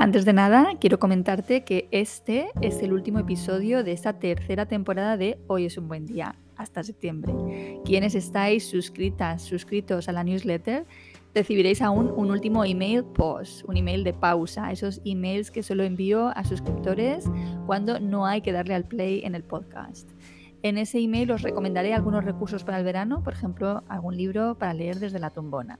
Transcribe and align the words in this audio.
Antes 0.00 0.24
de 0.24 0.32
nada, 0.32 0.76
quiero 0.80 0.98
comentarte 0.98 1.62
que 1.62 1.86
este 1.90 2.48
es 2.62 2.80
el 2.82 2.94
último 2.94 3.18
episodio 3.18 3.84
de 3.84 3.92
esta 3.92 4.14
tercera 4.14 4.64
temporada 4.64 5.18
de 5.18 5.38
Hoy 5.46 5.66
es 5.66 5.76
un 5.76 5.88
buen 5.88 6.06
día, 6.06 6.36
hasta 6.56 6.82
septiembre. 6.82 7.34
Quienes 7.84 8.14
estáis 8.14 8.66
suscritas, 8.66 9.42
suscritos 9.42 10.08
a 10.08 10.12
la 10.12 10.24
newsletter, 10.24 10.86
recibiréis 11.34 11.82
aún 11.82 12.10
un 12.16 12.30
último 12.30 12.64
email 12.64 13.04
post, 13.04 13.62
un 13.68 13.76
email 13.76 14.02
de 14.02 14.14
pausa, 14.14 14.72
esos 14.72 15.02
emails 15.04 15.50
que 15.50 15.62
solo 15.62 15.82
envío 15.82 16.28
a 16.28 16.44
suscriptores 16.44 17.26
cuando 17.66 18.00
no 18.00 18.24
hay 18.24 18.40
que 18.40 18.52
darle 18.52 18.76
al 18.76 18.86
play 18.86 19.20
en 19.22 19.34
el 19.34 19.44
podcast. 19.44 20.08
En 20.62 20.78
ese 20.78 20.98
email 20.98 21.30
os 21.30 21.42
recomendaré 21.42 21.92
algunos 21.92 22.24
recursos 22.24 22.64
para 22.64 22.78
el 22.78 22.84
verano, 22.84 23.22
por 23.22 23.34
ejemplo, 23.34 23.84
algún 23.86 24.16
libro 24.16 24.56
para 24.56 24.72
leer 24.72 24.98
desde 24.98 25.18
la 25.18 25.28
tumbona. 25.28 25.78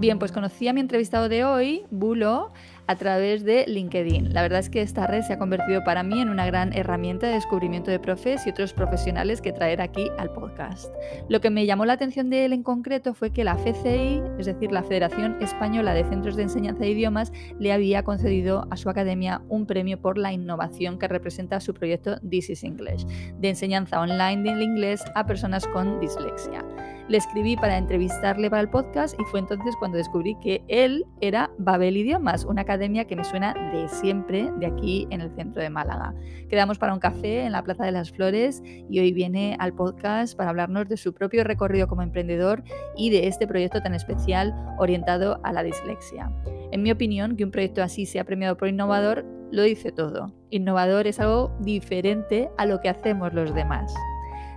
Bien, 0.00 0.18
pues 0.18 0.32
conocí 0.32 0.66
a 0.66 0.72
mi 0.72 0.80
entrevistado 0.80 1.28
de 1.28 1.44
hoy, 1.44 1.84
Bulo, 1.90 2.54
a 2.90 2.96
través 2.96 3.44
de 3.44 3.66
LinkedIn. 3.68 4.34
La 4.34 4.42
verdad 4.42 4.58
es 4.58 4.68
que 4.68 4.82
esta 4.82 5.06
red 5.06 5.22
se 5.22 5.34
ha 5.34 5.38
convertido 5.38 5.84
para 5.84 6.02
mí 6.02 6.20
en 6.20 6.28
una 6.28 6.44
gran 6.44 6.76
herramienta 6.76 7.28
de 7.28 7.34
descubrimiento 7.34 7.88
de 7.88 8.00
profes 8.00 8.44
y 8.48 8.50
otros 8.50 8.72
profesionales 8.72 9.40
que 9.40 9.52
traer 9.52 9.80
aquí 9.80 10.10
al 10.18 10.32
podcast. 10.32 10.92
Lo 11.28 11.40
que 11.40 11.50
me 11.50 11.66
llamó 11.66 11.84
la 11.84 11.92
atención 11.92 12.30
de 12.30 12.44
él 12.44 12.52
en 12.52 12.64
concreto 12.64 13.14
fue 13.14 13.30
que 13.30 13.44
la 13.44 13.54
FCI, 13.54 14.20
es 14.40 14.46
decir, 14.46 14.72
la 14.72 14.82
Federación 14.82 15.40
Española 15.40 15.94
de 15.94 16.02
Centros 16.02 16.34
de 16.34 16.42
Enseñanza 16.42 16.80
de 16.80 16.90
Idiomas, 16.90 17.32
le 17.60 17.72
había 17.72 18.02
concedido 18.02 18.66
a 18.72 18.76
su 18.76 18.90
academia 18.90 19.40
un 19.48 19.66
premio 19.66 20.00
por 20.00 20.18
la 20.18 20.32
innovación 20.32 20.98
que 20.98 21.06
representa 21.06 21.60
su 21.60 21.72
proyecto 21.74 22.18
This 22.28 22.50
is 22.50 22.64
English, 22.64 23.06
de 23.38 23.50
enseñanza 23.50 24.00
online 24.00 24.42
del 24.42 24.62
inglés 24.62 25.04
a 25.14 25.26
personas 25.26 25.64
con 25.68 26.00
dislexia. 26.00 26.64
Le 27.06 27.18
escribí 27.18 27.56
para 27.56 27.76
entrevistarle 27.76 28.50
para 28.50 28.62
el 28.62 28.68
podcast 28.68 29.18
y 29.18 29.24
fue 29.24 29.40
entonces 29.40 29.74
cuando 29.76 29.98
descubrí 29.98 30.36
que 30.40 30.62
él 30.68 31.04
era 31.20 31.50
Babel 31.58 31.96
Idiomas, 31.96 32.44
una 32.44 32.62
academia 32.62 32.79
que 32.80 33.14
me 33.14 33.24
suena 33.24 33.52
de 33.74 33.88
siempre 33.88 34.50
de 34.56 34.64
aquí 34.64 35.06
en 35.10 35.20
el 35.20 35.30
centro 35.36 35.62
de 35.62 35.68
Málaga. 35.68 36.14
Quedamos 36.48 36.78
para 36.78 36.94
un 36.94 36.98
café 36.98 37.44
en 37.44 37.52
la 37.52 37.62
Plaza 37.62 37.84
de 37.84 37.92
las 37.92 38.10
Flores 38.10 38.62
y 38.64 38.98
hoy 39.00 39.12
viene 39.12 39.54
al 39.60 39.74
podcast 39.74 40.34
para 40.34 40.48
hablarnos 40.48 40.88
de 40.88 40.96
su 40.96 41.12
propio 41.12 41.44
recorrido 41.44 41.88
como 41.88 42.00
emprendedor 42.00 42.64
y 42.96 43.10
de 43.10 43.26
este 43.26 43.46
proyecto 43.46 43.82
tan 43.82 43.92
especial 43.92 44.54
orientado 44.78 45.40
a 45.44 45.52
la 45.52 45.62
dislexia. 45.62 46.32
En 46.72 46.82
mi 46.82 46.90
opinión, 46.90 47.36
que 47.36 47.44
un 47.44 47.50
proyecto 47.50 47.82
así 47.82 48.06
sea 48.06 48.24
premiado 48.24 48.56
por 48.56 48.68
innovador 48.68 49.26
lo 49.52 49.62
dice 49.62 49.92
todo. 49.92 50.32
Innovador 50.48 51.06
es 51.06 51.20
algo 51.20 51.54
diferente 51.60 52.48
a 52.56 52.64
lo 52.64 52.80
que 52.80 52.88
hacemos 52.88 53.34
los 53.34 53.54
demás. 53.54 53.92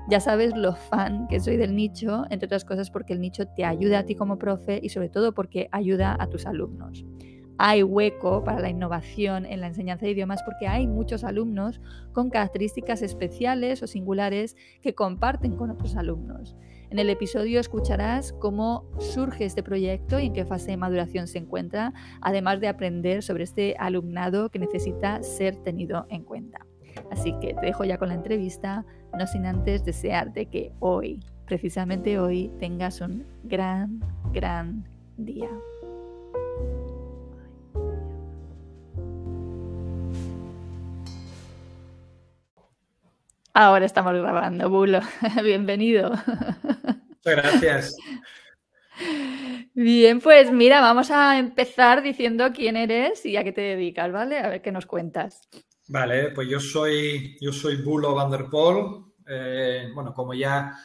Ya 0.10 0.22
sabes 0.22 0.56
lo 0.56 0.76
fan 0.76 1.28
que 1.28 1.42
soy 1.42 1.58
del 1.58 1.76
nicho, 1.76 2.24
entre 2.30 2.46
otras 2.46 2.64
cosas 2.64 2.90
porque 2.90 3.12
el 3.12 3.20
nicho 3.20 3.48
te 3.48 3.66
ayuda 3.66 4.00
a 4.00 4.04
ti 4.06 4.16
como 4.16 4.40
profe 4.40 4.80
y 4.82 4.88
sobre 4.88 5.10
todo 5.10 5.34
porque 5.34 5.68
ayuda 5.74 6.16
a 6.18 6.28
tus 6.28 6.46
alumnos 6.46 7.04
hay 7.58 7.84
hueco 7.84 8.44
para 8.44 8.60
la 8.60 8.70
innovación 8.70 9.46
en 9.46 9.62
la 9.62 9.68
enseñanza 9.68 10.06
de 10.06 10.12
idiomas 10.12 10.42
porque 10.44 10.68
hay 10.68 10.88
muchos 10.88 11.24
alumnos 11.24 11.82
con 12.12 12.30
características 12.30 13.02
especiales 13.02 13.84
o 13.84 13.88
singulares 13.88 14.56
que 14.82 14.96
comparten 14.96 15.56
con 15.56 15.70
otros 15.70 15.96
alumnos. 15.96 16.56
En 16.90 17.00
el 17.00 17.10
episodio 17.10 17.60
escucharás 17.60 18.34
cómo 18.34 18.86
surge 19.00 19.46
este 19.46 19.64
proyecto 19.64 20.20
y 20.20 20.28
en 20.28 20.34
qué 20.34 20.46
fase 20.46 20.72
de 20.72 20.78
maduración 20.78 21.28
se 21.28 21.40
encuentra, 21.40 21.94
además 22.22 22.60
de 22.60 22.68
aprender 22.68 23.24
sobre 23.24 23.46
este 23.46 23.76
alumnado 23.80 24.50
que 24.50 24.60
necesita 24.60 25.24
ser 25.24 25.56
tenido 25.56 26.06
en 26.10 26.24
cuenta. 26.24 26.66
Así 27.10 27.34
que 27.40 27.56
te 27.56 27.66
dejo 27.66 27.84
ya 27.84 27.98
con 27.98 28.10
la 28.10 28.16
entrevista, 28.16 28.86
no 29.18 29.26
sin 29.26 29.46
antes 29.46 29.84
desearte 29.84 30.46
que 30.46 30.72
hoy, 30.80 31.20
precisamente 31.46 32.20
hoy, 32.20 32.52
tengas 32.60 33.02
un 33.02 33.26
gran, 33.44 34.00
gran 34.32 34.88
día. 35.18 35.50
Ahora 43.56 43.86
estamos 43.86 44.14
grabando, 44.14 44.68
Bulo. 44.68 45.00
Bienvenido. 45.44 46.10
Muchas 46.10 47.24
gracias. 47.24 47.96
Bien, 49.76 50.20
pues 50.20 50.52
mira, 50.52 50.82
vamos 50.82 51.12
a 51.12 51.38
empezar 51.38 52.02
diciendo 52.02 52.52
quién 52.52 52.76
eres 52.78 53.24
y 53.28 53.38
a 53.38 53.44
qué 53.44 53.52
te 53.52 53.62
dedicas, 53.62 54.12
¿vale? 54.12 54.40
A 54.40 54.50
ver 54.50 54.62
qué 54.64 54.72
nos 54.72 54.88
cuentas. 54.88 55.42
Vale, 55.88 56.32
pues 56.32 56.50
yo 56.50 56.60
soy, 56.60 57.38
yo 57.40 57.54
soy 57.54 57.78
Bulo 57.78 58.16
van 58.16 58.32
der 58.32 58.46
Pol. 58.46 59.14
Eh, 59.28 59.92
bueno, 59.94 60.14
como 60.16 60.34
ya 60.34 60.76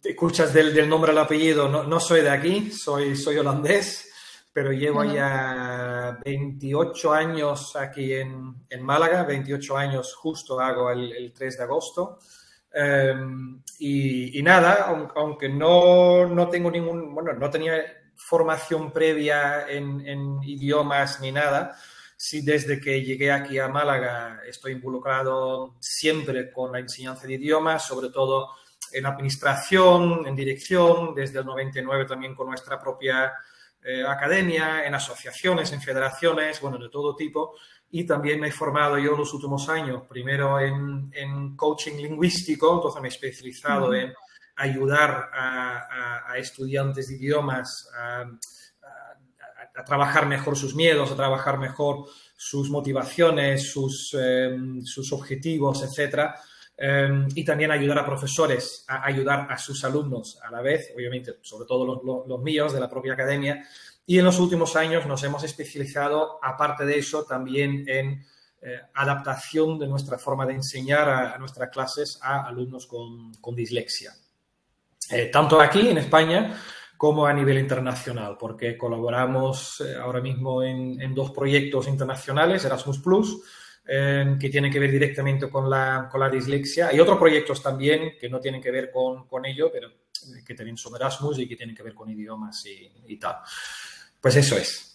te 0.00 0.10
escuchas 0.10 0.52
del, 0.52 0.88
nombre 0.88 1.12
al 1.12 1.18
apellido, 1.18 1.68
no, 1.68 1.84
no, 1.84 2.00
soy 2.00 2.22
de 2.22 2.30
aquí, 2.30 2.72
soy, 2.72 3.14
soy 3.14 3.36
holandés 3.36 4.10
pero 4.54 4.70
llevo 4.70 5.02
ya 5.02 6.16
28 6.24 7.12
años 7.12 7.74
aquí 7.74 8.12
en, 8.12 8.64
en, 8.70 8.82
Málaga, 8.84 9.24
28 9.24 9.76
años 9.76 10.14
justo 10.14 10.60
hago 10.60 10.92
el, 10.92 11.32
3 11.36 11.58
de 11.58 11.64
agosto. 11.64 12.20
Em, 12.72 13.60
y, 13.80 14.40
nada, 14.44 14.86
aunque 15.16 15.48
no, 15.48 16.26
no, 16.28 16.48
tengo 16.48 16.70
ningún, 16.70 17.12
bueno, 17.12 17.32
no 17.32 17.50
tenía 17.50 17.82
formación 18.14 18.92
previa 18.92 19.68
en, 19.68 20.06
en, 20.06 20.40
idiomas 20.44 21.20
ni 21.20 21.32
nada, 21.32 21.76
sí 22.16 22.40
desde 22.42 22.80
que 22.80 23.02
llegué 23.02 23.32
aquí 23.32 23.58
a 23.58 23.66
Málaga 23.66 24.40
estoy 24.46 24.72
involucrado 24.72 25.74
siempre 25.80 26.52
con 26.52 26.70
la 26.70 26.78
enseñanza 26.78 27.26
de 27.26 27.34
idiomas, 27.34 27.88
sobre 27.88 28.10
todo 28.10 28.50
en 28.92 29.04
administración, 29.04 30.24
en 30.28 30.36
dirección, 30.36 31.12
desde 31.12 31.40
el 31.40 31.46
99 31.46 32.04
también 32.04 32.36
con 32.36 32.46
nuestra 32.46 32.78
propia 32.78 33.32
eh, 33.86 34.02
academia, 34.02 34.86
en 34.86 34.94
asociaciones, 34.94 35.70
en 35.72 35.82
federaciones, 35.82 36.58
bueno, 36.58 36.78
de 36.78 36.88
todo 36.88 37.14
tipo. 37.14 37.54
Y 37.90 38.04
también 38.04 38.40
me 38.40 38.48
he 38.48 38.50
formado 38.50 38.98
yo 38.98 39.14
los 39.14 39.34
últimos 39.34 39.68
años, 39.68 40.04
primero 40.08 40.58
en, 40.58 41.54
coaching 41.54 41.98
lingüístico, 41.98 42.76
entonces 42.76 43.02
me 43.02 43.08
he 43.08 43.10
especializado 43.10 43.92
en 43.92 44.12
ayudar 44.56 45.30
a, 45.32 46.34
estudiantes 46.38 47.08
de 47.08 47.16
idiomas 47.16 47.88
a, 47.94 48.24
trabajar 49.84 50.26
mejor 50.26 50.56
sus 50.56 50.74
miedos, 50.74 51.10
a 51.10 51.16
trabajar 51.16 51.58
mejor 51.58 52.06
sus 52.36 52.70
motivaciones, 52.70 53.70
sus, 53.70 54.16
em, 54.18 54.82
sus 54.82 55.12
objetivos, 55.12 55.82
etcétera. 55.82 56.34
Em, 56.76 57.28
y 57.36 57.44
también 57.44 57.70
ayudar 57.70 58.00
a 58.00 58.04
profesores 58.04 58.84
a 58.88 59.06
ayudar 59.06 59.46
a 59.48 59.56
sus 59.58 59.84
alumnos 59.84 60.40
a 60.42 60.50
la 60.50 60.60
vez, 60.60 60.92
obviamente, 60.94 61.38
sobre 61.40 61.66
todo 61.66 62.02
los, 62.26 62.42
míos 62.42 62.72
de 62.72 62.80
la 62.80 62.88
propia 62.88 63.12
academia. 63.12 63.64
Y 64.06 64.18
en 64.18 64.24
los 64.24 64.40
últimos 64.40 64.74
años 64.74 65.06
nos 65.06 65.22
hemos 65.22 65.44
especializado, 65.44 66.40
aparte 66.42 66.84
de 66.84 66.98
eso, 66.98 67.24
también 67.24 67.84
en 67.88 68.24
eh, 68.60 68.80
adaptación 68.92 69.78
de 69.78 69.86
nuestra 69.86 70.18
forma 70.18 70.46
de 70.46 70.54
enseñar 70.54 71.08
a, 71.08 71.38
nuestras 71.38 71.70
clases 71.70 72.18
a 72.20 72.44
alumnos 72.44 72.86
con, 72.86 73.54
dislexia. 73.54 74.12
Eh, 75.10 75.30
tanto 75.32 75.60
aquí 75.60 75.88
en 75.88 75.98
España 75.98 76.60
como 76.96 77.24
a 77.26 77.32
nivel 77.32 77.58
internacional, 77.58 78.36
porque 78.38 78.76
colaboramos 78.76 79.80
eh, 79.80 79.94
ahora 79.94 80.20
mismo 80.20 80.62
en, 80.62 81.00
en, 81.00 81.14
dos 81.14 81.30
proyectos 81.30 81.86
internacionales, 81.86 82.64
Erasmus 82.64 82.98
Plus, 82.98 83.42
Em, 83.86 84.38
que 84.38 84.48
tienen 84.48 84.72
que 84.72 84.78
ver 84.78 84.90
directamente 84.90 85.50
con 85.50 85.68
la, 85.68 86.08
con 86.10 86.18
la 86.18 86.30
dislexia. 86.30 86.88
Hay 86.88 86.98
otros 86.98 87.18
proyectos 87.18 87.62
también 87.62 88.14
que 88.18 88.30
no 88.30 88.40
tienen 88.40 88.62
que 88.62 88.70
ver 88.70 88.90
con, 88.90 89.28
con 89.28 89.44
ello, 89.44 89.70
pero 89.70 89.90
que 90.44 90.54
también 90.54 90.78
son 90.78 90.96
Erasmus 90.96 91.38
y 91.40 91.46
que 91.46 91.54
tienen 91.54 91.76
que 91.76 91.82
ver 91.82 91.94
con 91.94 92.08
idiomas 92.08 92.64
y, 92.64 92.90
y 93.06 93.18
tal. 93.18 93.36
Pues 94.18 94.36
eso 94.36 94.56
es. 94.56 94.93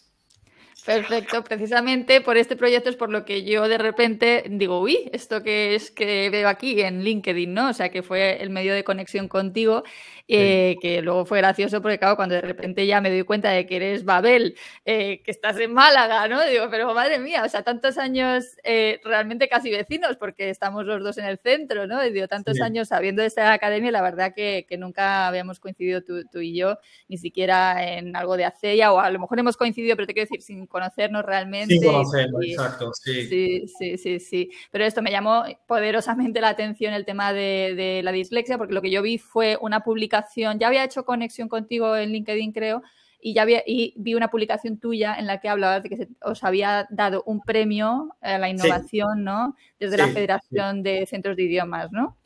Perfecto, 0.86 1.44
precisamente 1.44 2.22
por 2.22 2.38
este 2.38 2.56
proyecto 2.56 2.90
es 2.90 2.96
por 2.96 3.10
lo 3.10 3.26
que 3.26 3.44
yo 3.44 3.68
de 3.68 3.78
repente 3.78 4.44
digo, 4.50 4.80
uy, 4.80 5.10
esto 5.14 5.44
que 5.44 5.76
es 5.76 5.92
que 5.92 6.30
veo 6.30 6.48
aquí 6.48 6.82
en 6.82 7.04
LinkedIn, 7.04 7.54
¿no? 7.54 7.70
O 7.70 7.74
sea, 7.74 7.90
que 7.90 8.04
fue 8.04 8.42
el 8.42 8.50
medio 8.50 8.74
de 8.74 8.84
conexión 8.84 9.28
contigo 9.28 9.84
eh, 10.32 10.78
que 10.80 11.02
luego 11.02 11.26
fue 11.26 11.40
gracioso 11.40 11.82
porque, 11.82 11.98
claro, 11.98 12.16
cuando 12.16 12.36
de 12.36 12.42
repente 12.42 12.86
ya 12.86 13.02
me 13.02 13.10
doy 13.10 13.24
cuenta 13.24 13.50
de 13.50 13.66
que 13.66 13.78
eres 13.78 14.06
Babel, 14.06 14.56
eh, 14.86 15.24
que 15.24 15.32
estás 15.32 15.58
en 15.58 15.74
Málaga, 15.74 16.28
¿no? 16.28 16.46
Digo, 16.46 16.68
pero 16.70 16.94
madre 16.94 17.18
mía, 17.18 17.44
o 17.44 17.50
sea, 17.50 17.64
tantos 17.64 17.98
años 17.98 18.46
eh, 18.64 19.02
realmente 19.04 19.50
casi 19.50 19.72
vecinos, 19.72 20.18
porque 20.18 20.52
estamos 20.52 20.86
los 20.86 21.04
dos 21.04 21.18
en 21.18 21.26
el 21.26 21.40
centro, 21.40 21.88
¿no? 21.88 22.06
Y 22.06 22.12
digo, 22.12 22.28
tantos 22.28 22.62
años 22.62 22.90
sabiendo 22.90 23.24
de 23.24 23.28
esta 23.28 23.52
academia, 23.52 23.92
la 23.92 24.04
verdad 24.04 24.34
que, 24.36 24.68
que 24.70 24.78
nunca 24.78 25.28
habíamos 25.28 25.60
coincidido 25.60 26.04
tú, 26.04 26.24
tú, 26.32 26.42
y 26.42 26.56
yo, 26.56 26.78
ni 27.08 27.18
siquiera 27.18 27.98
en 27.98 28.16
algo 28.16 28.38
de 28.38 28.46
Aceya, 28.46 28.94
o 28.94 29.00
a 29.00 29.10
lo 29.10 29.18
mejor 29.18 29.40
hemos 29.40 29.58
coincidido, 29.58 29.96
pero 29.96 30.06
te 30.06 30.14
quiero 30.14 30.30
decir, 30.30 30.44
sin 30.44 30.68
conocernos 30.70 31.26
realmente. 31.26 31.74
Sin 31.74 31.84
conocernos, 31.84 32.42
exacto, 32.46 32.92
sí. 32.94 33.28
Sí, 33.28 33.68
sí, 33.68 33.98
sí, 33.98 34.20
sí. 34.20 34.52
Pero 34.72 34.86
esto 34.86 35.02
me 35.02 35.12
llamó 35.12 35.44
poderosamente 35.68 36.40
la 36.40 36.50
atención 36.50 36.94
el 36.94 37.06
tema 37.06 37.34
de, 37.34 37.74
de 37.76 38.02
la 38.04 38.12
dislexia, 38.12 38.58
porque 38.58 38.74
lo 38.74 38.82
que 38.82 38.92
yo 38.92 39.02
vi 39.02 39.18
fue 39.18 39.58
una 39.60 39.82
publicación 39.82 40.60
ya 40.60 40.68
había 40.68 40.84
hecho 40.84 41.04
conexión 41.04 41.50
contigo 41.50 41.96
en 41.98 42.12
LinkedIn, 42.12 42.54
creo, 42.54 42.82
y 43.22 43.34
ya 43.34 43.42
había, 43.42 43.64
y 43.66 43.94
vi 43.98 44.16
una 44.16 44.30
publicación 44.30 44.80
tuya 44.80 45.16
en 45.16 45.28
la 45.28 45.40
que 45.40 45.50
hablabas 45.50 45.84
de 45.84 45.90
que 45.90 46.08
os 46.22 46.44
había 46.44 46.88
dado 46.90 47.24
un 47.26 47.42
premio 47.42 48.16
a 48.22 48.38
la 48.38 48.50
innovación, 48.50 49.24
¿no? 49.24 49.56
Desde 49.80 49.98
la 49.98 50.08
Federación 50.08 50.84
de 50.84 51.06
Centros 51.06 51.36
de 51.36 51.44
Idiomas, 51.44 51.92
¿no? 51.92 52.18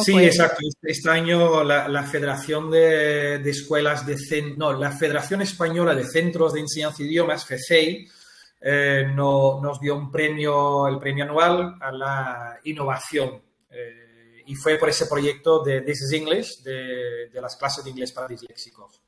Sí, 0.00 0.18
exacto. 0.18 0.58
Este, 0.66 0.90
este 0.90 1.10
año 1.10 1.62
la, 1.64 2.02
Federación 2.04 2.70
de, 2.70 3.36
Escuelas 3.48 4.06
de 4.06 4.16
no, 4.56 4.72
la 4.72 4.90
Federación 4.90 5.42
Española 5.42 5.94
de 5.94 6.04
Centros 6.04 6.54
de 6.54 6.60
Enseñanza 6.60 7.02
de 7.02 7.08
Idiomas, 7.08 7.44
FECEI, 7.44 8.08
eh, 8.60 9.04
nos 9.14 9.80
dio 9.80 9.96
un 9.96 10.10
premio, 10.10 10.88
el 10.88 10.98
premio 10.98 11.24
anual 11.24 11.76
a 11.80 11.92
la 11.92 12.60
innovación. 12.64 13.42
Eh, 13.70 14.42
y 14.46 14.54
fue 14.54 14.78
por 14.78 14.88
ese 14.88 15.06
proyecto 15.06 15.62
de 15.62 15.82
This 15.82 16.02
is 16.02 16.12
English, 16.12 16.62
de, 16.62 17.28
de 17.32 17.40
las 17.40 17.56
clases 17.56 17.84
de 17.84 17.90
inglés 17.90 18.12
para 18.12 18.28
disléxicos. 18.28 19.03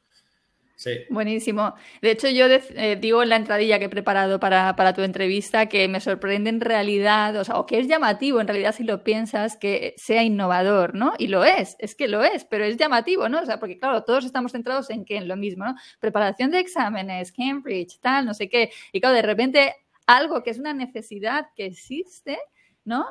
Sí. 0.77 0.91
Buenísimo. 1.09 1.75
De 2.03 2.11
hecho, 2.11 2.29
yo 2.29 2.45
eh, 2.49 2.99
digo 3.01 3.23
en 3.23 3.31
la 3.31 3.37
entradilla 3.37 3.79
que 3.79 3.87
he 3.87 3.89
preparado 3.89 4.39
para, 4.39 4.77
para, 4.77 4.93
tu 4.93 5.01
entrevista 5.01 5.71
que 5.71 5.89
me 5.89 6.01
sorprende 6.01 6.51
en 6.51 6.61
realidad, 6.61 7.35
o 7.37 7.45
sea, 7.45 7.57
o 7.57 7.65
que 7.65 7.79
es 7.79 7.89
llamativo 7.89 8.43
en 8.43 8.47
realidad 8.47 8.75
si 8.75 8.85
lo 8.85 9.03
piensas, 9.03 9.57
que 9.57 9.95
sea 9.97 10.23
innovador, 10.23 10.95
¿no? 10.95 11.15
Y 11.19 11.29
lo 11.29 11.47
es, 11.47 11.77
es 11.79 11.95
que 11.95 12.09
lo 12.09 12.23
es, 12.23 12.45
pero 12.45 12.65
es 12.65 12.77
llamativo, 12.77 13.31
¿no? 13.31 13.41
O 13.41 13.47
sea, 13.47 13.59
porque 13.59 13.79
claro, 13.79 14.05
todos 14.05 14.27
estamos 14.27 14.53
centrados 14.53 14.91
en 14.91 15.07
que 15.07 15.17
en 15.17 15.29
lo 15.29 15.37
mismo, 15.37 15.65
¿no? 15.65 15.75
Preparación 15.99 16.51
de 16.51 16.61
exámenes, 16.61 17.33
Cambridge, 17.33 17.99
tal, 18.01 18.27
no 18.27 18.35
sé 18.35 18.51
qué. 18.51 18.71
Y 18.93 19.01
claro, 19.01 19.17
de 19.17 19.23
repente 19.23 19.75
algo 20.07 20.43
que 20.43 20.51
es 20.51 20.59
una 20.59 20.75
necesidad 20.75 21.47
que 21.57 21.65
existe, 21.65 22.39
¿no? 22.85 23.07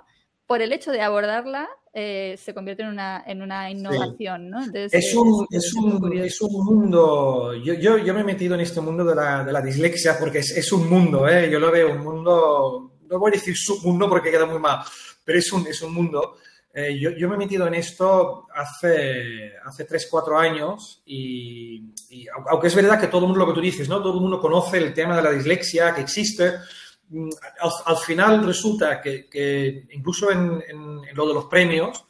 Por 0.47 0.62
el 0.62 0.71
hecho 0.71 0.92
de 0.92 1.01
abordarla, 1.01 1.68
eh, 1.97 2.38
se 2.44 2.53
convierte 2.53 2.83
en 2.83 2.89
una, 2.89 3.24
en 3.25 3.42
una 3.42 3.71
innovación, 3.71 4.50
¿no? 4.50 4.63
Entonces, 4.63 4.94
es, 4.94 5.15
un, 5.15 5.47
es, 5.50 5.74
un, 5.74 6.13
es, 6.18 6.42
un, 6.42 6.65
mundo, 6.65 7.53
yo, 7.56 7.74
yo, 7.74 7.97
yo, 7.97 8.13
me 8.13 8.19
he 8.19 8.25
metido 8.25 8.53
en 8.53 8.59
este 8.59 8.81
mundo 8.81 9.06
de 9.06 9.15
la, 9.15 9.45
de 9.45 9.53
la 9.53 9.62
dislexia 9.62 10.19
porque 10.19 10.39
es, 10.39 10.51
es, 10.57 10.71
un 10.74 10.89
mundo, 10.89 11.27
¿eh? 11.27 11.50
Yo 11.50 11.57
lo 11.57 11.71
veo 11.71 11.94
un 11.94 12.03
mundo, 12.03 12.97
no 13.09 13.19
voy 13.19 13.30
a 13.30 13.36
decir 13.36 13.56
submundo 13.56 14.09
porque 14.09 14.30
queda 14.30 14.45
muy 14.45 14.59
mal, 14.59 14.80
pero 15.24 15.39
es 15.39 15.51
un, 15.53 15.65
es 15.68 15.81
un 15.81 15.94
mundo. 15.94 16.36
Eh, 16.74 17.00
yo, 17.00 17.12
yo, 17.12 17.30
me 17.30 17.36
he 17.36 17.38
metido 17.38 17.65
en 17.65 17.75
esto 17.75 18.47
hace, 18.53 19.53
hace 19.63 19.86
3, 19.86 20.07
4 20.12 20.38
años 20.38 21.01
y, 21.06 21.94
y, 22.09 22.27
aunque 22.50 22.68
es 22.68 22.75
verdad 22.75 23.00
que 23.00 23.07
todo 23.07 23.21
el 23.21 23.27
mundo, 23.27 23.45
lo 23.45 23.47
que 23.47 23.56
tú 23.56 23.62
dices, 23.62 23.88
¿no? 23.88 24.01
Todo 24.01 24.15
el 24.15 24.21
mundo 24.21 24.42
conoce 24.42 24.80
el 24.80 24.94
tema 24.94 25.15
de 25.15 25.24
la 25.24 25.31
dislexia, 25.31 25.95
que 25.95 26.01
existe, 26.01 26.56
Mm, 27.10 27.30
al, 27.86 27.98
final 27.98 28.46
resulta 28.46 29.02
que, 29.02 29.88
incluso 29.92 30.31
en, 30.31 30.63
en, 30.68 31.16
lo 31.16 31.28
de 31.28 31.34
los 31.34 31.46
premios, 31.46 32.06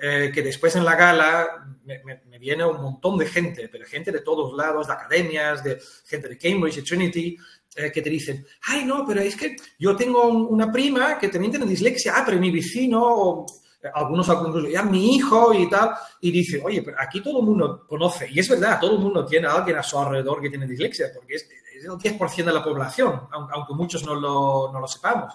eh, 0.00 0.30
que 0.32 0.42
después 0.42 0.76
en 0.76 0.84
la 0.84 0.94
gala 0.94 1.76
me, 1.84 2.38
viene 2.38 2.64
un 2.64 2.80
montón 2.80 3.18
de 3.18 3.26
gente, 3.26 3.68
pero 3.68 3.84
gente 3.84 4.12
de 4.12 4.20
todos 4.20 4.56
lados, 4.56 4.86
de 4.86 4.92
academias, 4.92 5.64
de 5.64 5.80
gente 6.06 6.28
de 6.28 6.38
Cambridge, 6.38 6.76
de 6.76 6.82
Trinity, 6.82 7.36
eh, 7.74 7.90
que 7.92 8.00
te 8.00 8.08
dicen, 8.08 8.46
ay, 8.62 8.84
no, 8.84 9.04
pero 9.04 9.20
es 9.20 9.34
que 9.34 9.56
yo 9.78 9.96
tengo 9.96 10.28
una 10.28 10.70
prima 10.70 11.18
que 11.18 11.28
también 11.28 11.50
tiene 11.50 11.66
dislexia, 11.66 12.12
ah, 12.16 12.22
pero 12.24 12.38
mi 12.38 12.50
vecino, 12.52 13.44
eh, 13.82 13.88
algunos, 13.92 14.28
algunos, 14.28 14.70
ya 14.70 14.84
mi 14.84 15.16
hijo 15.16 15.52
y 15.52 15.68
tal, 15.68 15.90
y 16.20 16.30
dice, 16.30 16.62
oye, 16.64 16.82
pero 16.82 16.96
aquí 17.00 17.20
todo 17.20 17.40
el 17.40 17.46
mundo 17.46 17.84
conoce, 17.86 18.28
y 18.30 18.38
es 18.38 18.48
verdad, 18.48 18.78
todo 18.80 18.94
el 18.94 19.00
mundo 19.00 19.26
tiene 19.26 19.48
a 19.48 19.54
alguien 19.54 19.78
a 19.78 19.82
su 19.82 19.98
alrededor 19.98 20.40
que 20.40 20.50
tiene 20.50 20.66
dislexia, 20.66 21.10
porque 21.12 21.34
es, 21.34 21.48
es 21.78 21.84
el 21.84 21.92
10% 21.92 22.44
de 22.44 22.52
la 22.52 22.62
población, 22.62 23.28
aunque 23.30 23.74
muchos 23.74 24.04
no 24.04 24.14
lo, 24.14 24.70
no 24.72 24.80
lo 24.80 24.86
sepamos. 24.86 25.34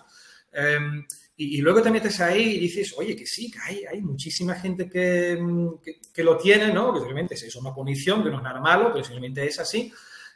Em, 0.51 1.05
y, 1.35 1.61
luego 1.61 1.81
te 1.81 1.89
metes 1.89 2.21
ahí 2.21 2.57
y 2.57 2.59
dices, 2.59 2.93
oye, 2.97 3.15
que 3.15 3.25
sí, 3.25 3.49
que 3.49 3.59
hay, 3.59 3.85
hay 3.85 4.01
muchísima 4.01 4.53
gente 4.55 4.87
que, 4.87 5.39
que, 5.83 5.99
que, 6.13 6.23
lo 6.23 6.37
tiene, 6.37 6.71
¿no? 6.71 6.93
Que 6.93 6.99
simplemente 6.99 7.33
es 7.33 7.55
una 7.55 7.73
condición, 7.73 8.23
que 8.23 8.29
no 8.29 8.37
es 8.37 8.43
nada 8.43 8.61
malo, 8.61 8.91
pero 8.93 9.03
simplemente 9.03 9.45
es 9.45 9.59
así. 9.59 9.91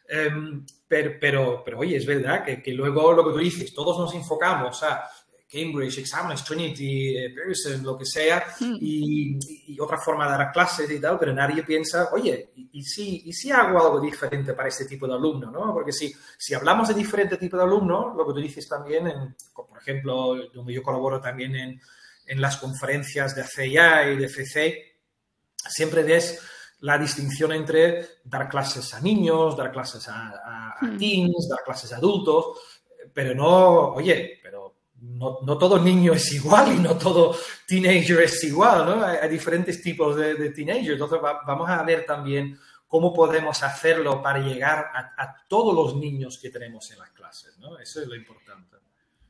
Um, 0.10 0.66
pero, 0.88 1.12
pero, 1.20 1.64
pero, 1.66 1.80
oye, 1.80 1.98
es 1.98 2.06
verdad 2.06 2.44
que, 2.44 2.64
que, 2.64 2.72
luego 2.72 3.12
lo 3.12 3.26
que 3.26 3.32
tú 3.34 3.38
dices, 3.40 3.74
todos 3.74 4.00
nos 4.00 4.14
enfocamos 4.16 4.82
a 4.84 5.04
Cambridge, 5.50 6.00
Examiners, 6.00 6.44
Trinity, 6.44 7.18
eh, 7.18 7.30
Pearson, 7.34 7.82
lo 7.82 7.98
que 7.98 8.06
sea, 8.06 8.46
mm. 8.60 8.76
y, 8.82 9.40
y, 9.74 9.80
otra 9.80 9.98
forma 9.98 10.26
de 10.26 10.38
dar 10.38 10.52
clases 10.52 10.92
y 10.92 11.00
tal, 11.00 11.18
pero 11.18 11.34
nadie 11.34 11.64
piensa, 11.64 12.10
oye, 12.12 12.52
¿y, 12.56 12.84
si, 12.84 13.24
y 13.26 13.32
si 13.32 13.50
hago 13.50 13.80
algo 13.80 14.00
diferente 14.02 14.54
para 14.54 14.68
este 14.68 14.86
tipo 14.86 15.08
de 15.08 15.14
alumno? 15.14 15.50
¿no? 15.50 15.74
Porque 15.74 15.94
si, 15.94 16.14
si 16.38 16.54
hablamos 16.54 16.90
de 16.90 16.96
diferente 16.96 17.38
tipo 17.38 17.56
de 17.56 17.64
alumno, 17.64 18.14
lo 18.16 18.28
que 18.28 18.34
tú 18.34 18.40
dices 18.40 18.68
también, 18.68 19.08
en, 19.08 19.36
por 19.54 19.78
ejemplo, 19.80 20.36
donde 20.54 20.74
yo 20.74 20.84
colaboro 20.84 21.22
también 21.22 21.56
en, 21.56 21.82
en 22.26 22.42
las 22.42 22.58
conferencias 22.58 23.34
de 23.34 23.44
CIA 23.46 24.12
y 24.12 24.18
de 24.18 24.26
FC, 24.26 24.98
siempre 25.56 26.04
ves 26.04 26.42
la 26.82 26.98
distinción 26.98 27.54
entre 27.54 28.20
dar 28.26 28.50
clases 28.50 28.94
a 28.94 29.00
niños, 29.00 29.56
dar 29.56 29.72
clases 29.72 30.08
a, 30.10 30.28
a, 30.30 30.72
a 30.80 30.86
mm. 30.86 30.98
teens, 30.98 31.48
dar 31.50 31.64
clases 31.64 31.94
a 31.94 31.98
adultos, 31.98 32.60
pero 33.14 33.34
no, 33.34 33.94
oye, 33.94 34.40
pero 34.44 34.67
no, 35.02 35.58
todo 35.58 35.80
niño 35.80 36.14
es 36.14 36.34
igual 36.34 36.74
y 36.76 36.80
no 36.80 36.98
todo 36.98 37.36
teenager 37.68 38.22
es 38.22 38.44
igual, 38.44 38.86
¿no? 38.86 39.06
Hay, 39.06 39.30
diferentes 39.30 39.82
tipos 39.82 40.16
de, 40.16 40.36
de 40.36 40.50
teenager. 40.50 40.94
Entonces 40.94 41.20
va, 41.24 41.42
vamos 41.46 41.70
a 41.70 41.84
ver 41.84 42.06
también 42.06 42.58
cómo 42.88 43.14
podemos 43.14 43.62
hacerlo 43.64 44.22
para 44.22 44.40
llegar 44.40 44.92
a, 44.94 45.14
a, 45.22 45.36
todos 45.48 45.76
los 45.76 45.96
niños 45.96 46.40
que 46.42 46.50
tenemos 46.50 46.90
en 46.92 47.00
las 47.00 47.12
clases, 47.12 47.58
¿no? 47.60 47.78
Eso 47.78 48.02
es 48.02 48.08
lo 48.08 48.16
importante. 48.16 48.78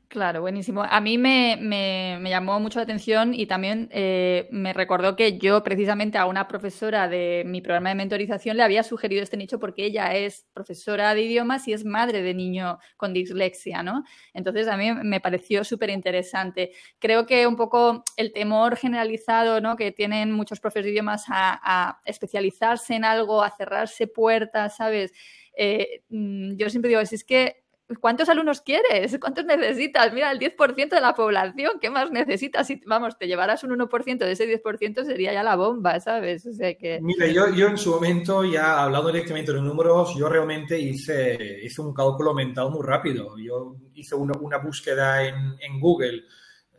Claro, 0.10 0.40
buenísimo. 0.40 0.84
A 0.84 1.02
mí 1.02 1.18
me, 1.18 1.58
me, 1.60 2.30
llamó 2.30 2.62
mucho 2.62 2.80
la 2.80 2.84
atención 2.84 3.34
y 3.34 3.46
también 3.46 3.90
eh, 3.92 4.48
me 4.52 4.72
recordó 4.72 5.18
que 5.18 5.38
yo 5.38 5.64
precisamente 5.64 6.18
a 6.18 6.26
una 6.28 6.48
profesora 6.48 7.10
de 7.10 7.44
mi 7.46 7.60
programa 7.62 7.90
de 7.90 7.96
mentorización 7.96 8.56
le 8.56 8.64
había 8.64 8.84
sugerido 8.84 9.22
este 9.22 9.36
nicho 9.36 9.60
porque 9.60 9.84
ella 9.84 10.16
es 10.16 10.48
profesora 10.54 11.14
de 11.14 11.24
idiomas 11.24 11.68
y 11.68 11.74
es 11.74 11.84
madre 11.84 12.22
de 12.22 12.34
niño 12.34 12.80
con 12.96 13.12
dislexia, 13.14 13.84
¿no? 13.84 14.06
Entonces 14.34 14.70
a 14.70 14.78
mí 14.78 14.94
me 14.94 15.20
pareció 15.20 15.66
súper 15.66 15.90
interesante. 15.90 16.72
Creo 17.00 17.26
que 17.26 17.46
un 17.46 17.58
poco 17.58 18.06
el 18.16 18.32
temor 18.32 18.78
generalizado 18.78 19.60
¿no? 19.60 19.76
que 19.76 19.92
tienen 19.92 20.32
muchos 20.32 20.62
profesores 20.62 20.86
de 20.86 20.92
idiomas 20.92 21.26
a, 21.28 21.60
a 21.90 22.02
especializarse 22.06 22.96
en 22.96 23.04
algo, 23.04 23.44
a 23.44 23.52
cerrarse 23.52 24.08
puertas, 24.08 24.78
¿sabes? 24.78 25.12
Eh, 25.58 26.04
mm, 26.10 26.56
yo 26.56 26.70
siempre 26.70 26.90
digo, 26.90 27.06
si 27.06 27.16
es 27.16 27.24
que 27.26 27.67
¿Cuántos 28.02 28.28
alumnos 28.28 28.60
quieres? 28.62 29.18
¿Cuántos 29.20 29.46
necesitas? 29.46 30.12
Mira, 30.14 30.30
el 30.32 30.40
10% 30.40 30.90
de 30.90 31.00
la 31.00 31.16
población, 31.16 31.80
¿qué 31.80 31.90
más 31.90 32.12
necesitas? 32.12 32.68
Si, 32.68 32.82
vamos, 32.86 33.18
te 33.18 33.28
llevarás 33.28 33.64
un 33.64 33.72
1% 33.72 34.18
de 34.18 34.32
ese 34.32 34.62
10% 34.62 35.06
sería 35.06 35.32
ya 35.32 35.42
la 35.42 35.56
bomba, 35.56 36.00
¿sabes? 36.02 36.46
O 36.46 36.54
sea 36.54 36.78
que... 36.78 37.00
Mira, 37.02 37.28
yo, 37.28 37.50
yo 37.50 37.68
en 37.68 37.78
su 37.78 37.92
momento, 37.92 38.44
ya 38.44 38.84
hablando 38.84 39.10
directamente 39.10 39.54
de 39.54 39.62
números, 39.62 40.14
yo 40.18 40.28
realmente 40.28 40.78
hice, 40.78 41.60
hice 41.64 41.82
un 41.82 41.94
cálculo 41.94 42.34
mental 42.34 42.72
muy 42.72 42.86
rápido. 42.86 43.38
Yo 43.38 43.78
hice 43.94 44.16
una, 44.16 44.38
una 44.38 44.58
búsqueda 44.58 45.24
en, 45.24 45.56
en 45.58 45.80
Google 45.80 46.24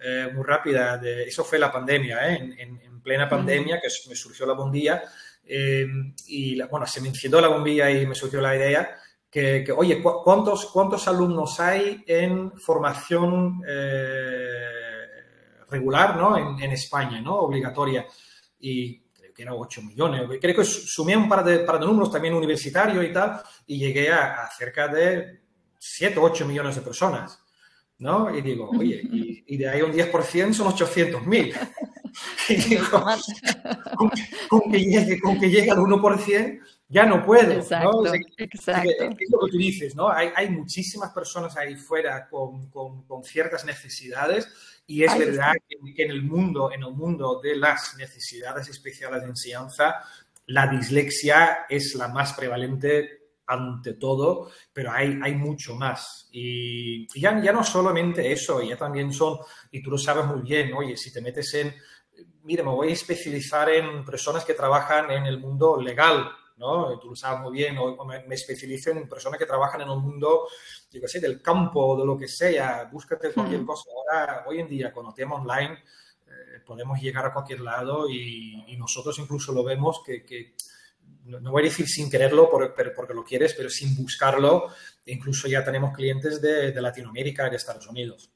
eh, 0.01 0.31
muy 0.35 0.45
rápida. 0.45 0.99
De, 0.99 1.23
eso 1.23 1.43
fue 1.43 1.59
la 1.59 1.73
pandemia, 1.73 2.29
¿eh? 2.29 2.37
en, 2.37 2.53
en, 2.53 2.81
en, 2.83 3.01
plena 3.01 3.27
pandemia, 3.27 3.77
mm. 3.77 3.81
que 3.81 3.89
me 4.11 4.15
surgió 4.15 4.45
la 4.45 4.53
bombilla. 4.53 5.03
Eh, 5.43 5.87
y, 6.27 6.55
la, 6.55 6.67
bueno, 6.67 6.87
se 6.87 7.01
me 7.01 7.09
encendió 7.09 7.41
la 7.41 7.49
bombilla 7.49 7.91
y 7.91 8.07
me 8.07 8.15
surgió 8.15 8.43
la 8.43 8.55
idea 8.55 8.95
que, 9.31 9.63
que 9.65 9.73
oye, 9.73 10.03
¿cuántos, 10.03 10.67
¿cuántos 10.67 11.07
alumnos 11.09 11.61
hay 11.61 12.03
en 12.07 12.53
formación 12.59 13.63
eh, 13.69 14.63
regular 15.71 16.17
¿no? 16.17 16.37
en, 16.37 16.63
en, 16.63 16.73
España, 16.73 17.21
¿no? 17.21 17.37
obligatoria? 17.37 18.07
Y 18.61 19.01
creo 19.01 19.35
que 19.35 19.43
era 19.43 19.55
8 19.55 19.83
millones. 19.83 20.23
Creo 20.41 20.57
que 20.57 20.65
sumé 20.65 21.17
un 21.17 21.29
par 21.29 21.45
de, 21.45 21.61
par 21.61 21.79
de 21.79 21.87
números 21.87 22.11
también 22.11 22.35
universitarios 22.35 23.05
y 23.05 23.13
tal, 23.13 23.43
y 23.67 23.79
llegué 23.79 24.11
a, 24.11 24.45
a 24.45 24.51
cerca 24.51 24.89
de 24.89 25.41
7 25.79 26.19
o 26.19 26.23
8 26.23 26.47
millones 26.47 26.77
de 26.77 26.83
personas. 26.83 27.41
¿no? 27.99 28.35
Y 28.35 28.41
digo, 28.43 28.71
oye, 28.71 29.01
y, 29.47 29.57
de 29.57 29.69
ahí 29.69 29.83
un 29.83 29.93
10% 29.93 30.53
son 30.53 30.73
800.000. 30.73 31.55
con, 33.97 34.11
con, 34.49 34.73
que 34.73 34.79
llegue, 34.79 35.21
con 35.21 35.39
que 35.39 35.51
llegue 35.51 35.71
al 35.71 35.79
1%, 35.79 36.61
ya 36.89 37.05
no 37.05 37.25
puedo. 37.25 37.53
Exacto, 37.53 38.03
¿no? 38.03 38.15
exacto. 38.15 38.91
Es 38.91 39.31
lo 39.31 39.41
que 39.41 39.51
tú 39.51 39.59
dices, 39.59 39.95
¿no? 39.95 40.11
Hay, 40.11 40.31
hay 40.35 40.51
muchísimas 40.51 41.13
personas 41.13 41.57
ahí 41.57 41.77
fuera 41.77 42.29
con, 42.29 42.71
con, 42.71 43.05
con 43.05 43.23
ciertas 43.23 43.65
necesidades 43.65 44.49
y 44.87 45.05
es 45.05 45.19
verdad 45.19 45.53
que, 45.69 45.77
que, 45.95 46.03
en 46.05 46.11
el 46.11 46.23
mundo, 46.23 46.73
en 46.73 46.83
el 46.83 46.93
mundo 46.93 47.41
de 47.43 47.57
las 47.57 47.95
necesidades 47.99 48.69
especiales 48.69 49.21
de 49.21 49.29
enseñanza, 49.29 49.97
la 50.47 50.67
dislexia 50.67 51.67
es 51.69 51.95
la 51.95 52.09
más 52.09 52.33
prevalente 52.33 53.19
ante 53.47 53.95
todo, 53.95 54.51
pero 54.73 54.93
hay, 54.93 55.19
hay 55.23 55.35
mucho 55.35 55.75
más. 55.75 56.29
Y 56.33 57.07
ya, 57.21 57.41
ya 57.43 57.53
no 57.53 57.65
solamente 57.65 58.33
eso, 58.33 58.63
ya 58.63 58.77
también 58.77 59.13
son, 59.13 59.39
y 59.71 59.83
tú 59.83 59.91
lo 59.91 59.99
sabes 59.99 60.27
muy 60.27 60.43
bien, 60.43 60.73
oye, 60.73 60.97
si 60.97 61.13
te 61.13 61.21
metes 61.21 61.53
en, 61.55 61.75
mire, 62.45 62.63
me 62.63 62.71
voy 62.71 62.89
a 62.89 62.93
especializar 62.93 63.69
en 63.71 64.05
personas 64.05 64.45
que 64.45 64.55
trabajan 64.55 65.11
en 65.11 65.27
el 65.27 65.39
mundo 65.39 65.81
legal, 65.81 66.31
¿no? 66.59 66.99
Tú 66.99 67.11
lo 67.11 67.17
sabes 67.17 67.41
muy 67.41 67.53
bien, 67.53 67.77
o 67.79 68.05
me, 68.05 68.25
me 68.25 68.35
especializo 68.35 68.91
en 68.91 69.09
personas 69.09 69.39
que 69.39 69.47
trabajan 69.47 69.81
en 69.81 69.89
el 69.89 69.99
mundo, 69.99 70.49
yo 70.91 71.01
qué 71.01 71.09
sé, 71.09 71.21
del 71.21 71.41
campo, 71.41 71.97
de 71.97 72.05
lo 72.05 72.19
que 72.19 72.29
sea, 72.29 72.89
búscate 72.91 73.33
cualquier 73.33 73.63
hmm. 73.63 73.67
cosa. 73.67 73.91
Ahora, 73.91 74.45
hoy 74.47 74.61
en 74.61 74.69
día, 74.69 74.93
con 74.93 75.07
el 75.07 75.15
tema 75.15 75.37
online, 75.37 75.83
eh, 76.27 76.61
podemos 76.67 77.01
llegar 77.01 77.27
a 77.27 77.33
cualquier 77.33 77.61
lado 77.61 78.09
y, 78.09 78.65
y, 78.67 78.77
nosotros 78.77 79.19
incluso 79.19 79.53
lo 79.53 79.65
vemos 79.65 80.03
que, 80.05 80.25
que 80.25 80.55
no 81.25 81.51
voy 81.51 81.63
a 81.63 81.65
decir 81.65 81.87
sin 81.89 82.11
quererlo 82.11 82.51
por, 82.51 82.75
por, 82.75 82.95
porque 82.95 83.15
lo 83.15 83.25
quieres, 83.25 83.55
pero 83.55 83.71
sin 83.71 83.95
buscarlo, 83.97 84.69
incluso 85.07 85.49
ya 85.49 85.65
tenemos 85.65 85.95
clientes 85.95 86.41
de, 86.41 86.73
de 86.73 86.83
Latinoamérica 86.83 87.47
y 87.47 87.51
de 87.51 87.57
Estados 87.57 87.87
Unidos. 87.87 88.31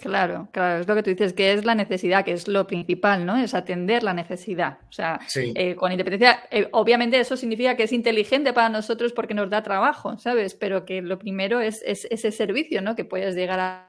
Claro, 0.00 0.48
claro, 0.50 0.80
es 0.80 0.88
lo 0.88 0.94
que 0.94 1.02
tú 1.02 1.10
dices, 1.10 1.34
que 1.34 1.52
es 1.52 1.64
la 1.64 1.74
necesidad, 1.74 2.24
que 2.24 2.32
es 2.32 2.48
lo 2.48 2.66
principal, 2.66 3.26
¿no? 3.26 3.36
Es 3.36 3.52
atender 3.52 4.02
la 4.02 4.14
necesidad. 4.14 4.78
O 4.88 4.92
sea, 4.92 5.20
sí. 5.28 5.52
eh, 5.54 5.74
con 5.74 5.92
independencia, 5.92 6.40
eh, 6.50 6.68
obviamente 6.72 7.20
eso 7.20 7.36
significa 7.36 7.76
que 7.76 7.82
es 7.82 7.92
inteligente 7.92 8.54
para 8.54 8.70
nosotros 8.70 9.12
porque 9.12 9.34
nos 9.34 9.50
da 9.50 9.62
trabajo, 9.62 10.16
¿sabes? 10.18 10.54
Pero 10.54 10.86
que 10.86 11.02
lo 11.02 11.18
primero 11.18 11.60
es, 11.60 11.82
es 11.84 12.06
ese 12.10 12.32
servicio, 12.32 12.80
¿no? 12.80 12.96
Que 12.96 13.04
puedes 13.04 13.34
llegar 13.34 13.60
a 13.60 13.86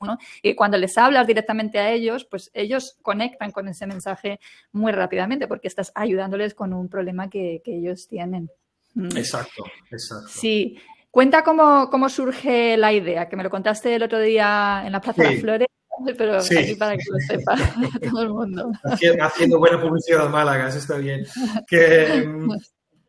¿no? 0.00 0.18
Y 0.42 0.54
cuando 0.54 0.76
les 0.76 0.96
hablas 0.98 1.26
directamente 1.26 1.78
a 1.78 1.90
ellos, 1.90 2.24
pues 2.24 2.50
ellos 2.52 2.98
conectan 3.02 3.52
con 3.52 3.68
ese 3.68 3.86
mensaje 3.86 4.38
muy 4.72 4.92
rápidamente 4.92 5.48
porque 5.48 5.68
estás 5.68 5.92
ayudándoles 5.94 6.54
con 6.54 6.72
un 6.72 6.88
problema 6.88 7.30
que, 7.30 7.62
que 7.64 7.78
ellos 7.78 8.06
tienen. 8.06 8.50
Mm. 8.94 9.16
Exacto, 9.16 9.64
exacto. 9.90 10.28
Sí. 10.28 10.78
Cuenta 11.10 11.42
cómo, 11.42 11.88
cómo, 11.90 12.08
surge 12.08 12.76
la 12.76 12.92
idea, 12.92 13.28
que 13.28 13.36
me 13.36 13.42
lo 13.42 13.50
contaste 13.50 13.94
el 13.94 14.02
otro 14.02 14.20
día 14.20 14.82
en 14.84 14.92
la 14.92 15.00
Plaza 15.00 15.24
sí. 15.24 15.34
de 15.34 15.40
Flores, 15.40 15.68
pero 16.16 16.40
sí. 16.40 16.56
aquí 16.56 16.74
para 16.74 16.96
que 16.96 17.04
lo 17.10 17.18
sepa 17.18 17.56
todo 18.10 18.22
el 18.22 18.28
mundo. 18.28 18.72
Haciendo 18.84 19.58
buena 19.58 19.80
publicidad 19.80 20.26
a 20.26 20.28
Málaga, 20.28 20.68
eso 20.68 20.78
está 20.78 20.98
bien. 20.98 21.26
Que, 21.66 22.24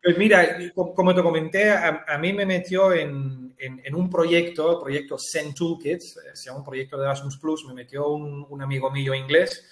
pues 0.02 0.16
mira, 0.16 0.58
como 0.74 1.14
te 1.14 1.22
comenté, 1.22 1.70
a, 1.70 2.04
a 2.08 2.18
mí 2.18 2.32
me 2.32 2.46
metió 2.46 2.92
en, 2.92 3.54
en, 3.58 3.80
en, 3.84 3.94
un 3.94 4.08
proyecto, 4.08 4.72
el 4.72 4.82
proyecto 4.82 5.18
Send 5.18 5.54
Toolkit, 5.54 6.00
se 6.00 6.46
llama 6.46 6.60
un 6.60 6.64
proyecto 6.64 6.96
de 6.96 7.04
Erasmus 7.04 7.38
Plus, 7.38 7.66
me 7.66 7.74
metió 7.74 8.08
un, 8.08 8.46
un 8.48 8.62
amigo 8.62 8.90
mío 8.90 9.14
inglés, 9.14 9.62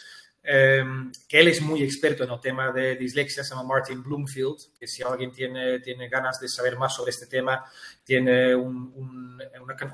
eh, 0.50 0.83
que 1.28 1.40
él 1.40 1.49
es 1.49 1.61
muy 1.61 1.83
experto 1.83 2.25
en 2.25 2.31
el 2.31 2.40
tema 2.40 2.73
de 2.73 2.97
dislexia, 2.97 3.45
se 3.45 3.50
llama 3.50 3.75
Martin 3.75 4.02
Bloomfield, 4.02 4.57
que 4.81 4.87
si 4.87 5.02
alguien 5.02 5.31
tiene, 5.31 5.81
tiene 5.81 6.09
ganas 6.09 6.40
de 6.40 6.49
saber 6.49 6.78
más 6.78 6.95
sobre 6.95 7.11
este 7.11 7.26
tema, 7.26 7.64
tiene 8.02 8.55
un, 8.55 8.90
un, 8.95 9.38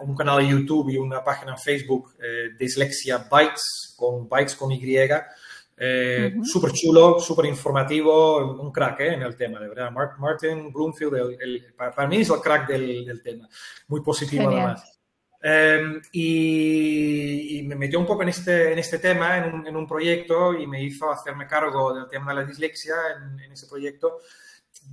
un 0.01 0.17
canal 0.17 0.39
de 0.39 0.49
YouTube 0.49 0.91
y 0.91 0.97
una 0.97 1.25
página 1.25 1.53
en 1.53 1.59
Facebook, 1.59 2.15
eh, 2.23 2.51
Dislexia 2.57 3.27
Bytes, 3.29 3.95
con 3.97 4.29
Bytes 4.29 4.55
con 4.55 4.71
Y, 4.71 4.81
eh, 5.77 6.33
uh 6.33 6.39
-huh. 6.39 6.45
Súper 6.45 6.71
chulo, 6.71 7.19
súper 7.19 7.47
informativo, 7.47 8.61
un 8.63 8.71
crack 8.71 9.01
eh, 9.01 9.15
en 9.15 9.23
el 9.23 9.37
tema, 9.37 9.59
de 9.59 9.69
verdad. 9.69 9.91
Martin 10.19 10.73
Bloomfield, 10.73 11.17
el, 11.17 11.37
el, 11.41 11.75
para, 11.75 11.93
para, 11.93 12.07
mí 12.07 12.19
es 12.19 12.31
el 12.31 12.41
crack 12.41 12.69
del, 12.69 13.05
del 13.05 13.21
tema, 13.23 13.49
muy 13.89 14.03
positivo 14.03 14.45
Genial. 14.45 14.61
además. 14.61 15.01
Eh, 15.47 16.01
y, 16.13 17.59
y, 17.59 17.63
me 17.65 17.75
metió 17.75 18.01
un 18.01 18.07
poco 18.07 18.23
en 18.23 18.31
este, 18.31 18.73
en 18.73 18.79
este 18.79 18.99
tema, 18.99 19.37
en 19.37 19.53
un, 19.53 19.67
en 19.67 19.77
un, 19.77 19.87
proyecto, 19.87 20.55
y 20.55 20.67
me 20.67 20.83
hizo 20.83 21.11
hacerme 21.11 21.47
cargo 21.47 21.93
del 21.93 22.09
tema 22.09 22.33
de 22.33 22.41
la 22.41 22.47
dislexia 22.47 22.95
en, 23.15 23.39
en 23.39 23.53
ese 23.53 23.67
proyecto. 23.67 24.21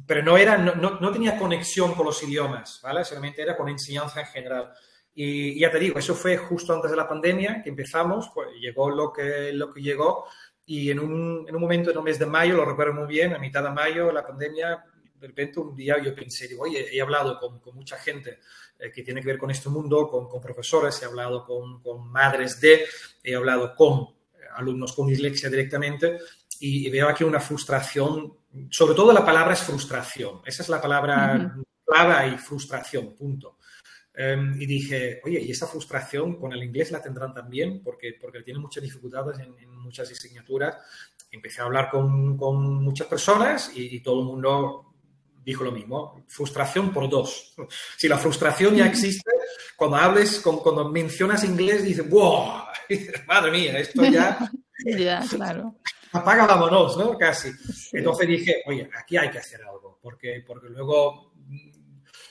Pero 0.05 0.21
no, 0.23 0.37
era, 0.37 0.57
no, 0.57 0.75
no, 0.75 0.99
no, 0.99 1.11
tenía 1.11 1.37
conexión 1.37 1.93
con 1.93 2.05
los 2.05 2.21
idiomas, 2.23 2.81
¿vale? 2.83 3.05
Solamente 3.05 3.41
era 3.41 3.55
con 3.55 3.69
enseñanza 3.69 4.19
en 4.19 4.27
general. 4.27 4.73
Y, 5.13 5.51
y 5.51 5.59
ya 5.59 5.71
te 5.71 5.79
digo, 5.79 5.97
eso 5.97 6.15
fue 6.15 6.35
justo 6.35 6.73
antes 6.73 6.91
de 6.91 6.97
la 6.97 7.07
pandemia 7.07 7.61
que 7.63 7.69
empezamos, 7.69 8.29
pues 8.33 8.49
llegó 8.59 8.89
lo 8.89 9.13
que, 9.13 9.53
lo 9.53 9.71
que 9.71 9.81
llegó 9.81 10.25
y 10.65 10.91
en 10.91 10.99
un, 10.99 11.45
en 11.47 11.55
un, 11.55 11.61
momento, 11.61 11.91
en 11.91 11.97
un 11.97 12.03
mes 12.03 12.19
de 12.19 12.25
mayo, 12.25 12.55
lo 12.55 12.65
recuerdo 12.65 12.93
muy 12.93 13.07
bien, 13.07 13.33
a 13.33 13.39
mitad 13.39 13.63
de 13.63 13.71
mayo, 13.71 14.11
la 14.11 14.25
pandemia, 14.25 14.83
de 15.21 15.27
repente 15.27 15.59
un 15.59 15.75
día 15.75 16.01
yo 16.03 16.15
pensé, 16.15 16.47
digo, 16.47 16.63
oye, 16.63 16.87
he 16.91 16.99
hablado 16.99 17.39
con, 17.39 17.59
con 17.59 17.75
mucha 17.75 17.97
gente 17.97 18.39
eh, 18.79 18.91
que 18.91 19.03
tiene 19.03 19.21
que 19.21 19.27
ver 19.27 19.37
con 19.37 19.51
este 19.51 19.69
mundo, 19.69 20.09
con, 20.09 20.27
con 20.27 20.41
profesores, 20.41 20.99
he 21.01 21.05
hablado 21.05 21.45
con, 21.45 21.81
con, 21.81 22.09
madres 22.09 22.59
de, 22.59 22.85
he 23.23 23.35
hablado 23.35 23.75
con 23.75 24.07
alumnos 24.55 24.93
con 24.93 25.07
dislexia 25.07 25.49
directamente 25.49 26.17
y, 26.59 26.87
y, 26.87 26.89
veo 26.89 27.07
aquí 27.07 27.23
una 27.23 27.39
frustración, 27.39 28.33
sobre 28.69 28.95
todo 28.95 29.13
la 29.13 29.23
palabra 29.23 29.53
es 29.53 29.61
frustración, 29.61 30.41
esa 30.45 30.63
es 30.63 30.69
la 30.69 30.81
palabra 30.81 31.35
uh 31.35 31.59
-huh. 31.59 31.63
clave 31.85 32.33
y 32.33 32.37
frustración, 32.37 33.15
punto. 33.15 33.57
Um, 34.13 34.59
y 34.59 34.65
dije, 34.65 35.21
oye, 35.23 35.39
¿y 35.39 35.51
esa 35.51 35.67
frustración 35.67 36.35
con 36.35 36.51
el 36.51 36.61
inglés 36.61 36.91
la 36.91 37.01
tendrán 37.01 37.33
también? 37.33 37.81
Porque, 37.81 38.17
porque 38.19 38.41
tienen 38.41 38.61
muchas 38.61 38.83
dificultades 38.83 39.39
en, 39.39 39.57
en 39.57 39.73
muchas 39.77 40.11
asignaturas. 40.11 40.75
Empecé 41.31 41.61
a 41.61 41.65
hablar 41.65 41.89
con, 41.89 42.35
con 42.37 42.83
muchas 42.83 43.07
personas 43.07 43.71
y, 43.73 43.95
y, 43.95 44.01
todo 44.01 44.19
el 44.19 44.25
mundo 44.25 44.90
dijo 45.43 45.63
lo 45.63 45.71
mismo. 45.71 46.23
Frustración 46.27 46.91
por 46.91 47.09
dos. 47.09 47.53
Si 47.97 48.07
la 48.07 48.17
frustración 48.17 48.75
ya 48.75 48.85
existe, 48.85 49.29
cuando 49.75 49.97
hables, 49.97 50.39
cuando, 50.39 50.89
mencionas 50.89 51.43
inglés, 51.43 51.83
dices, 51.83 52.07
¡wow! 52.09 52.63
Madre 53.27 53.51
mía, 53.51 53.79
esto 53.79 54.03
ya... 54.03 54.37
ya, 54.85 55.23
claro. 55.29 55.75
Apaga, 56.13 56.45
vámonos, 56.45 56.97
¿no? 56.97 57.17
Casi. 57.17 57.51
Entonces 57.93 58.27
dije, 58.27 58.63
oye, 58.65 58.89
aquí 58.97 59.17
hay 59.17 59.29
que 59.29 59.37
hacer 59.37 59.61
algo, 59.63 59.97
porque, 60.01 60.43
porque 60.45 60.69
luego 60.69 61.31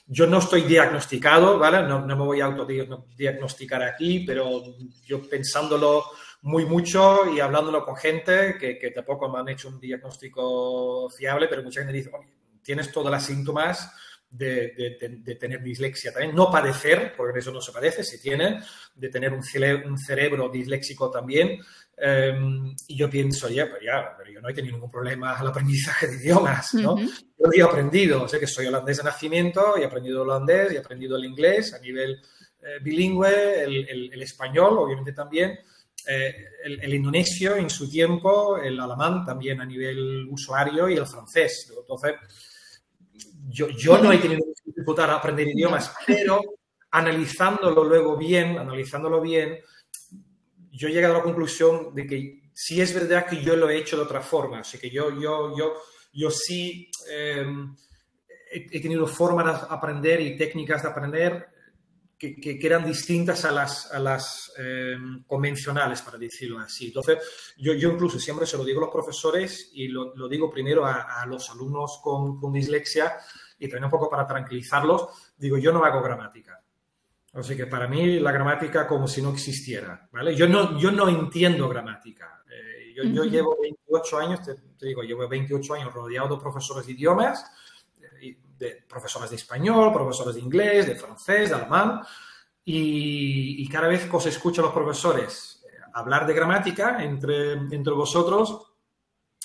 yo 0.07 0.27
no 0.27 0.39
estoy 0.39 0.63
diagnosticado, 0.63 1.59
¿vale? 1.59 1.83
No, 1.87 2.05
no 2.05 2.17
me 2.17 2.25
voy 2.25 2.41
a 2.41 2.47
autodiagnosticar 2.47 3.83
aquí, 3.83 4.25
pero 4.27 4.63
yo 5.07 5.23
pensándolo 5.29 6.05
muy 6.43 6.65
mucho 6.65 7.33
y 7.33 7.41
hablándolo 7.41 7.85
con 7.85 7.97
gente 7.97 8.57
que, 8.59 8.79
que, 8.79 8.91
tampoco 8.91 9.29
me 9.29 9.39
han 9.39 9.49
hecho 9.51 9.69
un 9.69 9.79
diagnóstico 9.79 11.09
fiable, 11.11 11.49
pero 11.49 11.63
mucha 11.63 11.81
gente 11.81 11.93
dice, 11.93 12.11
oye, 12.13 12.40
tienes 12.63 12.93
todas 12.93 13.11
las 13.11 13.27
síntomas 13.27 13.93
de, 14.29 14.73
de, 14.77 14.97
de, 15.01 15.17
de, 15.23 15.35
tener 15.35 15.61
dislexia 15.61 16.13
también, 16.13 16.37
no 16.37 16.51
padecer, 16.51 17.15
porque 17.17 17.41
eso 17.41 17.51
no 17.51 17.61
se 17.61 17.73
padece, 17.73 18.05
se 18.05 18.19
tiene, 18.19 18.61
de 18.95 19.09
tener 19.09 19.33
un, 19.33 19.43
cere 19.43 19.75
un 19.87 19.99
cerebro 19.99 20.49
disléxico 20.49 21.11
también, 21.11 21.61
Um, 22.01 22.75
y 22.89 22.97
yo 22.97 23.11
pienso, 23.11 23.51
ya, 23.51 23.67
pero 23.67 23.83
ya, 23.83 24.15
pero 24.17 24.31
yo 24.31 24.41
no 24.41 24.49
he 24.49 24.55
tenido 24.55 24.75
ningún 24.75 24.91
problema 24.91 25.39
al 25.39 25.49
aprendizaje 25.49 26.07
de 26.07 26.17
idiomas, 26.17 26.73
¿no? 26.75 26.95
Uh 26.95 26.99
-huh. 27.01 27.25
Yo 27.39 27.51
he 27.55 27.63
aprendido, 27.63 28.27
sé 28.27 28.41
que 28.41 28.47
soy 28.47 28.67
holandés 28.67 28.99
de 28.99 29.05
nacimiento, 29.05 29.77
he 29.77 29.85
aprendido 29.85 30.23
holandés, 30.23 30.73
he 30.73 30.79
aprendido 30.79 31.17
el 31.17 31.27
inglés 31.27 31.75
a 31.75 31.79
nivel 31.79 32.23
eh, 32.63 32.79
bilingüe, 32.81 33.65
el, 33.65 33.89
el, 33.89 34.13
el, 34.15 34.23
español, 34.23 34.79
obviamente 34.79 35.13
también, 35.13 35.59
eh, 36.07 36.35
el, 36.65 36.83
el, 36.83 36.95
indonesio 36.95 37.57
en 37.57 37.69
su 37.69 37.89
tiempo, 37.89 38.57
el 38.57 38.79
alemán 38.81 39.25
también 39.25 39.61
a 39.61 39.65
nivel 39.65 40.27
usuario 40.29 40.89
y 40.89 40.95
el 40.95 41.07
francés. 41.07 41.73
Entonces, 41.79 42.15
yo, 43.49 43.69
yo 43.69 43.99
no 43.99 44.13
he 44.13 44.19
tenido 44.19 44.43
dificultad 44.65 45.11
a 45.11 45.17
aprender 45.17 45.49
idiomas, 45.49 45.93
pero 46.07 46.41
analizándolo 46.91 47.85
luego 47.85 48.17
bien, 48.17 48.59
analizándolo 48.59 49.21
bien, 49.21 49.59
yo 50.73 50.89
he 50.89 50.93
llegado 50.93 51.15
a 51.15 51.19
la 51.19 51.25
conclusión 51.25 51.95
de 51.95 52.07
que 52.07 52.43
sí 52.53 52.81
es 52.81 52.95
verdad 52.95 53.27
que 53.27 53.43
yo 53.43 53.57
lo 53.57 53.69
he 53.69 53.77
hecho 53.77 53.97
de 53.97 54.03
otra 54.03 54.21
forma, 54.21 54.61
así 54.61 54.79
que 54.79 54.91
yo, 54.91 55.11
yo, 55.21 55.57
yo, 55.57 55.75
yo 56.13 56.31
sí 56.31 56.91
eh, 57.11 57.47
he 58.51 58.81
tenido 58.81 59.07
formas 59.07 59.61
de 59.61 59.67
aprender 59.71 60.21
y 60.21 60.37
técnicas 60.37 60.83
de 60.83 60.89
aprender 60.89 61.49
que, 62.21 62.37
que, 62.37 62.59
que 62.59 62.67
eran 62.67 62.85
distintas 62.85 63.47
a 63.47 63.51
las, 63.51 63.91
a 63.91 63.99
las 63.99 64.53
eh, 64.59 64.95
convencionales, 65.27 66.03
para 66.03 66.19
decirlo 66.19 66.59
así. 66.59 66.89
Entonces, 66.89 67.19
yo, 67.57 67.73
yo, 67.73 67.93
incluso 67.93 68.21
siempre 68.21 68.47
se 68.47 68.59
lo 68.59 68.65
digo 68.65 68.79
a 68.81 68.85
los 68.85 68.93
profesores 68.93 69.71
y 69.73 69.89
lo, 69.89 70.15
lo 70.15 70.29
digo 70.29 70.51
primero 70.51 70.85
a, 70.85 71.23
a 71.23 71.25
los 71.25 71.49
alumnos 71.49 71.99
con, 72.03 72.39
con 72.39 72.53
dislexia 72.53 73.17
y 73.59 73.69
también 73.69 73.85
un 73.85 73.91
poco 73.91 74.11
para 74.11 74.27
tranquilizarlos, 74.27 75.09
digo, 75.39 75.57
yo 75.57 75.73
no 75.73 75.83
hago 75.83 76.03
gramática 76.03 76.61
Así 77.33 77.57
que 77.57 77.67
para 77.67 77.87
mí 77.87 78.19
la 78.19 78.33
gramática 78.33 78.87
como 78.87 79.07
si 79.07 79.23
no 79.23 79.31
existiera, 79.31 80.09
¿vale? 80.13 80.35
Yo 80.35 80.49
no, 80.49 80.77
yo 80.79 80.91
no 80.91 81.09
entiendo 81.09 81.69
gramática. 81.69 82.43
Eh, 82.51 82.93
yo, 82.97 83.05
uh 83.05 83.07
-huh. 83.07 83.15
yo, 83.15 83.25
llevo 83.25 83.57
28 83.63 84.19
años, 84.19 84.43
te, 84.43 84.55
te, 84.57 84.87
digo, 84.87 85.03
llevo 85.03 85.29
28 85.29 85.75
años 85.75 85.95
rodeado 85.95 86.35
de 86.35 86.43
profesores 86.43 86.87
de 86.87 86.93
idiomas 86.93 87.45
de 88.61 88.85
profesores 88.87 89.31
de 89.31 89.37
español, 89.37 89.93
profesores 89.93 90.35
de 90.35 90.43
inglés, 90.43 90.87
de 90.87 90.95
francés, 90.95 91.49
de 91.49 91.57
alemán, 91.57 92.03
y, 92.63 93.67
cada 93.69 93.89
vez 93.89 94.09
que 94.09 94.17
os 94.17 94.27
escucho 94.27 94.61
a 94.61 94.67
los 94.67 94.75
profesores 94.75 95.65
eh, 95.65 95.79
hablar 95.95 96.27
de 96.27 96.35
gramática 96.35 97.03
entre, 97.03 97.53
entre 97.53 97.93
vosotros, 97.95 98.75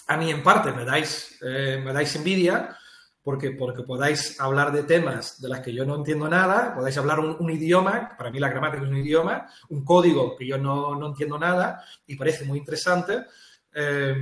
a 0.08 0.18
mí 0.18 0.30
en 0.30 0.44
parte 0.44 0.74
me 0.74 0.84
dais, 0.84 1.40
eh, 1.42 1.82
me 1.84 1.94
dais 1.94 2.14
envidia, 2.16 2.78
porque, 3.24 3.52
porque 3.52 3.84
podáis 3.84 4.40
hablar 4.40 4.72
de 4.72 4.84
temas 4.84 5.42
de 5.42 5.50
las 5.50 5.62
que 5.62 5.74
yo 5.74 5.86
no 5.86 5.96
entiendo 5.96 6.28
nada, 6.28 6.76
podáis 6.76 6.98
hablar 6.98 7.20
un, 7.20 7.50
idioma, 7.50 8.16
para 8.18 8.30
mí 8.30 8.38
la 8.38 8.50
gramática 8.50 8.84
es 8.84 8.90
un 8.90 8.98
idioma, 8.98 9.48
un 9.70 9.84
código 9.84 10.36
que 10.36 10.46
yo 10.46 10.60
no, 10.60 10.94
no 10.94 11.08
entiendo 11.08 11.40
nada 11.40 11.84
y 12.06 12.16
parece 12.18 12.46
muy 12.46 12.60
interesante. 12.60 13.26
Eh, 13.74 14.16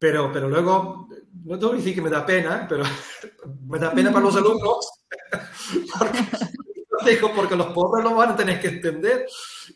pero, 0.00 0.32
pero 0.32 0.48
luego, 0.48 1.08
no 1.44 1.58
tengo 1.58 1.72
que 1.72 1.78
decir 1.78 1.94
que 1.94 2.00
me 2.00 2.08
da 2.08 2.24
pena, 2.24 2.66
pero 2.66 2.84
me 3.68 3.78
da 3.78 3.92
pena 3.92 4.10
para 4.10 4.24
los 4.24 4.34
alumnos, 4.34 4.90
porque, 5.98 7.20
porque 7.36 7.54
los 7.54 7.66
pobres 7.66 8.02
lo 8.02 8.14
van 8.14 8.30
a 8.30 8.36
tener 8.36 8.58
que 8.58 8.68
entender 8.68 9.26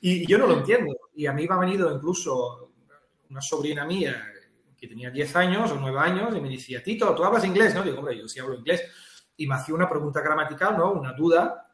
y 0.01 0.27
yo 0.27 0.39
no 0.39 0.47
lo 0.47 0.59
entiendo. 0.59 0.97
Y 1.15 1.27
a 1.27 1.35
mí 1.35 1.47
me 1.47 1.55
ha 1.55 1.59
venido 1.59 1.95
incluso 1.95 2.73
una 3.29 3.43
sobrina 3.43 3.85
mía 3.85 4.33
que 4.79 4.89
tenía 4.89 5.11
10 5.11 5.37
años 5.37 5.71
o 5.73 5.77
9 5.77 5.99
años 5.99 6.35
y 6.35 6.41
me 6.41 6.49
decía, 6.49 6.83
Tito, 6.83 7.15
¿tú 7.15 7.23
hablas 7.23 7.45
inglés? 7.45 7.75
¿no? 7.75 7.83
Digo, 7.83 7.99
hombre, 7.99 8.17
yo 8.17 8.27
sí 8.27 8.41
hablo 8.41 8.55
inglés. 8.55 8.83
Y 9.37 9.47
me 9.47 9.57
hacía 9.57 9.75
una 9.75 9.91
pregunta 9.91 10.23
gramatical, 10.23 10.79
¿no? 10.79 10.93
Una 10.93 11.13
duda. 11.13 11.71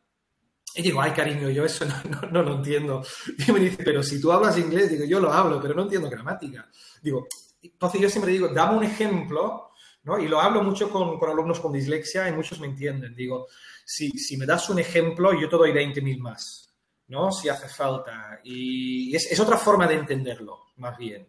Y 0.75 0.83
digo, 0.83 1.00
ay, 1.00 1.12
cariño, 1.12 1.50
yo 1.50 1.64
eso 1.64 1.85
no, 1.85 2.28
no, 2.33 2.42
lo 2.42 2.54
entiendo. 2.54 3.04
Y 3.47 3.52
me 3.52 3.61
dice, 3.61 3.85
pero 3.85 4.02
si 4.02 4.21
tú 4.21 4.33
hablas 4.33 4.59
inglés, 4.59 4.90
digo, 4.90 5.04
yo 5.04 5.21
lo 5.21 5.33
hablo, 5.33 5.61
pero 5.61 5.75
no 5.75 5.83
entiendo 5.83 6.11
gramática. 6.11 6.69
Digo, 7.00 7.28
entonces 7.62 8.00
yo 8.00 8.09
siempre 8.09 8.33
digo, 8.33 8.49
dame 8.49 8.79
un 8.79 8.85
ejemplo, 8.85 9.71
¿no? 10.02 10.19
Y 10.19 10.29
lo 10.29 10.40
hablo 10.40 10.62
mucho 10.62 10.90
con, 10.90 11.19
con 11.19 11.31
alumnos 11.31 11.61
con 11.61 11.73
dislexia 11.73 12.29
y 12.29 12.33
muchos 12.33 12.61
me 12.61 12.67
entienden. 12.67 13.14
Digo, 13.14 13.47
si, 13.85 14.11
si 14.11 14.37
me 14.37 14.47
das 14.47 14.71
un 14.71 14.79
ejemplo, 14.79 15.33
yo 15.38 15.49
te 15.49 15.57
doy 15.57 15.73
20.000 15.73 16.19
más, 16.21 16.73
¿no? 17.09 17.33
Si 17.33 17.49
hace 17.49 17.69
falta. 17.69 18.40
Y 18.45 19.14
es, 19.14 19.31
es 19.33 19.40
otra 19.40 19.59
forma 19.59 19.87
de 19.88 19.95
entenderlo, 19.95 20.67
más 20.76 20.97
bien. 20.97 21.26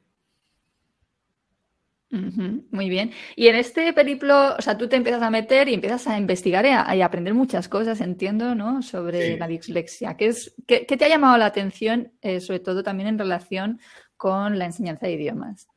muy 2.11 2.89
bien. 2.89 3.11
Y 3.35 3.47
en 3.47 3.55
este 3.55 3.93
periplo, 3.93 4.55
o 4.57 4.61
sea, 4.61 4.77
tú 4.77 4.87
te 4.87 4.95
empiezas 4.95 5.23
a 5.23 5.29
meter 5.29 5.69
y 5.69 5.73
empiezas 5.73 6.07
a 6.07 6.17
investigar 6.17 6.65
y 6.65 6.69
a, 6.69 7.05
aprender 7.05 7.33
muchas 7.33 7.67
cosas, 7.67 7.99
entiendo, 7.99 8.53
¿no? 8.53 8.81
Sobre 8.81 9.37
la 9.37 9.47
dislexia. 9.47 10.15
¿Qué, 10.15 10.27
es, 10.27 10.53
qué, 10.67 10.85
te 10.85 11.05
ha 11.05 11.09
llamado 11.09 11.37
la 11.37 11.47
atención, 11.47 12.13
eh, 12.21 12.41
sobre 12.41 12.59
todo 12.59 12.83
también 12.83 13.09
en 13.09 13.17
relación 13.17 13.79
con 14.17 14.59
la 14.59 14.65
enseñanza 14.65 15.07
de 15.07 15.13
idiomas? 15.13 15.70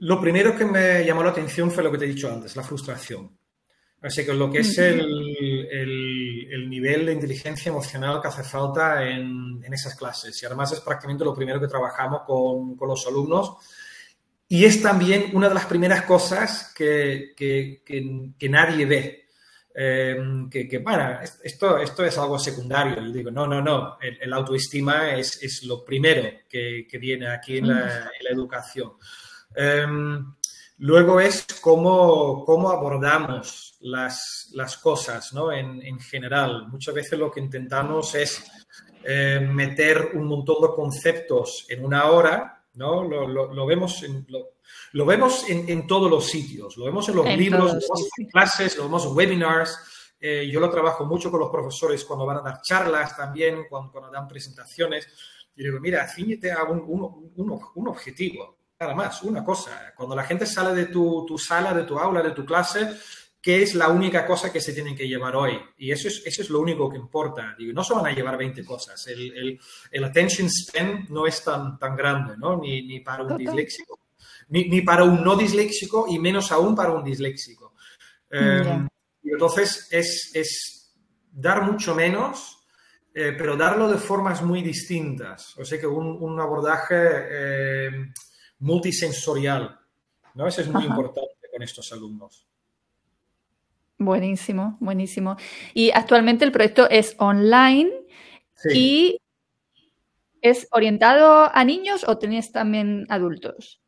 Lo 0.00 0.20
primero 0.20 0.56
que 0.56 0.64
me 0.64 1.04
llamó 1.04 1.22
la 1.22 1.30
atención 1.30 1.70
fue 1.70 1.82
lo 1.82 1.90
que 1.90 1.98
te 1.98 2.04
he 2.04 2.08
dicho 2.08 2.32
antes, 2.32 2.56
la 2.56 2.62
frustración. 2.62 3.36
Así 4.02 4.24
que 4.24 4.32
lo 4.32 4.50
que 4.50 4.60
es 4.60 4.78
el, 4.78 5.00
el, 5.70 6.70
nivel 6.70 7.04
de 7.04 7.12
inteligencia 7.12 7.68
emocional 7.68 8.20
que 8.20 8.28
hace 8.28 8.42
falta 8.42 9.06
en, 9.06 9.60
en, 9.62 9.72
esas 9.74 9.94
clases. 9.94 10.42
Y 10.42 10.46
además 10.46 10.72
es 10.72 10.80
prácticamente 10.80 11.24
lo 11.24 11.34
primero 11.34 11.60
que 11.60 11.68
trabajamos 11.68 12.22
con, 12.26 12.76
con 12.76 12.88
los 12.88 13.06
alumnos. 13.06 13.56
Y 14.48 14.64
es 14.64 14.82
también 14.82 15.30
una 15.34 15.48
de 15.48 15.54
las 15.54 15.66
primeras 15.66 16.02
cosas 16.02 16.72
que, 16.74 17.34
que, 17.36 17.82
que, 17.84 18.48
nadie 18.48 18.86
ve. 18.86 19.26
Eh, 19.72 20.16
que, 20.50 20.66
que, 20.68 20.78
bueno, 20.78 21.20
esto, 21.42 21.78
esto 21.78 22.04
es 22.04 22.18
algo 22.18 22.38
secundario. 22.38 22.96
Yo 23.02 23.12
digo, 23.12 23.30
no, 23.30 23.46
no, 23.46 23.62
no, 23.62 23.98
el, 24.00 24.32
autoestima 24.32 25.14
es, 25.14 25.42
es, 25.42 25.62
lo 25.64 25.84
primero 25.84 26.28
que, 26.48 26.86
viene 27.00 27.28
aquí 27.28 27.58
en 27.58 27.68
la, 27.68 28.10
en 28.18 28.24
la 28.24 28.30
educación. 28.30 28.92
Em, 29.54 30.34
luego 30.78 31.20
es 31.20 31.46
cómo, 31.60 32.44
cómo 32.44 32.70
abordamos 32.70 33.76
las, 33.80 34.50
las 34.52 34.76
cosas 34.76 35.32
¿no? 35.32 35.52
en, 35.52 35.82
en, 35.82 35.98
general. 36.00 36.68
Muchas 36.68 36.94
veces 36.94 37.18
lo 37.18 37.30
que 37.30 37.40
intentamos 37.40 38.14
es 38.14 38.42
eh, 39.02 39.40
meter 39.40 40.10
un 40.14 40.26
montón 40.26 40.60
de 40.60 40.74
conceptos 40.74 41.66
en 41.68 41.84
una 41.84 42.06
hora, 42.06 42.59
¿no? 42.74 43.04
Lo, 43.04 43.26
lo, 43.26 43.66
vemos 43.66 44.02
en, 44.02 44.26
lo, 44.92 45.06
vemos 45.06 45.48
en, 45.48 45.68
en, 45.68 45.86
todos 45.86 46.10
los 46.10 46.26
sitios, 46.26 46.76
lo 46.76 46.84
vemos 46.84 47.08
en 47.08 47.16
los 47.16 47.26
libros, 47.26 47.72
lo 47.72 47.80
vemos 47.80 48.08
en 48.18 48.26
clases, 48.28 48.76
lo 48.76 48.84
vemos 48.84 49.06
en 49.06 49.16
webinars. 49.16 49.78
Eh, 50.20 50.48
yo 50.52 50.60
lo 50.60 50.68
trabajo 50.68 51.04
mucho 51.06 51.30
con 51.30 51.40
los 51.40 51.50
profesores 51.50 52.04
cuando 52.04 52.26
van 52.26 52.38
a 52.38 52.42
dar 52.42 52.60
charlas 52.62 53.16
también, 53.16 53.64
cuando, 53.68 53.90
cuando 53.90 54.10
dan 54.10 54.28
presentaciones. 54.28 55.08
Y 55.56 55.64
digo, 55.64 55.80
mira, 55.80 56.06
ciñete 56.08 56.52
a 56.52 56.64
un, 56.64 56.80
un, 56.86 57.32
un, 57.36 57.60
un 57.74 57.88
objetivo 57.88 58.60
nada 58.80 58.94
más, 58.94 59.22
una 59.22 59.44
cosa. 59.44 59.92
Cuando 59.94 60.16
la 60.16 60.24
gente 60.24 60.46
sale 60.46 60.74
de 60.74 60.86
tu, 60.86 61.26
tu, 61.26 61.36
sala, 61.36 61.74
de 61.74 61.84
tu 61.84 61.98
aula, 61.98 62.22
de 62.22 62.30
tu 62.30 62.46
clase, 62.46 62.96
¿qué 63.40 63.62
es 63.62 63.74
la 63.74 63.88
única 63.88 64.26
cosa 64.26 64.52
que 64.52 64.60
se 64.60 64.72
tienen 64.72 64.96
que 64.96 65.08
llevar 65.08 65.36
hoy? 65.36 65.58
Y 65.78 65.90
eso 65.90 66.08
es, 66.08 66.22
eso 66.24 66.42
es 66.42 66.50
lo 66.50 66.60
único 66.60 66.88
que 66.88 66.96
importa. 66.96 67.54
Digo, 67.58 67.72
no 67.72 67.84
se 67.84 67.94
van 67.94 68.06
a 68.06 68.12
llevar 68.12 68.36
20 68.36 68.64
cosas. 68.64 69.06
El, 69.06 69.32
el, 69.36 69.60
el 69.90 70.04
attention 70.04 70.48
span 70.48 71.06
no 71.08 71.26
es 71.26 71.42
tan, 71.42 71.78
tan 71.78 71.96
grande, 71.96 72.36
¿no? 72.36 72.58
Ni, 72.58 72.82
ni 72.82 73.00
para 73.00 73.24
un 73.24 73.36
disléxico. 73.36 73.98
Ni, 74.48 74.68
ni, 74.68 74.82
para 74.82 75.04
un 75.04 75.22
no 75.22 75.36
disléxico 75.36 76.06
y 76.08 76.18
menos 76.18 76.50
aún 76.52 76.74
para 76.74 76.92
un 76.92 77.04
disléxico. 77.04 77.74
Eh, 78.30 78.86
y 79.22 79.30
entonces 79.30 79.88
es, 79.90 80.30
es, 80.34 80.92
dar 81.32 81.62
mucho 81.62 81.94
menos, 81.94 82.66
eh, 83.14 83.34
pero 83.38 83.56
darlo 83.56 83.88
de 83.88 83.98
formas 83.98 84.42
muy 84.42 84.62
distintas. 84.62 85.56
O 85.58 85.64
sea 85.64 85.78
que 85.78 85.86
un, 85.86 86.16
un 86.20 86.40
abordaje... 86.40 86.96
Eh, 86.98 87.90
multisensorial. 88.60 89.78
¿no? 90.34 90.46
Eso 90.46 90.60
es 90.60 90.68
muy 90.68 90.84
importante 90.84 91.48
con 91.50 91.62
estos 91.62 91.92
alumnos. 91.92 92.46
Buenísimo, 94.00 94.78
buenísimo. 94.80 95.36
Y 95.74 95.90
actualmente 95.90 96.44
el 96.44 96.52
proyecto 96.52 96.88
es 96.88 97.14
online 97.18 97.92
y 98.72 99.20
es 100.40 100.66
orientado 100.70 101.54
a 101.54 101.64
niños 101.64 102.04
o 102.08 102.16
tenéis 102.16 102.50
también 102.50 103.06
adultos? 103.10 103.78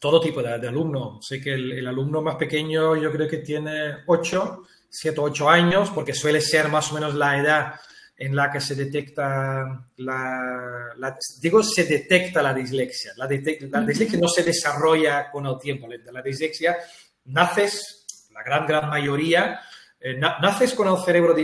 Todo 0.00 0.22
tipo 0.22 0.42
de, 0.42 0.66
alumno. 0.66 1.20
Sé 1.20 1.38
que 1.38 1.52
el, 1.52 1.72
el, 1.72 1.86
alumno 1.86 2.22
más 2.22 2.36
pequeño 2.36 2.96
yo 2.96 3.12
creo 3.12 3.28
que 3.28 3.38
tiene 3.38 3.98
8, 4.06 4.62
7 4.88 5.20
o 5.20 5.24
8 5.24 5.50
años, 5.50 5.90
porque 5.90 6.14
suele 6.14 6.40
ser 6.40 6.68
más 6.68 6.90
o 6.90 6.94
menos 6.94 7.14
la 7.14 7.38
edad 7.38 7.74
en 8.18 8.34
la 8.34 8.50
que 8.50 8.60
se 8.60 8.74
detecta 8.74 9.86
la, 9.96 11.18
digo, 11.40 11.62
se 11.62 11.84
detecta 11.84 12.42
la 12.42 12.52
dislexia. 12.52 13.12
La, 13.16 13.26
dislexia 13.28 14.18
no 14.18 14.28
se 14.28 14.42
desarrolla 14.42 15.30
con 15.30 15.46
el 15.46 15.56
tiempo. 15.58 15.86
La 16.12 16.20
dislexia 16.20 16.76
naces, 17.26 17.97
la 18.38 18.44
gran, 18.44 18.66
gran 18.66 18.88
mayoría, 18.88 19.60
eh, 20.00 20.14
naces 20.16 20.74
con 20.74 20.88
el 20.88 20.96
cerebro 21.04 21.34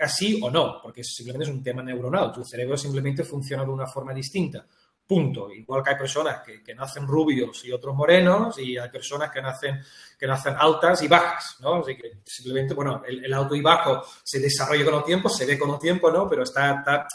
así 0.00 0.38
o 0.42 0.50
no, 0.50 0.80
porque 0.82 1.02
simplemente 1.02 1.48
es 1.48 1.54
un 1.54 1.62
tema 1.62 1.82
neuronal. 1.82 2.32
Tu 2.32 2.44
cerebro 2.44 2.76
simplemente 2.76 3.24
funciona 3.24 3.64
de 3.64 3.70
una 3.70 3.86
forma 3.86 4.12
distinta. 4.12 4.66
Punto. 5.06 5.50
Igual 5.50 5.82
que 5.82 5.90
hay 5.90 5.96
personas 5.96 6.42
que, 6.44 6.62
que, 6.62 6.74
nacen 6.74 7.06
rubios 7.06 7.64
y 7.64 7.72
otros 7.72 7.94
morenos, 7.94 8.58
y 8.58 8.76
hay 8.76 8.90
personas 8.90 9.30
que 9.30 9.40
nacen, 9.40 9.80
que 10.18 10.26
nacen 10.26 10.54
altas 10.58 11.02
y 11.02 11.08
bajas, 11.08 11.56
¿no? 11.60 11.76
Así 11.76 11.96
que 11.96 12.20
simplemente, 12.24 12.74
bueno, 12.74 13.02
el, 13.06 13.24
el 13.24 13.32
alto 13.32 13.54
y 13.54 13.62
bajo 13.62 14.02
se 14.22 14.38
desarrolla 14.38 14.84
con 14.84 14.94
el 14.94 15.04
tiempo, 15.04 15.28
se 15.28 15.46
ve 15.46 15.58
con 15.58 15.70
el 15.70 15.78
tiempo, 15.78 16.10
¿no? 16.10 16.28
Pero 16.28 16.42
está, 16.42 17.06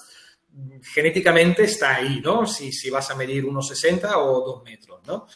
genéticamente 0.81 1.63
está 1.63 1.95
ahí, 1.95 2.21
¿no? 2.21 2.45
Si, 2.47 2.71
si 2.71 2.89
vas 2.89 3.09
a 3.11 3.15
medir 3.15 3.45
unos 3.45 3.67
60 3.67 4.17
o 4.17 4.45
2 4.45 4.63
metros, 4.63 5.01
¿no? 5.05 5.27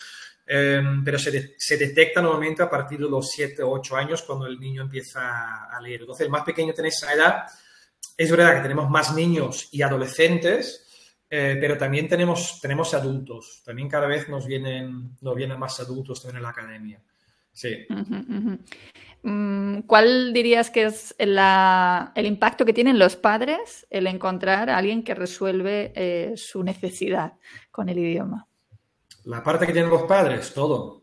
Eh, 0.53 0.83
pero 1.05 1.17
se, 1.17 1.31
de, 1.31 1.55
se, 1.57 1.77
detecta 1.77 2.21
normalmente 2.21 2.61
a 2.61 2.69
partir 2.69 2.99
de 2.99 3.09
los 3.09 3.29
7 3.31 3.63
o 3.63 3.71
8 3.71 3.95
años 3.95 4.21
cuando 4.23 4.45
el 4.47 4.59
niño 4.59 4.81
empieza 4.81 5.63
a 5.71 5.79
leer. 5.79 6.01
Entonces, 6.01 6.25
el 6.25 6.31
más 6.31 6.43
pequeño 6.43 6.73
tiene 6.73 6.89
esa 6.89 7.13
edad. 7.13 7.45
Es 8.17 8.29
verdad 8.29 8.55
que 8.55 8.63
tenemos 8.63 8.89
más 8.89 9.15
niños 9.15 9.69
y 9.71 9.81
adolescentes, 9.81 11.23
eh, 11.29 11.57
pero 11.57 11.77
también 11.77 12.09
tenemos, 12.09 12.59
tenemos 12.59 12.93
adultos. 12.93 13.61
También 13.63 13.87
cada 13.87 14.07
vez 14.07 14.27
nos 14.27 14.45
vienen, 14.45 15.15
nos 15.21 15.35
vienen 15.35 15.57
más 15.57 15.79
adultos 15.79 16.21
también 16.21 16.39
en 16.39 16.43
la 16.43 16.49
academia. 16.49 17.01
Sí. 17.53 17.85
Uh 17.89 17.93
-huh, 17.93 18.25
uh 18.27 18.59
-huh. 19.23 19.85
¿Cuál 19.87 20.33
dirías 20.33 20.69
que 20.69 20.83
es 20.83 21.15
la, 21.17 22.11
el 22.13 22.25
impacto 22.25 22.65
que 22.65 22.73
tienen 22.73 22.99
los 22.99 23.15
padres 23.15 23.87
el 23.89 24.05
encontrar 24.05 24.69
a 24.69 24.77
alguien 24.77 25.03
que 25.03 25.15
resuelve 25.15 25.93
eh, 25.95 26.33
su 26.35 26.61
necesidad 26.61 27.35
con 27.71 27.87
el 27.87 27.99
idioma? 27.99 28.49
La 29.25 29.43
parte 29.43 29.67
que 29.67 29.73
tienen 29.73 29.91
los 29.91 30.03
padres, 30.03 30.53
todo. 30.53 31.01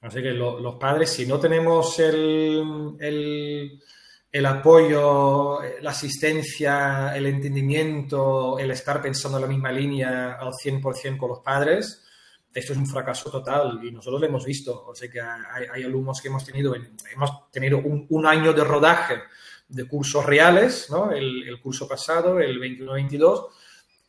Así 0.00 0.22
que 0.22 0.32
lo, 0.32 0.58
los 0.58 0.76
padres, 0.76 1.10
si 1.10 1.26
no 1.26 1.38
tenemos 1.38 1.98
el, 1.98 3.78
el 4.32 4.46
apoyo, 4.46 5.60
la 5.80 5.90
asistencia, 5.90 7.14
el 7.14 7.26
entendimiento, 7.26 8.58
el 8.58 8.70
estar 8.70 9.00
pensando 9.00 9.38
en 9.38 9.42
la 9.42 9.48
misma 9.48 9.70
línea 9.70 10.32
al 10.32 10.52
100% 10.52 11.18
con 11.18 11.28
los 11.28 11.40
padres, 11.40 12.02
esto 12.54 12.72
es 12.72 12.78
un 12.78 12.86
fracaso 12.86 13.30
total 13.30 13.80
y 13.82 13.90
nosotros 13.90 14.20
lo 14.20 14.26
hemos 14.26 14.44
visto. 14.44 14.86
O 14.86 14.94
sea 14.94 15.10
que 15.10 15.20
hay, 15.20 15.82
alumnos 15.82 16.20
que 16.20 16.28
hemos 16.28 16.44
tenido, 16.44 16.74
hemos 16.74 17.50
tenido 17.50 17.78
un, 17.78 18.06
un, 18.08 18.26
año 18.26 18.52
de 18.52 18.64
rodaje 18.64 19.22
de 19.68 19.86
cursos 19.86 20.24
reales, 20.26 20.88
¿no? 20.90 21.12
el, 21.12 21.48
el 21.48 21.60
curso 21.60 21.88
pasado, 21.88 22.40
el 22.40 22.60
21-22, 22.60 23.48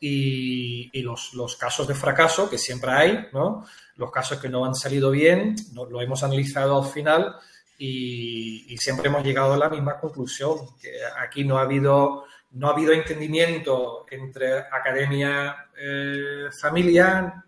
y, 0.06 0.90
y 0.92 1.00
los, 1.00 1.32
los, 1.32 1.56
casos 1.56 1.88
de 1.88 1.94
fracaso, 1.94 2.50
que 2.50 2.58
siempre 2.58 2.90
hay, 2.90 3.28
¿no? 3.32 3.64
los 3.96 4.10
casos 4.10 4.38
que 4.38 4.50
no 4.50 4.66
han 4.66 4.74
salido 4.74 5.10
bien, 5.10 5.56
no, 5.72 5.86
lo 5.86 6.02
hemos 6.02 6.22
analizado 6.22 6.82
al 6.82 6.90
final 6.90 7.36
y, 7.78 8.76
siempre 8.76 9.08
hemos 9.08 9.24
llegado 9.24 9.54
a 9.54 9.56
la 9.56 9.70
misma 9.70 9.98
conclusión, 9.98 10.58
que 10.78 10.90
aquí 11.18 11.44
no 11.44 11.56
ha 11.56 11.62
habido, 11.62 12.24
no 12.50 12.68
ha 12.68 12.72
habido 12.72 12.92
entendimiento 12.92 14.04
entre 14.10 14.58
academia, 14.58 15.68
eh, 15.74 16.50
familia, 16.60 17.42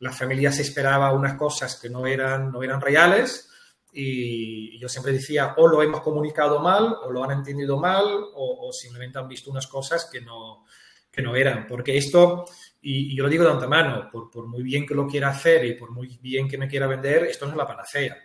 la 0.00 0.10
familia 0.10 0.50
se 0.50 0.62
esperaba 0.62 1.12
unas 1.12 1.34
cosas 1.34 1.78
que 1.80 1.90
no 1.90 2.08
eran, 2.08 2.50
no 2.50 2.64
eran 2.64 2.80
reales 2.80 3.50
y 3.92 4.76
yo 4.80 4.88
siempre 4.88 5.12
decía 5.12 5.54
o 5.58 5.68
lo 5.68 5.80
hemos 5.80 6.00
comunicado 6.00 6.58
mal 6.58 6.96
o 7.04 7.10
lo 7.12 7.22
han 7.22 7.30
entendido 7.30 7.78
mal 7.78 8.04
o, 8.34 8.72
simplemente 8.72 9.18
han 9.18 9.28
visto 9.28 9.50
unas 9.50 9.68
cosas 9.68 10.08
que 10.10 10.20
no, 10.20 10.64
que 11.10 11.22
no 11.22 11.34
eran, 11.36 11.66
porque 11.66 11.96
esto, 11.96 12.44
y, 12.80 13.14
yo 13.16 13.24
lo 13.24 13.28
digo 13.28 13.44
de 13.44 13.50
antemano, 13.50 14.08
por, 14.10 14.30
por 14.30 14.46
muy 14.46 14.62
bien 14.62 14.86
que 14.86 14.94
lo 14.94 15.06
quiera 15.06 15.30
hacer 15.30 15.64
y 15.64 15.74
por 15.74 15.90
muy 15.90 16.18
bien 16.22 16.48
que 16.48 16.58
me 16.58 16.68
quiera 16.68 16.86
vender, 16.86 17.24
esto 17.24 17.46
no 17.46 17.52
es 17.52 17.58
la 17.58 17.66
panacea 17.66 18.16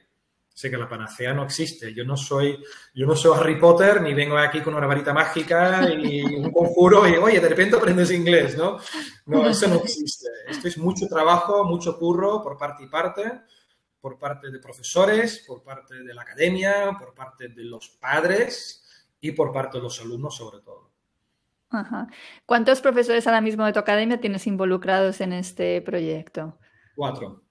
sé 0.56 0.72
que 0.72 0.78
la 0.78 0.88
panacea 0.88 1.34
no 1.34 1.44
existe. 1.44 1.94
Yo 1.94 2.06
no 2.06 2.16
soy, 2.16 2.58
yo 2.94 3.06
no 3.06 3.16
soy 3.16 3.38
Harry 3.38 3.60
Potter, 3.60 4.02
ni 4.02 4.14
vengo 4.14 4.38
aquí 4.38 4.62
con 4.62 4.74
una 4.74 4.88
varita 4.88 5.14
mágica 5.14 5.88
y 5.92 6.24
un 6.24 6.50
conjuro 6.50 7.08
y, 7.08 7.18
oye, 7.18 7.42
de 7.42 7.50
repente 7.50 7.76
aprendes 7.76 8.10
inglés, 8.12 8.58
¿no? 8.58 8.80
No, 9.26 9.50
eso 9.50 9.68
no 9.68 9.76
existe. 9.76 10.30
Esto 10.48 10.70
es 10.70 10.78
mucho 10.78 11.08
trabajo, 11.08 11.66
mucho 11.66 12.00
curro 12.00 12.42
por 12.42 12.58
parte 12.58 12.86
y 12.86 12.88
parte, 12.88 13.42
por 14.00 14.18
parte 14.18 14.50
de 14.50 14.60
profesores, 14.60 15.44
por 15.46 15.62
parte 15.62 15.96
de 15.96 16.14
la 16.14 16.22
academia, 16.22 16.96
por 16.98 17.14
parte 17.14 17.50
de 17.50 17.66
los 17.66 17.90
padres 17.90 18.82
y 19.20 19.34
por 19.34 19.52
parte 19.52 19.78
de 19.78 19.84
los 19.84 20.00
alumnos 20.00 20.38
sobre 20.38 20.62
todo. 20.62 20.85
Ajá. 21.70 22.08
¿Cuántos 22.46 22.82
profesores 22.82 23.28
ahora 23.28 23.42
mismo 23.42 23.66
de 23.66 23.74
tu 23.74 23.80
academia 23.80 24.20
tienes 24.20 24.48
involucrados 24.48 25.22
en 25.22 25.34
este 25.34 25.82
proyecto? 25.82 26.58
Cuatro. 26.96 27.44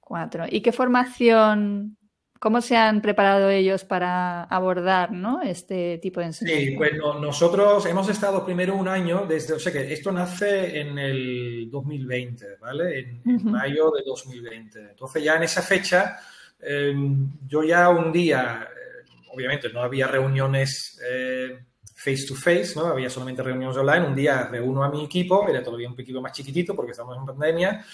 Cuatro. 0.00 0.44
¿Y 0.48 0.60
qué 0.62 0.72
formación 0.72 1.96
¿Cómo 2.38 2.60
se 2.60 2.76
han 2.76 3.00
preparado 3.00 3.48
ellos 3.48 3.84
para 3.84 4.44
abordar 4.44 5.10
¿no? 5.10 5.40
este 5.42 5.98
tipo 5.98 6.20
de 6.20 6.26
enseñanza? 6.26 6.60
Sí, 6.60 6.76
bueno, 6.76 7.18
nosotros 7.18 7.86
hemos 7.86 8.08
estado 8.08 8.44
primero 8.44 8.76
un 8.76 8.88
año 8.88 9.24
desde, 9.26 9.54
o 9.54 9.58
sea 9.58 9.72
que 9.72 9.92
esto 9.92 10.12
nace 10.12 10.80
en 10.80 10.98
el 10.98 11.70
2020, 11.70 12.56
¿vale? 12.60 12.98
En, 13.24 13.50
mayo 13.50 13.90
de 13.90 14.02
2020. 14.04 14.90
Entonces 14.90 15.24
ya 15.24 15.36
en 15.36 15.44
esa 15.44 15.62
fecha, 15.62 16.18
em, 16.60 17.30
yo 17.46 17.62
ya 17.62 17.88
un 17.88 18.12
día, 18.12 18.68
eh, 18.70 19.10
obviamente 19.32 19.72
no 19.72 19.80
había 19.80 20.06
reuniones 20.06 21.00
eh, 21.08 21.58
face 22.06 22.24
to 22.24 22.36
face, 22.36 22.74
¿no? 22.76 22.86
Había 22.86 23.10
solamente 23.10 23.42
reuniones 23.42 23.76
online. 23.76 24.06
Un 24.06 24.14
día 24.14 24.46
reúno 24.48 24.84
a 24.84 24.88
mi 24.88 25.04
equipo, 25.04 25.48
era 25.48 25.60
todavía 25.62 25.88
un 25.88 25.96
poquito 25.96 26.20
más 26.20 26.30
chiquitito 26.30 26.74
porque 26.74 26.92
estamos 26.92 27.16
en 27.16 27.26
pandemia 27.26 27.84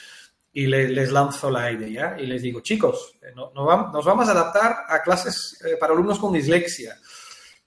y 0.53 0.67
les 0.67 1.11
lanzo 1.11 1.51
la 1.51 1.73
idea 1.73 2.17
y 2.19 2.27
les 2.27 2.43
digo, 2.43 2.61
chicos, 2.61 3.15
eh, 3.23 3.33
no, 3.35 3.53
nos 3.55 4.05
vamos 4.05 4.29
a 4.29 4.33
adaptar 4.33 4.85
a 4.87 5.03
clases 5.03 5.59
eh, 5.65 5.77
para 5.81 5.95
alumnos 5.95 6.19
con 6.19 6.33
dislexia. 6.33 6.99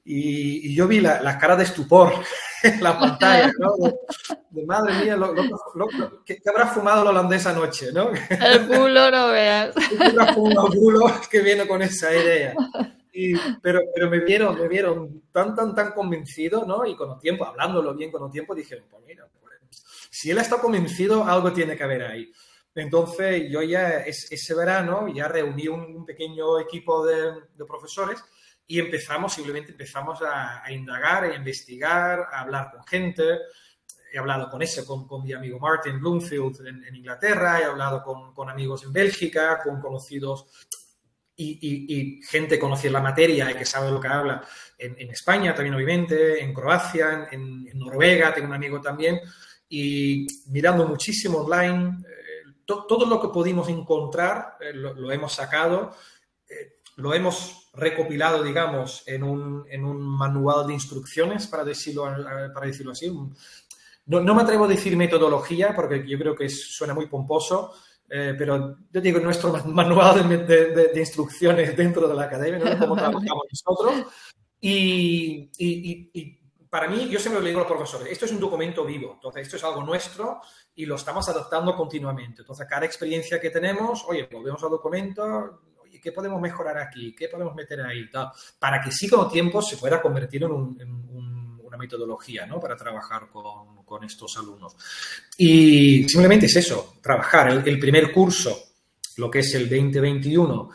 Y, 0.08 0.76
yo 0.76 0.88
vi 0.88 1.02
la, 1.02 1.20
la, 1.20 1.40
cara 1.40 1.56
de 1.56 1.64
estupor 1.64 2.14
en 2.64 2.84
la 2.84 3.00
pantalla, 3.00 3.52
¿no? 3.58 3.72
De, 4.52 4.66
madre 4.68 4.94
mía, 5.04 5.16
lo, 5.16 5.34
¿qué, 6.24 6.40
habrá 6.48 6.68
fumado 6.68 7.02
el 7.02 7.08
holandés 7.08 7.48
anoche, 7.48 7.92
no? 7.92 8.12
El 8.30 8.68
bulo 8.68 9.10
no 9.10 9.30
veas. 9.30 9.76
El 10.00 10.80
bulo 10.80 11.12
que 11.32 11.42
viene 11.42 11.68
con 11.68 11.82
esa 11.82 12.14
idea. 12.14 12.54
Y, 13.18 13.34
pero, 13.62 13.80
pero 13.94 14.10
me 14.10 14.20
vieron, 14.20 14.60
me 14.60 14.68
vieron 14.68 15.24
tan, 15.32 15.56
tan, 15.56 15.74
tan 15.74 15.94
convencido, 15.94 16.66
¿no? 16.66 16.86
Y 16.86 16.96
con 16.96 17.14
el 17.14 17.20
tiempo, 17.20 17.46
hablándolo 17.46 17.96
bien 17.96 18.12
con 18.12 18.26
el 18.26 18.32
tiempo, 18.32 18.54
dijeron, 18.54 18.86
pues 18.92 19.04
mira, 19.06 19.26
pues, 19.40 19.46
si 20.12 20.32
él 20.32 20.38
está 20.38 20.60
convencido, 20.60 21.24
algo 21.24 21.54
tiene 21.54 21.78
que 21.78 21.84
haber 21.84 22.04
ahí. 22.04 22.32
Entonces 22.76 23.50
yo 23.50 23.62
ya 23.62 24.00
ese 24.00 24.54
verano 24.54 25.08
ya 25.08 25.30
reuní 25.30 25.70
un, 25.70 26.06
pequeño 26.06 26.60
equipo 26.60 27.06
de, 27.06 27.34
profesores 27.66 28.22
y 28.68 28.80
empezamos, 28.80 29.34
simplemente 29.34 29.72
empezamos 29.72 30.20
a, 30.22 30.62
indagar, 30.70 31.24
a 31.24 31.36
investigar, 31.36 32.28
a 32.32 32.42
hablar 32.42 32.72
con 32.72 32.86
gente. 32.86 33.40
He 34.12 34.18
hablado 34.18 34.50
con 34.50 34.62
ese, 34.62 34.86
con, 34.86 35.08
mi 35.24 35.32
amigo 35.32 35.58
Martin 35.58 36.00
Bloomfield 36.00 36.68
en, 36.68 36.96
Inglaterra, 36.96 37.62
he 37.62 37.64
hablado 37.64 38.04
con, 38.04 38.50
amigos 38.50 38.84
en 38.84 38.92
Bélgica, 38.92 39.62
con 39.64 39.80
conocidos 39.80 40.48
y, 41.38 42.22
gente 42.24 42.58
conocida 42.58 42.92
la 42.92 43.02
materia 43.02 43.52
y 43.52 43.56
que 43.56 43.66
sabe 43.66 43.92
lo 43.92 44.00
que 44.00 44.08
habla 44.08 44.42
en, 44.78 45.10
España 45.10 45.54
también 45.54 45.76
obviamente, 45.76 46.42
en 46.42 46.54
Croacia, 46.54 47.28
en, 47.32 47.68
en, 47.68 47.80
Noruega, 47.80 48.34
tengo 48.34 48.48
un 48.48 48.54
amigo 48.54 48.82
también, 48.82 49.20
y 49.70 50.28
mirando 50.48 50.88
muchísimo 50.88 51.40
online, 51.40 51.98
todo 52.66 53.06
lo 53.06 53.22
que 53.22 53.30
pudimos 53.30 53.70
encontrar 53.70 54.58
eh, 54.60 54.74
lo, 54.74 55.12
hemos 55.12 55.34
sacado, 55.34 55.92
eh, 56.48 56.80
lo 56.98 57.14
hemos 57.14 57.70
recopilado, 57.74 58.44
digamos, 58.44 59.04
en 59.06 59.24
un, 59.24 59.66
en 59.70 59.86
un, 59.86 60.02
manual 60.02 60.68
de 60.68 60.74
instrucciones, 60.74 61.48
para 61.48 61.64
decirlo, 61.64 62.10
eh, 62.10 62.50
para 62.54 62.68
decirlo 62.68 62.94
así. 62.94 63.12
No, 64.08 64.22
no, 64.22 64.36
me 64.36 64.44
atrevo 64.44 64.66
a 64.66 64.70
decir 64.70 64.96
metodología 64.96 65.76
porque 65.76 66.08
yo 66.08 66.18
creo 66.18 66.36
que 66.36 66.48
suena 66.50 66.94
muy 66.94 67.08
pomposo, 67.08 67.74
pero 68.08 68.78
yo 68.92 69.02
digo 69.02 69.20
nuestro 69.20 69.52
manual 69.66 70.28
de, 70.28 70.90
de, 70.94 71.00
instrucciones 71.00 71.76
dentro 71.76 72.08
de 72.08 72.14
la 72.14 72.24
academia, 72.24 72.76
¿no? 72.76 72.80
cómo 72.80 72.96
trabajamos 72.96 73.46
nosotros. 73.52 74.14
Y, 74.62 75.50
y, 75.58 76.10
y, 76.14 76.40
para 76.70 76.88
mí, 76.88 77.08
yo 77.10 77.20
siempre 77.20 77.42
le 77.42 77.50
digo 77.50 77.62
a 77.62 77.64
los 77.64 77.72
profesores, 77.72 78.12
esto 78.12 78.26
es 78.26 78.32
un 78.32 78.40
documento 78.40 78.84
vivo, 78.84 79.14
entonces 79.14 79.44
esto 79.44 79.56
es 79.56 79.64
algo 79.64 79.84
nuestro 79.84 80.42
y 80.76 80.86
lo 80.86 80.96
estamos 80.96 81.28
adaptando 81.30 81.76
continuamente. 81.76 82.42
Entonces, 82.42 82.68
cada 82.70 82.86
experiencia 82.86 83.40
que 83.40 83.50
tenemos, 83.50 84.04
oye, 84.08 84.28
volvemos 84.32 84.62
al 84.64 84.72
documento, 84.72 85.62
oye, 85.78 86.02
¿qué 86.02 86.12
podemos 86.12 86.42
mejorar 86.42 86.78
aquí? 86.78 87.16
¿Qué 87.16 87.30
podemos 87.30 87.56
meter 87.56 87.82
ahí? 87.82 88.10
Tal, 88.10 88.30
para 88.60 88.82
que 88.82 88.92
sí 88.92 89.08
con 89.08 89.26
el 89.26 89.32
tiempo 89.32 89.62
se 89.62 89.78
pueda 89.78 90.02
convertir 90.02 90.44
en, 90.44 90.52
una 90.52 91.35
metodología, 91.86 92.46
¿no? 92.46 92.60
Para 92.60 92.76
trabajar 92.76 93.30
con, 93.30 93.84
con, 93.86 94.04
estos 94.04 94.38
alumnos. 94.38 94.76
Y 95.38 96.08
simplemente 96.10 96.48
es 96.48 96.56
eso, 96.56 96.96
trabajar. 97.02 97.50
El, 97.66 97.80
primer 97.80 98.12
curso, 98.12 98.58
lo 99.18 99.30
que 99.30 99.40
es 99.40 99.54
el 99.56 99.70
2021, 99.70 100.70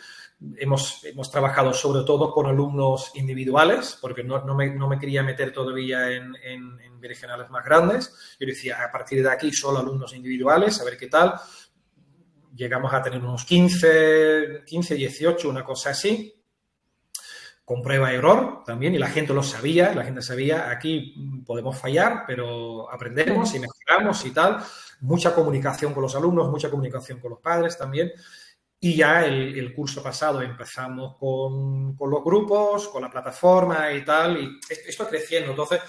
Hemos, 0.57 1.05
hemos, 1.05 1.31
trabajado 1.31 1.75
sobre 1.75 2.03
todo 2.03 2.33
con 2.33 2.47
alumnos 2.47 3.11
individuales, 3.15 3.99
porque 4.01 4.25
no, 4.25 4.43
no, 4.43 4.55
me, 4.55 4.71
no 4.75 4.89
me, 4.89 4.99
quería 4.99 5.23
meter 5.23 5.53
todavía 5.53 6.11
en, 6.11 6.35
en, 6.43 7.03
regionales 7.03 7.51
más 7.51 7.63
grandes. 7.63 8.15
Yo 8.41 8.47
decía, 8.47 8.83
a 8.83 8.91
partir 8.91 9.23
de 9.23 9.31
aquí 9.31 9.53
solo 9.53 9.81
alumnos 9.81 10.15
individuales, 10.15 10.81
a 10.81 10.85
ver 10.85 10.97
qué 10.97 11.09
tal. 11.09 11.35
Llegamos 12.57 12.95
a 12.95 13.03
tener 13.03 13.21
unos 13.21 13.45
15, 13.45 14.63
15, 14.65 14.95
18, 14.95 15.49
una 15.51 15.63
cosa 15.63 15.91
así, 15.91 16.40
con 17.71 17.83
prueba 17.83 18.13
y 18.13 18.17
error 18.17 18.65
también, 18.67 18.97
y 18.97 18.99
la 18.99 19.07
gente 19.07 19.33
lo 19.33 19.45
sabía, 19.45 19.95
la 19.95 20.03
gente 20.03 20.23
sabía, 20.23 20.71
aquí 20.71 21.15
podemos 21.47 21.79
fallar, 21.79 22.25
pero 22.27 22.91
aprendemos 22.93 23.55
y 23.55 23.61
mejoramos 23.61 24.27
y 24.27 24.33
tal. 24.33 24.59
Mucha 25.03 25.33
comunicación 25.33 25.95
con 25.95 26.03
los 26.03 26.17
alumnos, 26.17 26.51
mucha 26.51 26.69
comunicación 26.69 27.21
con 27.21 27.31
los 27.31 27.39
padres 27.39 27.79
también. 27.79 28.11
Y 28.81 28.97
ya 28.97 29.25
el, 29.25 29.73
curso 29.73 30.03
pasado 30.03 30.43
empezamos 30.43 31.17
con, 31.17 31.95
con, 31.95 32.11
los 32.11 32.25
grupos, 32.25 32.89
con 32.89 33.03
la 33.03 33.11
plataforma 33.11 33.93
y 33.93 34.05
tal, 34.05 34.37
y 34.37 34.59
esto 34.69 35.07
creciendo. 35.07 35.51
Entonces, 35.51 35.81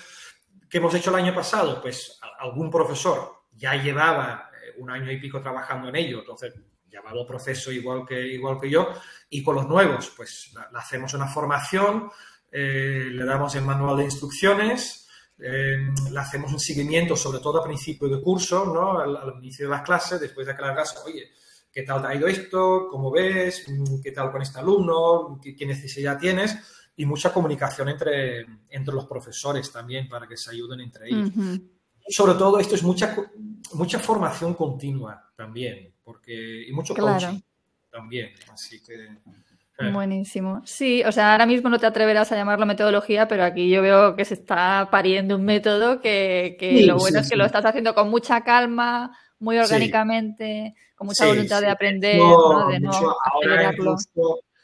¿Qué 0.69 0.77
hemos 0.77 0.93
hecho 0.93 1.09
el 1.09 1.17
año 1.17 1.33
pasado? 1.33 1.81
Pues 1.81 2.19
algún 2.39 2.69
profesor 2.69 3.47
ya 3.51 3.73
llevaba 3.73 4.51
eh, 4.53 4.75
un 4.77 4.91
año 4.91 5.11
y 5.11 5.19
pico 5.19 5.41
trabajando 5.41 5.89
en 5.89 5.97
ello, 5.97 6.19
entonces 6.19 6.53
el 6.91 7.25
proceso 7.25 7.71
igual 7.71 8.05
que, 8.05 8.19
igual 8.27 8.59
que 8.59 8.69
yo, 8.69 8.89
y 9.29 9.43
con 9.43 9.55
los 9.55 9.67
nuevos, 9.67 10.13
pues 10.15 10.53
le 10.53 10.77
hacemos 10.77 11.13
una 11.13 11.27
formación, 11.27 12.09
eh, 12.51 13.07
le 13.11 13.25
damos 13.25 13.55
el 13.55 13.63
manual 13.63 13.97
de 13.97 14.05
instrucciones, 14.05 15.07
eh, 15.39 15.77
le 16.11 16.19
hacemos 16.19 16.51
un 16.51 16.59
seguimiento, 16.59 17.15
sobre 17.15 17.39
todo 17.39 17.61
a 17.61 17.63
principio 17.63 18.07
de 18.07 18.21
curso, 18.21 18.65
¿no? 18.65 18.99
al, 18.99 19.35
inicio 19.39 19.65
de 19.65 19.71
las 19.71 19.81
clases, 19.81 20.19
después 20.19 20.45
de 20.45 20.55
que 20.55 20.61
la 20.61 20.73
clase, 20.73 20.97
oye, 21.05 21.31
¿qué 21.71 21.83
tal 21.83 22.01
te 22.01 22.07
ha 22.07 22.15
ido 22.15 22.27
esto? 22.27 22.87
¿Cómo 22.89 23.11
ves? 23.11 23.65
¿Qué 24.03 24.11
tal 24.11 24.31
con 24.31 24.41
este 24.41 24.59
alumno? 24.59 25.39
qué 25.41 25.65
necesidad 25.65 26.19
tienes? 26.19 26.57
y 27.01 27.05
mucha 27.05 27.33
comunicación 27.33 27.89
entre, 27.89 28.45
entre 28.69 28.93
los 28.93 29.07
profesores 29.07 29.71
también 29.71 30.07
para 30.07 30.27
que 30.27 30.37
se 30.37 30.51
ayuden 30.51 30.81
entre 30.81 31.09
ellos. 31.09 31.31
Y 32.05 32.13
sobre 32.13 32.33
todo 32.33 32.59
esto 32.59 32.75
es 32.75 32.83
mucha, 32.83 33.15
mucha 33.73 33.99
formación 33.99 34.53
continua 34.53 35.31
también, 35.35 35.95
porque, 36.11 36.65
y 36.67 36.71
mucho 36.73 36.93
coaching 36.93 37.39
también. 37.89 38.31
Así 38.51 38.81
que... 38.83 38.95
Eh. 38.95 39.91
Buenísimo. 39.91 40.61
Sí, 40.63 41.03
o 41.03 41.11
sea, 41.11 41.31
ahora 41.31 41.45
mismo 41.45 41.69
no 41.69 41.79
te 41.79 41.87
atreverás 41.87 42.31
a 42.31 42.35
llamarlo 42.35 42.67
metodología, 42.67 43.27
pero 43.27 43.43
aquí 43.43 43.69
yo 43.69 43.81
veo 43.81 44.15
que 44.15 44.25
se 44.25 44.35
está 44.35 44.89
pariendo 44.91 45.35
un 45.37 45.43
método 45.43 46.01
que, 46.01 46.55
que 46.59 46.85
lo 46.85 46.97
bueno 46.97 47.19
es 47.19 47.29
que 47.29 47.35
lo 47.35 47.45
estás 47.45 47.65
haciendo 47.65 47.95
con 47.95 48.09
mucha 48.09 48.41
calma, 48.41 49.17
muy 49.39 49.57
orgánicamente, 49.57 50.75
con 50.95 51.07
mucha 51.07 51.25
voluntad 51.25 51.61
de 51.61 51.69
aprender, 51.69 52.17
¿no? 52.17 52.67
de 52.67 52.79
no 52.79 52.91
acelerarlo. 52.91 53.97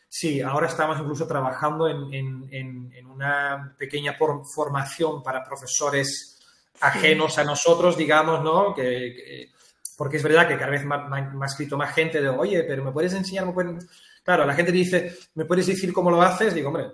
Sí, 0.09 0.41
ahora 0.41 0.67
estamos 0.67 0.99
incluso 0.99 1.27
trabajando 1.27 1.87
en, 1.87 3.07
una 3.09 3.75
pequeña 3.77 4.15
formación 4.53 5.23
para 5.23 5.43
profesores 5.43 6.39
ajenos 6.79 7.39
a 7.39 7.43
nosotros, 7.43 7.97
digamos, 7.97 8.43
¿no? 8.43 8.75
Que, 8.75 9.51
porque 9.97 10.17
es 10.17 10.23
verdad 10.23 10.47
que 10.47 10.57
cada 10.57 10.69
vez 10.69 10.85
me 10.85 10.95
ha 10.95 11.45
escrito 11.45 11.75
más 11.75 11.93
gente 11.93 12.21
de, 12.21 12.29
oye, 12.29 12.63
pero 12.63 12.83
¿me 12.83 12.91
puedes 12.91 13.13
enseñar? 13.13 13.47
¿Me 13.47 13.51
puedes... 13.51 13.87
Claro, 14.23 14.45
la 14.45 14.53
gente 14.53 14.71
dice, 14.71 15.17
¿me 15.33 15.45
puedes 15.45 15.65
decir 15.65 15.91
cómo 15.91 16.11
lo 16.11 16.21
haces? 16.21 16.53
Digo, 16.53 16.67
hombre, 16.67 16.91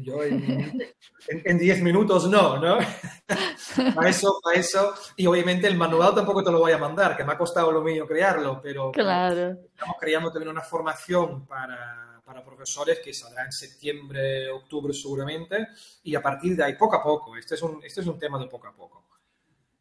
yo 0.00 0.22
en 0.22 1.58
10 1.58 1.82
minutos 1.82 2.30
no, 2.30 2.58
¿no? 2.58 2.78
para 3.94 4.08
eso, 4.08 4.40
para 4.42 4.58
eso. 4.58 4.94
Y 5.16 5.26
obviamente 5.26 5.66
el 5.66 5.76
manual 5.76 6.14
tampoco 6.14 6.42
te 6.42 6.50
lo 6.50 6.60
voy 6.60 6.72
a 6.72 6.78
mandar, 6.78 7.16
que 7.16 7.24
me 7.24 7.32
ha 7.32 7.38
costado 7.38 7.70
lo 7.70 7.82
mío 7.82 8.06
crearlo, 8.06 8.60
pero 8.62 8.92
claro. 8.92 9.58
estamos 9.74 9.96
creando 10.00 10.30
también 10.30 10.50
una 10.50 10.62
formación 10.62 11.46
para, 11.46 12.22
para 12.24 12.42
profesores 12.42 13.00
que 13.00 13.12
saldrá 13.12 13.44
en 13.44 13.52
septiembre, 13.52 14.50
octubre 14.50 14.94
seguramente, 14.94 15.68
y 16.04 16.14
a 16.14 16.22
partir 16.22 16.56
de 16.56 16.64
ahí, 16.64 16.76
poco 16.76 16.96
a 16.96 17.02
poco, 17.02 17.36
este 17.36 17.56
es 17.56 17.62
un, 17.62 17.82
este 17.84 18.00
es 18.00 18.06
un 18.06 18.18
tema 18.18 18.38
de 18.38 18.46
poco 18.46 18.68
a 18.68 18.72
poco. 18.74 19.07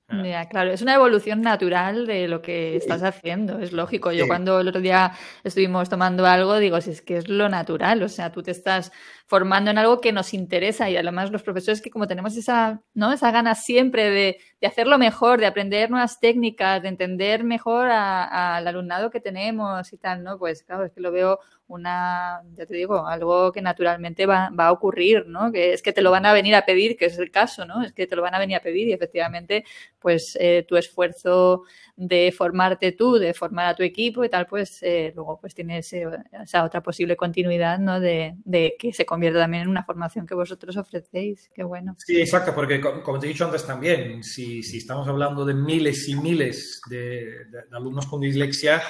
Ya, 0.09 0.47
claro, 0.47 0.71
es 0.71 0.81
una 0.81 0.95
evolución 0.95 1.41
natural 1.41 2.07
de 2.07 2.29
lo 2.29 2.41
que 2.41 2.77
estás 2.77 3.03
haciendo, 3.03 3.59
es 3.59 3.73
lógico. 3.73 4.13
Yo 4.13 4.25
cuando 4.25 4.61
el 4.61 4.67
otro 4.69 4.79
día 4.79 5.11
estuvimos 5.43 5.89
tomando 5.89 6.25
algo, 6.25 6.59
digo, 6.59 6.79
si 6.79 6.91
es 6.91 7.01
que 7.01 7.17
es 7.17 7.27
lo 7.27 7.49
natural, 7.49 8.01
o 8.01 8.07
sea, 8.07 8.31
tú 8.31 8.41
te 8.41 8.51
estás 8.51 8.93
formando 9.27 9.69
en 9.69 9.77
algo 9.77 9.99
que 9.99 10.13
nos 10.13 10.33
interesa 10.33 10.89
y 10.89 10.95
además 10.95 11.31
los 11.31 11.43
profesores 11.43 11.81
que 11.81 11.89
como 11.91 12.07
tenemos 12.07 12.37
esa, 12.37 12.81
¿no? 12.93 13.11
esa 13.11 13.29
gana 13.31 13.55
siempre 13.55 14.09
de, 14.09 14.37
de 14.59 14.67
hacerlo 14.67 14.97
mejor, 14.97 15.39
de 15.39 15.45
aprender 15.45 15.91
nuevas 15.91 16.19
técnicas, 16.19 16.81
de 16.81 16.87
entender 16.87 17.43
mejor 17.43 17.89
al 17.89 18.67
alumnado 18.67 19.11
que 19.11 19.19
tenemos 19.19 19.93
y 19.93 19.97
tal, 19.97 20.23
¿no? 20.23 20.39
Pues 20.39 20.63
claro, 20.63 20.85
es 20.85 20.91
que 20.93 21.01
lo 21.01 21.11
veo 21.11 21.39
una, 21.67 22.41
ya 22.55 22.65
te 22.65 22.73
digo, 22.73 23.05
algo 23.05 23.51
que 23.51 23.61
naturalmente 23.61 24.25
va, 24.25 24.49
va, 24.57 24.67
a 24.67 24.71
ocurrir, 24.71 25.27
¿no? 25.27 25.51
Que 25.51 25.73
es 25.73 25.81
que 25.83 25.93
te 25.93 26.01
lo 26.01 26.11
van 26.11 26.25
a 26.25 26.33
venir 26.33 26.55
a 26.55 26.65
pedir, 26.65 26.97
que 26.97 27.05
es 27.05 27.19
el 27.19 27.29
caso, 27.29 27.65
¿no? 27.65 27.83
Es 27.83 27.93
que 27.93 28.07
te 28.07 28.15
lo 28.15 28.21
van 28.21 28.33
a 28.33 28.39
venir 28.39 28.55
a 28.55 28.61
pedir 28.61 28.87
y 28.87 28.93
efectivamente, 28.93 29.65
pues 29.99 30.37
eh, 30.39 30.65
tu 30.67 30.77
esfuerzo 30.77 31.63
de 31.95 32.33
formarte 32.35 32.93
tú, 32.93 33.15
de 33.15 33.33
formar 33.33 33.67
a 33.67 33.75
tu 33.75 33.83
equipo 33.83 34.23
y 34.23 34.29
tal, 34.29 34.47
pues 34.47 34.81
eh, 34.81 35.11
luego 35.13 35.39
pues 35.39 35.53
tienes 35.53 35.91
esa 35.93 36.63
otra 36.63 36.81
posible 36.81 37.17
continuidad, 37.17 37.79
¿no? 37.79 37.99
De, 37.99 38.35
de, 38.45 38.75
que 38.79 38.93
se 38.93 39.05
convierta 39.17 39.39
también 39.39 39.63
en 39.63 39.69
una 39.69 39.83
formación 39.83 40.27
que 40.27 40.35
vosotros 40.35 40.77
ofrecéis. 40.77 41.49
Qué 41.55 41.63
bueno. 41.63 41.95
Sí, 41.97 42.21
exacto, 42.21 42.53
porque 42.53 42.79
como 42.79 43.17
te 43.17 43.25
he 43.25 43.29
dicho 43.29 43.45
antes 43.45 43.65
también, 43.65 44.23
si, 44.23 44.61
si 44.61 44.77
estamos 44.77 45.07
hablando 45.07 45.43
de 45.43 45.55
miles 45.55 46.07
y 46.07 46.15
miles 46.15 46.79
de, 46.87 47.45
de 47.49 47.63
alumnos 47.75 48.05
con 48.05 48.21
dislexia, 48.21 48.81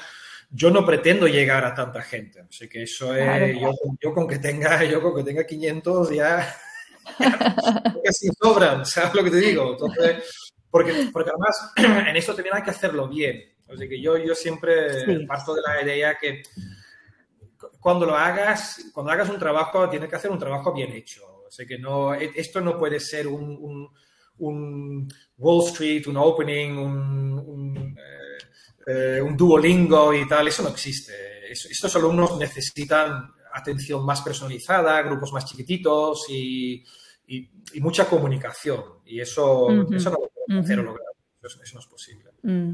yo 0.50 0.70
no 0.70 0.86
pretendo 0.86 1.28
llegar 1.28 1.64
a 1.64 1.74
tanta 1.74 2.02
gente. 2.02 2.42
Así 2.42 2.68
que 2.68 2.84
eso 2.84 3.16
es, 3.16 3.24
claro. 3.24 3.48
yo, 3.48 3.72
yo, 4.02 4.14
con 4.14 4.28
que 4.28 4.40
tenga, 4.40 4.84
yo 4.84 5.02
con 5.02 5.16
que 5.16 5.24
tenga 5.24 5.46
500 5.46 6.10
ya, 6.12 6.56
casi 8.04 8.28
sobran, 8.38 8.86
¿sabes 8.86 9.14
lo 9.14 9.24
que 9.24 9.32
te 9.32 9.38
digo? 9.38 9.72
Entonces, 9.72 10.52
porque, 10.70 11.10
porque 11.14 11.30
además 11.30 11.74
en 12.10 12.16
eso 12.18 12.36
también 12.36 12.56
hay 12.56 12.64
que 12.64 12.72
hacerlo 12.72 13.08
bien. 13.08 13.42
Sea 13.76 13.88
que 13.88 14.02
yo, 14.02 14.18
yo 14.18 14.34
siempre 14.34 15.06
sí. 15.06 15.26
parto 15.26 15.54
de 15.54 15.62
la 15.62 15.84
idea 15.84 16.18
que 16.20 16.42
cuando 17.80 18.06
lo 18.06 18.16
hagas, 18.16 18.92
cuando 18.94 19.12
hagas 19.12 19.30
un 19.30 19.40
trabajo, 19.40 19.90
tienes 19.90 20.10
que 20.10 20.16
hacer 20.16 20.32
un 20.32 20.40
trabajo 20.40 20.74
bien 20.74 20.92
hecho. 20.92 21.24
O 21.48 21.52
sea 21.52 21.66
que 21.66 21.78
no, 21.78 22.14
esto 22.14 22.60
no 22.62 22.78
puede 22.78 23.00
ser 23.00 23.28
un, 23.28 23.58
un, 23.60 23.90
un 24.40 25.08
Wall 25.38 25.68
Street, 25.68 26.06
un 26.08 26.18
opening, 26.18 26.72
un, 26.78 27.40
un 27.40 27.98
eh, 28.86 29.22
un 29.22 29.36
Duolingo 29.36 30.14
y 30.14 30.28
tal, 30.28 30.48
eso 30.48 30.64
no 30.64 30.70
existe. 30.70 31.14
Estos 31.52 31.96
alumnos 31.96 32.38
necesitan 32.38 33.34
atención 33.54 34.06
más 34.06 34.22
personalizada, 34.22 35.02
grupos 35.02 35.34
más 35.34 35.46
chiquititos 35.46 36.26
y, 36.30 36.84
y, 37.28 37.50
y 37.74 37.82
mucha 37.82 38.06
comunicación. 38.06 38.84
Y 39.06 39.20
eso, 39.20 39.66
uh 39.66 39.72
-huh. 39.72 39.96
eso 39.96 40.10
no 40.10 40.18
lo 40.22 40.30
podemos 40.30 40.66
hacer 40.66 40.80
o 40.80 40.84
lograr. 40.84 41.08
Eso, 41.42 41.62
eso, 41.64 41.76
no 41.76 41.80
es 41.82 41.88
posible. 41.88 42.32
Mm. 42.44 42.74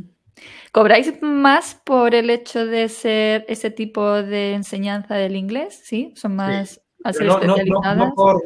¿Cobráis 0.72 1.14
más 1.22 1.80
por 1.86 2.16
el 2.16 2.30
hecho 2.30 2.66
de 2.66 2.90
ser 2.90 3.46
ese 3.48 3.70
tipo 3.72 4.12
de 4.12 4.54
enseñanza 4.54 5.16
del 5.16 5.36
inglés? 5.36 5.82
¿Sí? 5.84 6.14
¿Son 6.16 6.36
más...? 6.36 6.70
Sí. 6.72 6.80
Al 7.04 7.14
ser 7.14 7.28
no, 7.28 7.38
no, 7.40 7.96
no, 7.96 8.14
por, 8.16 8.42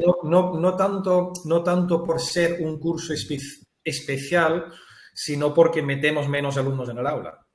no, 0.60 0.76
tanto, 0.76 1.32
no 1.46 1.64
tanto 1.64 2.04
por 2.04 2.20
ser 2.20 2.58
un 2.60 2.80
curso 2.80 3.14
espe 3.14 3.38
especial, 3.84 4.74
sino 5.14 5.54
porque 5.54 5.84
metemos 5.84 6.28
menos 6.28 6.58
alumnos 6.58 6.90
en 6.90 6.98
el 6.98 7.06
aula. 7.06 7.46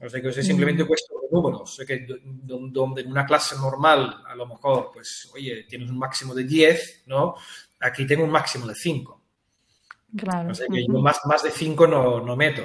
O 0.00 0.08
sea, 0.08 0.20
que 0.20 0.28
es 0.28 0.46
simplemente 0.46 0.84
cuestión 0.84 1.20
de 1.20 1.28
números. 1.30 1.62
O 1.62 1.66
sea, 1.66 1.86
que 1.86 2.06
donde 2.42 3.02
en 3.02 3.10
una 3.10 3.24
clase 3.24 3.56
normal, 3.56 4.22
a 4.26 4.34
lo 4.34 4.46
mejor, 4.46 4.90
pues, 4.92 5.30
oye, 5.34 5.64
tienes 5.68 5.90
un 5.90 5.98
máximo 5.98 6.34
de 6.34 6.44
10, 6.44 7.04
¿no? 7.06 7.34
Aquí 7.80 8.06
tengo 8.06 8.24
un 8.24 8.30
máximo 8.30 8.66
de 8.66 8.74
5. 8.74 9.22
Claro. 10.16 10.50
O 10.50 10.54
sea, 10.54 10.66
que 10.72 10.86
yo 10.86 10.98
más, 11.00 11.20
más 11.24 11.42
de 11.42 11.50
5 11.50 11.86
no, 11.86 12.20
no 12.20 12.36
meto. 12.36 12.62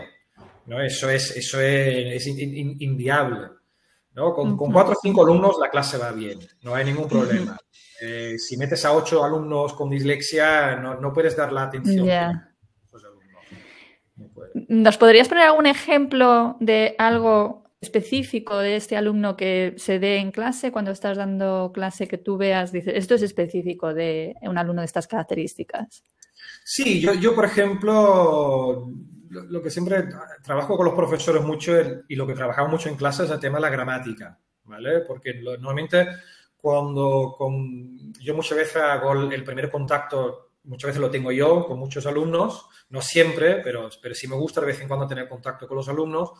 ¿No? 0.65 0.81
Eso 0.81 1.09
es, 1.09 1.35
eso 1.35 1.59
es, 1.59 2.15
es 2.15 2.27
in, 2.27 2.39
in, 2.39 2.75
inviable. 2.79 3.49
¿no? 4.13 4.33
Con, 4.33 4.55
con 4.55 4.71
4 4.71 4.93
o 4.93 4.97
5 5.01 5.23
alumnos 5.23 5.57
la 5.59 5.69
clase 5.69 5.97
va 5.97 6.11
bien, 6.11 6.39
no 6.61 6.75
hay 6.75 6.85
ningún 6.85 7.07
problema. 7.07 7.57
Eh, 8.05 8.37
si 8.37 8.57
metes 8.57 8.83
a 8.83 8.91
8 8.91 9.23
alumnos 9.23 9.73
con 9.75 9.89
dislexia, 9.89 10.75
no, 10.75 10.99
no 10.99 11.13
puedes 11.13 11.37
dar 11.37 11.53
la 11.53 11.63
atención. 11.63 12.03
Yeah. 12.03 12.53
¿Nos 14.67 14.97
podrías 14.97 15.29
poner 15.29 15.45
algún 15.45 15.67
ejemplo 15.67 16.57
de 16.59 16.95
algo 16.97 17.63
específico 17.79 18.57
de 18.57 18.75
este 18.75 18.97
alumno 18.97 19.37
que 19.37 19.75
se 19.77 19.99
dé 19.99 20.17
en 20.17 20.31
clase 20.31 20.71
cuando 20.71 20.91
estás 20.91 21.17
dando 21.17 21.71
clase 21.73 22.07
que 22.07 22.17
tú 22.17 22.35
veas, 22.35 22.73
dices, 22.73 22.93
esto 22.95 23.15
es 23.15 23.21
específico 23.21 23.93
de 23.93 24.35
un 24.41 24.57
alumno 24.57 24.81
de 24.81 24.87
estas 24.87 25.07
características? 25.07 26.03
Sí, 26.63 27.01
yo, 27.01 27.13
yo 27.13 27.35
por 27.35 27.45
ejemplo, 27.45 28.89
lo, 29.29 29.61
que 29.61 29.69
siempre 29.69 30.05
trabajo 30.43 30.77
con 30.77 30.85
los 30.85 30.95
profesores 30.95 31.43
mucho 31.43 31.73
y 32.07 32.15
lo 32.15 32.27
que 32.27 32.33
trabajamos 32.33 32.71
mucho 32.71 32.89
en 32.89 32.95
clase 32.95 33.25
es 33.25 33.31
el 33.31 33.39
tema 33.39 33.57
de 33.57 33.63
la 33.63 33.69
gramática, 33.69 34.39
¿vale? 34.63 35.01
Porque 35.01 35.41
normalmente 35.41 36.07
cuando 36.55 37.35
con, 37.37 38.13
yo 38.13 38.35
muchas 38.35 38.57
veces 38.57 38.77
hago 38.77 39.13
el, 39.13 39.33
el 39.33 39.43
primer 39.43 39.69
contacto 39.69 40.53
muchas 40.65 40.89
veces 40.89 41.01
lo 41.01 41.11
tengo 41.11 41.31
yo 41.31 41.65
con 41.65 41.77
muchos 41.77 42.05
alumnos, 42.05 42.67
no 42.89 43.01
siempre, 43.01 43.61
pero, 43.63 43.89
pero 44.01 44.15
sí 44.15 44.27
me 44.27 44.35
gusta 44.35 44.61
de 44.61 44.67
vez 44.67 44.81
en 44.81 44.87
cuando 44.87 45.07
tener 45.07 45.27
contacto 45.27 45.67
con 45.67 45.77
los 45.77 45.89
alumnos. 45.89 46.31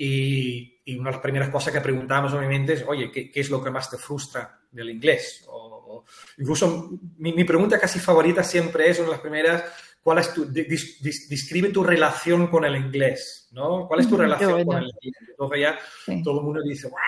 Y, 0.00 0.80
y 0.84 0.96
una 0.96 1.10
de 1.10 1.16
las 1.16 1.22
primeras 1.22 1.48
cosas 1.48 1.74
que 1.74 1.80
preguntamos 1.80 2.32
obviamente 2.32 2.74
es, 2.74 2.84
oye, 2.86 3.10
¿qué, 3.10 3.32
qué 3.32 3.40
es 3.40 3.50
lo 3.50 3.62
que 3.62 3.70
más 3.70 3.90
te 3.90 3.98
frustra 3.98 4.60
del 4.70 4.90
inglés? 4.90 5.44
O, 5.48 5.56
o 5.56 6.04
incluso 6.38 6.90
mi, 7.18 7.32
mi, 7.32 7.42
pregunta 7.42 7.80
casi 7.80 7.98
favorita 7.98 8.44
siempre 8.44 8.88
es, 8.88 8.98
una 8.98 9.08
de 9.08 9.12
las 9.14 9.20
primeras, 9.20 9.64
¿cuál 10.00 10.18
es 10.18 10.32
tu, 10.32 10.44
dis, 10.44 11.02
dis, 11.02 11.28
describe 11.28 11.70
tu 11.70 11.82
relación 11.82 12.46
con 12.46 12.64
el 12.64 12.76
inglés? 12.76 13.48
¿no? 13.50 13.88
¿Cuál 13.88 14.00
es 14.00 14.08
tu 14.08 14.16
relación 14.18 14.52
bueno. 14.52 14.66
con 14.66 14.76
el 14.78 14.90
inglés? 15.02 15.30
Entonces 15.30 15.60
ya 15.60 15.78
sí. 16.06 16.22
todo 16.22 16.38
el 16.38 16.44
mundo 16.44 16.62
dice, 16.62 16.86
¡Wow! 16.88 16.98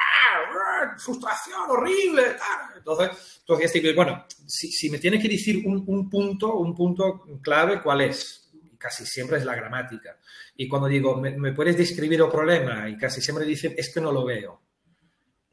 frustración 0.99 1.71
horrible. 1.71 2.23
Entonces, 2.77 3.11
entonces 3.41 3.73
digo, 3.73 3.95
bueno, 3.95 4.25
si, 4.47 4.73
si, 4.73 4.91
me 4.91 4.99
tiene 4.99 5.21
que 5.21 5.29
decir 5.29 5.63
un, 5.65 5.85
un, 5.87 6.11
punto, 6.11 6.57
un 6.57 6.75
punto 6.75 7.25
clave, 7.41 7.81
¿cuál 7.83 8.01
es? 8.01 8.40
Casi 8.81 9.05
siempre 9.05 9.37
es 9.37 9.45
la 9.45 9.55
gramática. 9.55 10.17
Y 10.57 10.67
cuando 10.67 10.89
digo, 10.89 11.21
¿me, 11.21 11.37
me 11.37 11.53
puedes 11.53 11.77
describir 11.77 12.23
el 12.23 12.31
problema? 12.31 12.89
Y 12.89 12.97
casi 12.97 13.21
siempre 13.21 13.45
dicen, 13.45 13.75
es 13.77 13.93
que 13.93 14.01
no 14.01 14.11
lo 14.11 14.25
veo. 14.25 14.63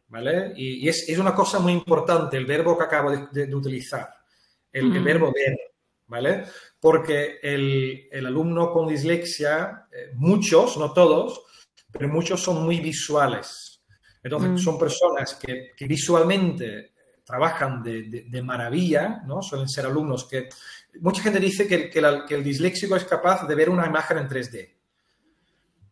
¿Vale? 0.08 0.54
Y, 0.56 0.86
y 0.86 0.88
es, 0.88 1.10
es, 1.10 1.18
una 1.18 1.36
cosa 1.36 1.60
muy 1.60 1.74
importante 1.74 2.38
el 2.38 2.46
verbo 2.46 2.78
que 2.78 2.86
acabo 2.86 3.12
de, 3.12 3.28
de, 3.30 3.48
de 3.48 3.54
utilizar, 3.56 4.08
el, 4.72 4.96
el, 4.96 5.04
verbo 5.04 5.34
ver. 5.34 5.60
¿Vale? 6.08 6.46
Porque 6.80 7.40
el, 7.44 8.08
el 8.10 8.26
alumno 8.26 8.72
con 8.72 8.88
dislexia, 8.88 9.88
eh, 9.92 10.12
muchos, 10.16 10.78
no 10.78 10.94
todos, 10.94 11.44
pero 11.92 12.08
muchos 12.08 12.42
son 12.42 12.64
muy 12.64 12.80
visuales. 12.80 13.82
Entonces, 14.24 14.52
mm. 14.52 14.58
son 14.58 14.80
personas 14.80 15.36
que, 15.36 15.72
que, 15.76 15.86
visualmente 15.86 16.94
trabajan 17.26 17.84
de, 17.84 18.04
de, 18.04 18.24
de, 18.30 18.42
maravilla, 18.42 19.22
¿no? 19.26 19.42
Suelen 19.42 19.68
ser 19.68 19.86
alumnos 19.86 20.26
que... 20.30 20.48
Mucha 21.00 21.22
gente 21.22 21.40
dice 21.40 21.68
que, 21.68 21.90
que, 21.90 22.02
la, 22.02 22.26
que, 22.26 22.36
el 22.36 22.44
disléxico 22.44 22.96
es 22.96 23.04
capaz 23.04 23.48
de 23.48 23.56
ver 23.56 23.70
una 23.70 23.86
imagen 23.86 24.18
en 24.18 24.28
3D. 24.28 24.70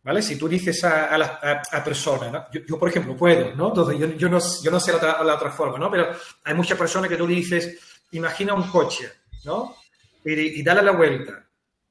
¿Vale? 0.04 0.22
Si 0.22 0.38
tú 0.38 0.48
dices 0.48 0.84
a, 0.84 1.08
a 1.08 1.18
la 1.18 1.40
a, 1.42 1.78
a 1.78 1.84
persona, 1.84 2.30
¿no? 2.30 2.46
yo, 2.52 2.62
yo, 2.68 2.80
por 2.80 2.90
ejemplo, 2.90 3.16
puedo, 3.16 3.56
¿no? 3.56 3.70
Entonces, 3.70 4.00
yo, 4.00 4.08
yo, 4.16 4.30
no, 4.30 4.40
yo 4.62 4.72
no 4.72 4.80
sé 4.80 4.92
la 4.92 4.98
otra, 4.98 5.24
la 5.24 5.36
otra 5.36 5.52
forma, 5.52 5.80
¿no? 5.80 5.90
Pero 5.90 6.10
hay 6.44 6.54
muchas 6.54 6.78
personas 6.78 7.10
que 7.10 7.18
tú 7.18 7.26
dices, 7.26 7.80
imagina 8.12 8.54
un 8.54 8.70
coche, 8.70 9.12
¿no? 9.46 9.76
Y, 10.24 10.60
y 10.60 10.64
dale 10.64 10.84
la 10.84 10.92
vuelta. 10.92 11.44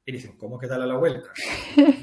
Y 0.06 0.12
dicen, 0.12 0.36
¿cómo 0.38 0.58
que 0.58 0.66
dale 0.66 0.86
la 0.86 0.96
vuelta? 0.96 1.28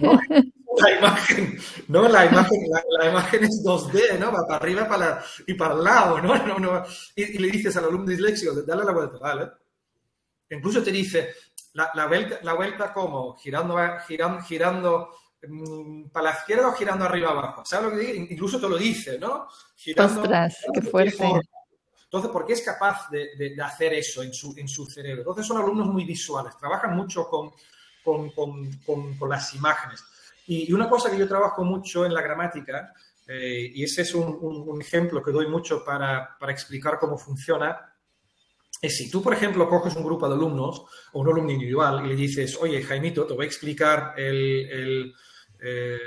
¿No? 0.01 0.19
la 0.77 0.97
imagen, 0.97 1.57
¿no? 1.87 2.07
La 2.07 2.25
imagen, 2.25 2.59
la, 2.69 2.83
la, 2.99 3.09
imagen 3.09 3.43
es 3.43 3.63
2D, 3.63 4.19
¿no? 4.19 4.31
Va 4.31 4.45
para 4.47 4.55
arriba 4.57 4.87
para 4.87 5.23
y 5.45 5.53
para 5.53 5.75
el 5.75 5.83
lado, 5.83 6.21
¿no? 6.21 6.35
no, 6.45 6.59
no. 6.59 6.83
Y, 7.15 7.23
y, 7.23 7.37
le 7.37 7.49
dices 7.49 7.75
al 7.77 7.85
alumno 7.85 8.09
disléxico, 8.09 8.53
dale 8.65 8.83
la 8.83 8.91
vuelta, 8.91 9.17
¿vale? 9.17 9.49
Incluso 10.55 10.83
te 10.83 10.91
dice, 10.91 11.33
la, 11.73 11.91
la 11.93 12.07
vuelta, 12.07 12.39
la 12.43 12.53
vuelta 12.53 12.93
como, 12.93 13.35
girando, 13.37 13.77
girando, 14.07 14.41
girando 14.43 15.09
mmm, 15.47 16.09
para 16.09 16.31
la 16.31 16.37
izquierda 16.37 16.67
o 16.67 16.73
girando 16.73 17.05
arriba 17.05 17.31
abajo, 17.31 17.63
¿sabes 17.65 17.91
lo 17.91 17.97
que 17.97 18.05
digo? 18.05 18.27
Incluso 18.29 18.59
te 18.59 18.69
lo 18.69 18.77
dice, 18.77 19.17
¿no? 19.17 19.47
Girando, 19.75 20.21
Ostras, 20.21 20.57
qué 20.73 20.81
fuerte. 20.81 21.41
Entonces, 22.03 22.31
¿por 22.31 22.45
qué 22.45 22.53
es 22.53 22.61
capaz 22.61 23.09
de, 23.09 23.29
de, 23.37 23.55
de, 23.55 23.61
hacer 23.61 23.93
eso 23.93 24.21
en 24.21 24.33
su, 24.33 24.53
en 24.57 24.67
su 24.67 24.85
cerebro? 24.85 25.21
Entonces, 25.21 25.45
son 25.45 25.57
alumnos 25.57 25.87
muy 25.87 26.03
visuales, 26.03 26.57
trabajan 26.57 26.93
mucho 26.93 27.29
con, 27.29 27.51
con, 28.03 28.31
con, 28.31 29.15
con 29.17 29.29
las 29.29 29.53
imágenes. 29.53 30.03
Y, 30.47 30.73
una 30.73 30.89
cosa 30.89 31.09
que 31.09 31.17
yo 31.17 31.27
trabajo 31.27 31.63
mucho 31.63 32.05
en 32.05 32.13
la 32.13 32.21
gramática, 32.21 32.93
eh, 33.27 33.71
y 33.73 33.83
ese 33.83 34.01
es 34.01 34.13
un, 34.13 34.77
ejemplo 34.81 35.23
que 35.23 35.31
doy 35.31 35.47
mucho 35.47 35.83
para, 35.85 36.37
para 36.37 36.51
explicar 36.51 36.99
cómo 36.99 37.17
funciona, 37.17 37.90
es 38.81 38.97
si 38.97 39.11
tú, 39.11 39.21
por 39.21 39.33
ejemplo, 39.33 39.69
coges 39.69 39.95
un 39.95 40.03
grupo 40.03 40.27
de 40.27 40.33
alumnos 40.33 40.83
o 41.13 41.19
un 41.19 41.29
alumno 41.29 41.51
individual 41.51 42.03
y 42.03 42.09
le 42.09 42.15
dices, 42.15 42.57
oye, 42.59 42.81
Jaimito, 42.81 43.27
te 43.27 43.35
voy 43.35 43.45
a 43.45 43.47
explicar 43.47 44.15
el, 44.17 45.13
eh, 45.61 45.97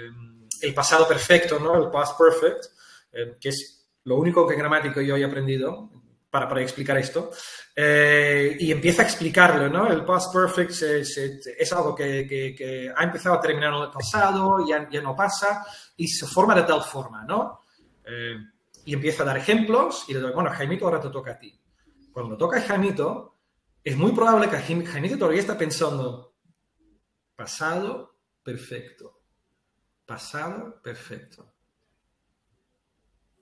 el, 0.60 0.74
pasado 0.74 1.06
perfecto, 1.06 1.60
¿no? 1.60 1.76
El 1.76 1.90
past 1.90 2.18
perfect, 2.18 2.64
eh, 3.12 3.36
que 3.40 3.50
es 3.50 3.88
lo 4.04 4.16
único 4.16 4.46
que 4.46 4.54
en 4.54 5.06
yo 5.06 5.16
he 5.16 5.24
aprendido 5.24 5.88
para, 6.28 6.48
para 6.48 6.62
explicar 6.62 6.98
esto, 6.98 7.30
eh, 7.76 8.56
y 8.58 8.72
empieza 8.72 9.02
a 9.02 9.04
explicarlo, 9.04 9.68
¿no? 9.68 9.86
El 9.86 10.04
past 10.04 10.32
perfect 10.32 10.72
es, 10.72 11.72
algo 11.72 11.94
que, 11.94 12.26
que, 12.26 12.92
ha 12.94 13.04
empezado 13.04 13.36
a 13.36 13.40
terminar 13.40 13.72
en 13.72 13.82
el 13.82 13.90
pasado, 13.90 14.66
ya, 14.66 14.88
ya 14.90 15.00
no 15.00 15.14
pasa, 15.14 15.64
y 15.96 16.08
se 16.08 16.26
forma 16.26 16.56
de 16.56 16.64
tal 16.64 16.82
forma, 16.82 17.24
¿no? 17.24 17.60
y 18.86 18.92
empieza 18.92 19.22
a 19.22 19.26
dar 19.26 19.38
ejemplos 19.38 20.04
y 20.08 20.12
le 20.12 20.20
doy, 20.20 20.32
bueno, 20.32 20.50
Jaimito, 20.50 20.84
ahora 20.84 21.00
te 21.00 21.08
toca 21.08 21.30
a 21.30 21.38
ti 21.38 21.58
cuando 22.14 22.38
toca 22.38 22.60
Jaimito, 22.60 23.34
es 23.82 23.96
muy 23.96 24.12
probable 24.12 24.48
que 24.48 24.56
Jaimito 24.56 25.18
todavía 25.18 25.40
está 25.40 25.58
pensando, 25.58 26.36
pasado 27.34 28.16
perfecto, 28.40 29.20
pasado 30.06 30.80
perfecto. 30.80 31.52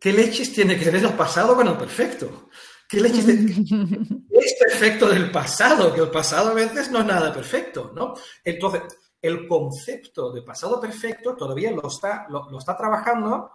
¿Qué 0.01 0.13
leches 0.13 0.55
tiene 0.55 0.79
que 0.79 0.87
ver 0.87 1.05
el 1.05 1.13
pasado 1.13 1.55
con 1.55 1.69
el 1.69 1.77
perfecto? 1.77 2.49
¿Qué 2.89 2.99
leches 2.99 3.29
es 3.29 4.55
perfecto 4.59 5.07
del 5.07 5.31
pasado? 5.31 5.95
Que 5.95 6.01
el 6.01 6.11
pasado 6.11 6.51
a 6.51 6.55
veces 6.55 6.91
no 6.91 7.01
es 7.01 7.07
nada 7.07 7.33
perfecto, 7.33 7.93
¿no? 7.95 8.15
Entonces, 8.43 8.83
el 9.21 9.47
concepto 9.47 10.33
de 10.33 10.43
pasado 10.43 10.81
perfecto 10.81 11.37
todavía 11.37 11.71
lo 11.73 11.87
está, 11.87 12.27
lo 12.31 12.59
está 12.59 12.75
trabajando 12.75 13.51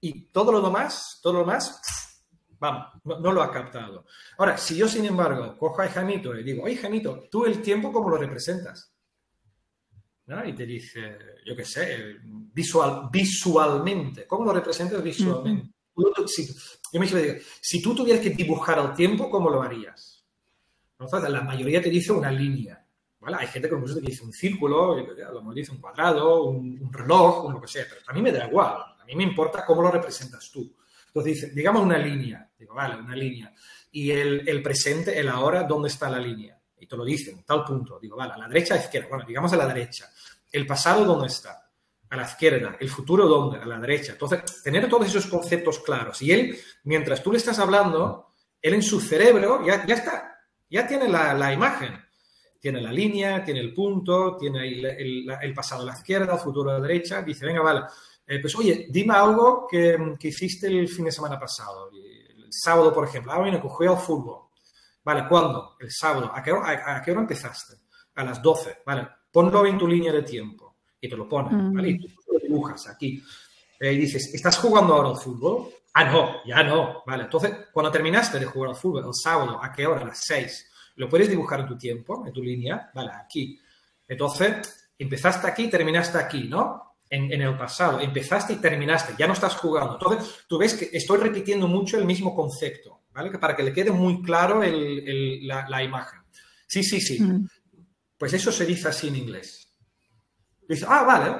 y 0.00 0.28
todo 0.32 0.50
lo 0.50 0.62
demás, 0.62 1.20
todo 1.22 1.34
lo 1.34 1.38
demás, 1.40 2.01
Vamos, 2.62 2.92
no, 3.02 3.32
lo 3.32 3.42
ha 3.42 3.50
captado. 3.50 4.06
Ahora, 4.38 4.56
si 4.56 4.76
yo, 4.76 4.86
sin 4.86 5.04
embargo, 5.04 5.58
cojo 5.58 5.82
a 5.82 5.88
Jaimito 5.88 6.32
y 6.38 6.44
digo, 6.44 6.62
oye, 6.62 6.76
Jaimito, 6.76 7.24
tú 7.28 7.44
el 7.44 7.60
tiempo, 7.60 7.90
¿cómo 7.90 8.08
lo 8.08 8.16
representas? 8.16 8.94
Y 10.46 10.52
te 10.52 10.64
dice, 10.64 11.18
yo 11.44 11.56
qué 11.56 11.64
sé, 11.64 12.18
visual, 12.22 13.08
visualmente. 13.10 14.28
¿Cómo 14.28 14.44
lo 14.44 14.52
representas 14.52 15.02
visualmente? 15.02 15.72
si, 16.28 16.54
yo 16.92 17.00
me 17.00 17.06
digo, 17.06 17.34
si 17.60 17.82
tú 17.82 17.96
tuvieras 17.96 18.22
que 18.22 18.30
dibujar 18.30 18.78
el 18.78 18.94
tiempo, 18.94 19.28
¿cómo 19.28 19.50
lo 19.50 19.60
harías? 19.60 20.24
Entonces, 21.00 21.30
la 21.30 21.40
mayoría 21.40 21.82
te 21.82 21.90
dice 21.90 22.12
una 22.12 22.30
línea. 22.30 22.86
¿vale? 23.18 23.38
Hay 23.40 23.48
gente 23.48 23.68
que 23.68 23.74
te 23.74 24.00
dice 24.02 24.22
un 24.22 24.32
círculo, 24.32 24.92
a 24.92 25.32
lo 25.32 25.40
mejor 25.40 25.54
dice 25.54 25.72
un 25.72 25.80
cuadrado, 25.80 26.44
un, 26.44 26.80
un 26.80 26.92
reloj, 26.92 27.44
un 27.44 27.54
lo 27.54 27.60
que 27.60 27.66
sea, 27.66 27.86
pero 27.88 28.02
a 28.06 28.12
mí 28.12 28.22
me 28.22 28.30
da 28.30 28.46
igual. 28.46 28.76
A 29.00 29.04
mí 29.04 29.16
me 29.16 29.24
importa 29.24 29.66
cómo 29.66 29.82
lo 29.82 29.90
representas 29.90 30.48
tú. 30.52 30.72
Entonces 31.14 31.54
digamos 31.54 31.82
una 31.82 31.98
línea. 31.98 32.48
Digo, 32.58 32.74
vale, 32.74 32.96
una 32.96 33.14
línea. 33.14 33.52
Y 33.90 34.10
el, 34.10 34.62
presente, 34.62 35.18
el 35.18 35.28
ahora, 35.28 35.64
¿dónde 35.64 35.88
está 35.88 36.08
la 36.08 36.18
línea? 36.18 36.58
Y 36.78 36.86
te 36.86 36.96
lo 36.96 37.04
dicen, 37.04 37.44
tal 37.44 37.64
punto. 37.64 37.98
Digo, 38.00 38.16
vale, 38.16 38.32
a 38.32 38.38
la 38.38 38.48
derecha, 38.48 38.74
a 38.74 38.78
la 38.78 38.84
izquierda. 38.84 39.08
Bueno, 39.10 39.24
digamos 39.26 39.52
a 39.52 39.56
la 39.56 39.66
derecha. 39.66 40.10
El 40.50 40.66
pasado, 40.66 41.04
¿dónde 41.04 41.26
está? 41.26 41.70
A 42.08 42.16
la 42.16 42.22
izquierda. 42.22 42.76
El 42.80 42.88
futuro, 42.88 43.28
¿dónde? 43.28 43.58
A 43.58 43.66
la 43.66 43.78
derecha. 43.78 44.12
Entonces, 44.12 44.62
tener 44.62 44.88
todos 44.88 45.06
esos 45.06 45.26
conceptos 45.26 45.80
claros. 45.80 46.22
Y 46.22 46.32
él, 46.32 46.58
mientras 46.84 47.22
tú 47.22 47.30
le 47.30 47.38
estás 47.38 47.58
hablando, 47.58 48.28
él 48.60 48.74
en 48.74 48.82
su 48.82 49.00
cerebro 49.00 49.64
ya, 49.66 49.84
ya 49.84 49.96
está, 49.96 50.38
ya 50.70 50.86
tiene 50.86 51.08
la, 51.08 51.52
imagen. 51.52 52.00
Tiene 52.58 52.80
la 52.80 52.92
línea, 52.92 53.44
tiene 53.44 53.60
el 53.60 53.74
punto, 53.74 54.36
tiene 54.36 54.66
el, 54.68 55.28
el 55.28 55.52
pasado 55.52 55.82
a 55.82 55.86
la 55.86 55.94
izquierda, 55.94 56.34
el 56.34 56.38
futuro 56.38 56.70
a 56.70 56.74
la 56.74 56.80
derecha. 56.80 57.20
Dice, 57.22 57.44
venga, 57.44 57.60
vale, 57.60 57.82
eh, 58.26 58.40
pues 58.40 58.54
oye, 58.56 58.86
dime 58.90 59.14
algo 59.14 59.66
que, 59.68 60.16
hiciste 60.20 60.66
el 60.68 60.88
fin 60.88 61.06
de 61.06 61.12
semana 61.12 61.38
pasado. 61.38 61.90
El 61.92 62.52
sábado, 62.52 62.92
por 62.92 63.06
ejemplo. 63.06 63.32
Ah, 63.32 63.38
bueno, 63.38 63.60
que 63.60 63.68
jugué 63.68 63.88
al 63.88 63.98
fútbol. 63.98 64.48
Vale, 65.04 65.26
¿cuándo? 65.28 65.76
El 65.80 65.90
sábado. 65.90 66.30
¿A 66.32 66.42
qué, 66.42 66.52
hora, 66.52 66.96
a, 66.96 67.02
qué 67.02 67.10
hora 67.10 67.20
empezaste? 67.20 67.76
A 68.14 68.24
las 68.24 68.40
12. 68.40 68.78
Vale, 68.86 69.08
ponlo 69.30 69.66
en 69.66 69.78
tu 69.78 69.88
línea 69.88 70.12
de 70.12 70.22
tiempo. 70.22 70.76
Y 71.00 71.08
te 71.08 71.16
lo 71.16 71.28
pones, 71.28 71.52
mm. 71.52 71.74
¿vale? 71.74 71.88
Y 71.90 71.98
tú 71.98 72.08
lo 72.32 72.38
dibujas 72.38 72.88
aquí. 72.88 73.22
Eh, 73.80 73.92
y 73.92 73.96
dices, 73.96 74.32
¿estás 74.32 74.58
jugando 74.58 74.94
ahora 74.94 75.08
al 75.10 75.16
fútbol? 75.16 75.68
Ah, 75.94 76.04
no, 76.04 76.44
ya 76.46 76.62
no. 76.62 77.02
Vale, 77.04 77.24
entonces, 77.24 77.52
cuando 77.72 77.90
terminaste 77.90 78.38
de 78.38 78.46
jugar 78.46 78.70
al 78.70 78.76
fútbol 78.76 79.04
el 79.04 79.14
sábado, 79.14 79.58
¿a 79.62 79.72
qué 79.72 79.86
hora? 79.86 80.02
A 80.02 80.06
las 80.06 80.20
6. 80.24 80.70
Lo 80.96 81.08
puedes 81.08 81.28
dibujar 81.28 81.60
en 81.60 81.66
tu 81.66 81.76
tiempo, 81.76 82.24
en 82.24 82.32
tu 82.32 82.42
línea. 82.42 82.90
Vale, 82.94 83.10
aquí. 83.12 83.58
Entonces, 84.06 84.90
empezaste 84.96 85.46
aquí, 85.48 85.68
terminaste 85.68 86.18
aquí, 86.18 86.48
¿no? 86.48 86.91
En, 87.12 87.42
el 87.42 87.56
pasado. 87.56 88.00
Empezaste 88.00 88.54
y 88.54 88.56
terminaste, 88.56 89.14
ya 89.18 89.26
no 89.26 89.34
estás 89.34 89.56
jugando. 89.56 89.98
Entonces, 90.00 90.44
tú 90.48 90.56
ves 90.56 90.74
que 90.74 90.96
estoy 90.96 91.18
repitiendo 91.18 91.68
mucho 91.68 91.98
el 91.98 92.06
mismo 92.06 92.34
concepto, 92.34 93.02
¿vale? 93.12 93.30
para 93.38 93.54
que 93.54 93.62
le 93.62 93.72
quede 93.72 93.92
muy 93.92 94.22
claro 94.22 94.62
la, 94.62 95.82
imagen. 95.82 96.20
Sí, 96.66 96.82
sí, 96.82 97.00
sí. 97.00 97.22
Mm. 97.22 97.46
Pues 98.16 98.32
eso 98.32 98.50
se 98.50 98.64
dice 98.64 98.88
así 98.88 99.08
en 99.08 99.16
inglés. 99.16 99.68
Dice, 100.66 100.86
ah, 100.88 101.02
vale. 101.02 101.36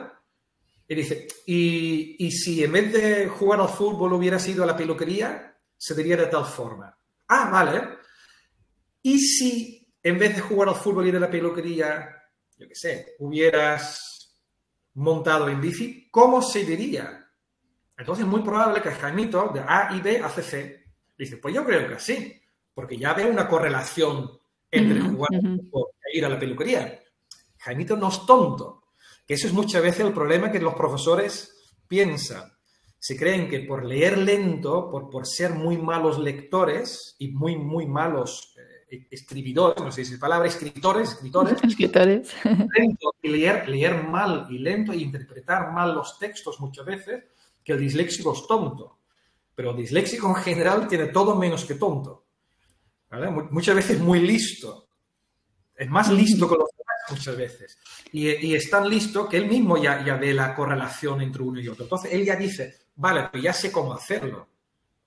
Y 0.87 0.94
dice, 0.94 1.26
y, 1.46 2.30
si 2.30 2.62
en 2.62 2.72
vez 2.72 2.92
de 2.92 3.28
jugar 3.28 3.61
al 3.61 3.68
fútbol 3.68 4.12
hubieras 4.12 4.46
ido 4.48 4.64
a 4.64 4.66
la 4.66 4.76
peluquería, 4.76 5.56
se 5.76 5.94
diría 5.94 6.18
de 6.18 6.26
tal 6.26 6.44
forma. 6.44 6.94
Ah, 7.28 7.48
vale. 7.50 7.96
Y 9.00 9.18
si 9.18 9.90
en 10.02 10.18
vez 10.18 10.37
de 10.37 10.42
jugar 10.42 10.68
al 10.68 10.74
fútbol 10.74 11.06
y 11.06 11.08
ir 11.08 11.16
a 11.16 11.20
la 11.20 11.30
peluquería, 11.30 12.14
yo 12.58 12.68
qué 12.68 12.74
sé, 12.74 13.14
hubieras 13.20 14.21
montado 14.94 15.48
en 15.48 15.61
bici, 15.61 16.09
¿cómo 16.11 16.42
se 16.42 16.64
diría? 16.64 17.28
Entonces 17.96 18.24
es 18.24 18.31
muy 18.31 18.42
probable 18.42 18.83
que 18.83 18.90
Jaimito 18.90 19.50
de 19.55 19.61
A 19.61 19.94
y 19.94 20.00
B 20.00 20.20
hace 20.22 20.42
C. 20.42 20.85
Dice, 21.16 21.37
pues 21.37 21.55
yo 21.55 21.64
creo 21.64 21.88
que 21.88 21.98
sí, 21.98 22.40
porque 22.74 22.96
ya 22.96 23.14
ve 23.14 23.26
una 23.26 23.48
correlación 23.48 24.31
entre 24.70 25.00
jugar 25.00 25.31
e 25.35 26.18
ir 26.18 26.24
a 26.24 26.28
la 26.28 26.38
peluquería. 26.38 27.00
Jaimito 27.59 27.96
no 27.96 28.09
es 28.09 28.26
tonto, 28.26 28.85
que 29.26 29.35
eso 29.35 29.46
es 29.46 29.52
muchas 29.52 29.83
veces 29.83 30.00
el 30.07 30.12
problema 30.12 30.50
que 30.50 30.59
los 30.59 30.74
profesores 30.74 31.74
piensan. 31.87 32.52
Se 32.98 33.16
creen 33.16 33.48
que 33.48 33.61
por 33.61 33.85
leer 33.85 34.18
lento, 34.18 34.90
por, 34.90 35.11
por 35.11 35.26
ser 35.26 35.52
muy 35.52 35.76
malos 35.76 36.18
lectores 36.18 37.16
y 37.18 37.33
muy, 37.33 37.57
muy 37.57 37.87
malos 37.87 38.55
eh, 38.57 38.71
escribidores, 39.11 39.83
no 39.83 39.90
sé 39.90 40.05
si 40.05 40.14
es 40.14 40.20
palabra, 40.20 40.48
escritores, 40.48 41.12
escritores. 41.12 41.59
Escritores. 41.64 42.35
y 43.22 43.28
leer, 43.28 43.68
leer 43.68 44.05
mal 44.05 44.46
y 44.50 44.59
lento 44.59 44.92
y 44.92 45.02
interpretar 45.02 45.72
mal 45.72 45.94
los 45.94 46.18
textos 46.18 46.61
muchas 46.61 46.85
veces, 46.85 47.24
que 47.64 47.72
el 47.72 47.78
disléxico 47.78 48.35
es 48.35 48.46
tonto. 48.46 48.98
Pero 49.55 49.70
el 49.70 49.76
disléxico 49.76 50.28
en 50.28 50.37
general 50.37 50.88
tiene 50.88 51.07
todo 51.07 51.37
menos 51.37 51.64
que 51.64 51.74
tonto. 51.74 52.24
Muchas 53.50 53.76
veces 53.76 53.98
muy 53.98 54.20
listo. 54.20 54.88
Es 55.74 55.88
más 55.88 56.11
listo 56.11 56.48
que 56.48 56.57
los 56.57 56.68
demás 56.70 56.96
muchas 57.11 57.37
veces. 57.37 57.78
Y, 58.12 58.55
es 58.55 58.70
tan 58.70 58.88
listo 58.88 59.28
que 59.28 59.37
él 59.37 59.46
mismo 59.46 59.76
ya, 59.76 60.05
ya 60.05 60.16
ve 60.16 60.33
la 60.33 60.55
correlación 60.55 61.20
entre 61.20 61.42
uno 61.42 61.61
y 61.61 61.68
otro. 61.68 61.85
Entonces 61.85 62.12
él 62.12 62.24
ya 62.24 62.37
dice, 62.37 62.87
vale, 62.96 63.28
pues 63.31 63.42
ya 63.42 63.52
sé 63.52 63.70
cómo 63.70 63.92
hacerlo. 63.92 64.48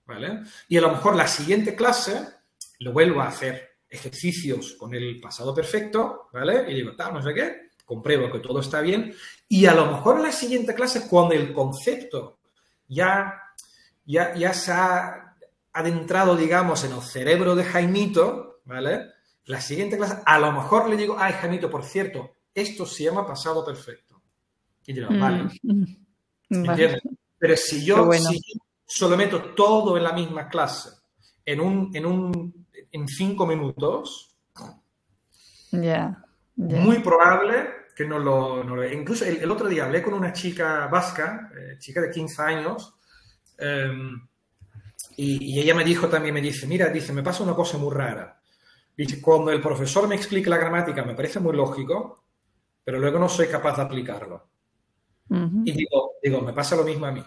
¿Vale? 0.05 0.43
Y 0.67 0.77
a 0.77 0.81
lo 0.81 0.91
mejor 0.91 1.15
la 1.15 1.27
siguiente 1.27 1.75
clase 1.75 2.27
lo 2.79 2.93
vuelvo 2.93 3.21
a 3.21 3.27
hacer 3.27 3.74
ejercicios 3.95 4.73
con 4.73 4.93
el 4.93 5.19
pasado 5.19 5.53
perfecto, 5.53 6.29
¿vale? 6.33 6.65
Y 6.71 6.75
digo, 6.75 6.95
tal, 6.95 7.13
no 7.13 7.21
sé 7.21 7.33
qué, 7.33 7.69
compruebo 7.83 8.31
que 8.31 8.39
todo 8.39 8.59
está 8.59 8.81
bien. 8.81 9.13
Y 9.47 9.65
a 9.65 9.73
lo 9.73 9.85
mejor 9.87 10.17
en 10.17 10.23
la 10.23 10.31
siguiente 10.31 10.73
clase, 10.73 11.07
cuando 11.07 11.33
el 11.33 11.53
concepto 11.53 12.39
ya, 12.87 13.41
ya, 14.05 14.35
ya 14.35 14.53
se 14.53 14.71
ha 14.71 15.35
adentrado, 15.73 16.35
digamos, 16.35 16.83
en 16.83 16.93
el 16.93 17.01
cerebro 17.01 17.55
de 17.55 17.63
Jaimito, 17.63 18.61
¿vale? 18.65 19.07
La 19.45 19.61
siguiente 19.61 19.97
clase, 19.97 20.21
a 20.25 20.39
lo 20.39 20.51
mejor 20.51 20.89
le 20.89 20.97
digo, 20.97 21.15
ay, 21.19 21.33
Jaimito, 21.33 21.69
por 21.69 21.83
cierto, 21.83 22.31
esto 22.53 22.85
se 22.85 23.03
llama 23.03 23.27
pasado 23.27 23.65
perfecto. 23.65 24.21
Y 24.85 24.93
dirá, 24.93 25.09
mm, 25.09 25.19
vale. 25.19 25.49
Mm, 26.47 26.63
¿Entiendes? 26.69 27.01
Pero 27.39 27.57
si 27.57 27.83
yo, 27.83 28.07
si 28.11 28.35
yo 28.35 28.61
solo 28.85 29.17
meto 29.17 29.55
todo 29.55 29.97
en 29.97 30.03
la 30.03 30.13
misma 30.13 30.47
clase, 30.47 30.89
en 31.43 31.59
un, 31.59 31.89
en 31.95 32.05
un 32.05 32.64
en 32.95 33.07
cinco 33.09 33.45
minutos, 33.45 34.37
muy 36.55 36.99
probable 36.99 37.67
que 37.93 38.05
no 38.05 38.19
lo... 38.19 38.63
No 38.63 38.83
incluso 38.85 39.25
el, 39.25 39.51
otro 39.51 39.67
día 39.67 39.85
hablé 39.85 40.01
con 40.01 40.13
una 40.13 40.31
chica 40.31 40.87
vasca, 40.87 41.51
eh, 41.57 41.77
chica 41.77 41.99
de 41.99 42.09
15 42.09 42.41
años, 42.41 42.95
em, 43.57 44.27
y, 45.17 45.59
ella 45.59 45.75
me 45.75 45.83
dijo 45.83 46.07
también, 46.07 46.33
me 46.33 46.41
dice, 46.41 46.67
mira, 46.67 46.87
dice, 46.87 47.11
me 47.11 47.23
pasa 47.23 47.43
una 47.43 47.53
cosa 47.53 47.77
muy 47.77 47.93
rara. 47.93 48.39
Dice, 48.97 49.21
cuando 49.21 49.51
el 49.51 49.61
profesor 49.61 50.07
me 50.07 50.15
explica 50.15 50.49
la 50.49 50.57
gramática 50.57 51.03
me 51.03 51.15
parece 51.15 51.41
muy 51.41 51.53
lógico, 51.53 52.23
pero 52.81 52.97
luego 52.97 53.19
no 53.19 53.27
soy 53.27 53.47
capaz 53.47 53.75
de 53.75 53.83
aplicarlo. 53.83 54.47
Y 55.29 55.71
digo, 55.71 56.13
digo, 56.23 56.39
me 56.41 56.53
pasa 56.53 56.75
lo 56.75 56.83
mismo 56.83 57.07
a 57.07 57.11
mí. 57.11 57.23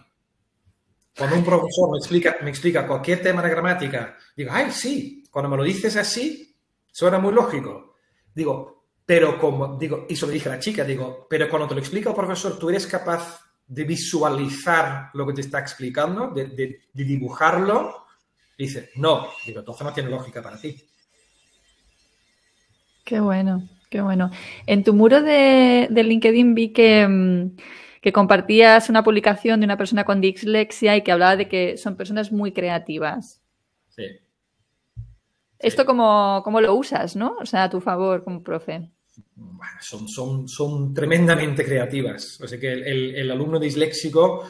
Cuando 1.16 1.36
un 1.36 1.44
profesor 1.44 1.90
me 1.90 1.98
explica, 1.98 2.36
me 2.42 2.50
explica 2.50 2.86
cualquier 2.86 3.20
tema 3.20 3.42
de 3.42 3.50
gramática, 3.50 4.16
digo, 4.36 4.50
ay, 4.52 4.70
sí, 4.70 5.17
cuando 5.38 5.50
me 5.50 5.56
lo 5.56 5.62
dices 5.62 5.94
así, 5.96 6.52
suena 6.90 7.20
muy 7.20 7.32
lógico. 7.32 7.94
Digo, 8.34 8.86
Pero 9.06 9.38
como 9.38 9.78
digo, 9.78 10.04
y 10.08 10.16
se 10.16 10.26
lo 10.26 10.32
dije 10.32 10.48
a 10.48 10.56
la 10.56 10.58
chica, 10.58 10.82
digo, 10.82 11.28
pero 11.30 11.48
cuando 11.48 11.68
te 11.68 11.74
lo 11.76 11.80
explica 11.80 12.10
el 12.10 12.16
profesor, 12.16 12.58
tú 12.58 12.68
eres 12.68 12.88
capaz 12.88 13.40
de 13.64 13.84
visualizar 13.84 15.10
lo 15.14 15.24
que 15.24 15.34
te 15.34 15.42
está 15.42 15.60
explicando, 15.60 16.32
de, 16.32 16.46
de, 16.48 17.04
dibujarlo. 17.04 18.06
dice, 18.58 18.90
no, 18.96 19.28
digo, 19.46 19.60
entonces 19.60 19.86
no 19.86 19.92
tiene 19.92 20.10
lógica 20.10 20.42
para 20.42 20.60
ti. 20.60 20.76
Qué 23.04 23.20
bueno, 23.20 23.62
qué 23.90 24.00
bueno. 24.00 24.32
En 24.66 24.82
tu 24.82 24.92
muro 24.92 25.22
de, 25.22 25.86
LinkedIn 25.88 26.56
vi 26.56 26.72
que, 26.72 27.06
mm, 27.06 27.56
que, 28.02 28.12
compartías 28.12 28.88
una 28.90 29.04
publicación 29.04 29.60
de 29.60 29.66
una 29.66 29.76
persona 29.76 30.02
con 30.02 30.20
dislexia 30.20 30.96
y 30.96 31.02
que 31.02 31.12
hablaba 31.12 31.36
de 31.36 31.46
que 31.46 31.76
son 31.76 31.96
personas 31.96 32.32
muy 32.32 32.50
creativas. 32.50 33.40
¿Esto 35.58 35.84
cómo, 35.84 36.40
cómo, 36.44 36.60
lo 36.60 36.74
usas, 36.74 37.16
no? 37.16 37.36
O 37.40 37.46
sea, 37.46 37.64
a 37.64 37.70
tu 37.70 37.80
favor 37.80 38.22
como 38.22 38.42
profe 38.42 38.90
son, 39.80 40.08
son, 40.08 40.48
son 40.48 40.94
tremendamente 40.94 41.64
creativas. 41.64 42.40
O 42.40 42.48
sea 42.48 42.58
que 42.58 42.72
el, 42.72 43.30
alumno 43.30 43.58
disléxico 43.58 44.48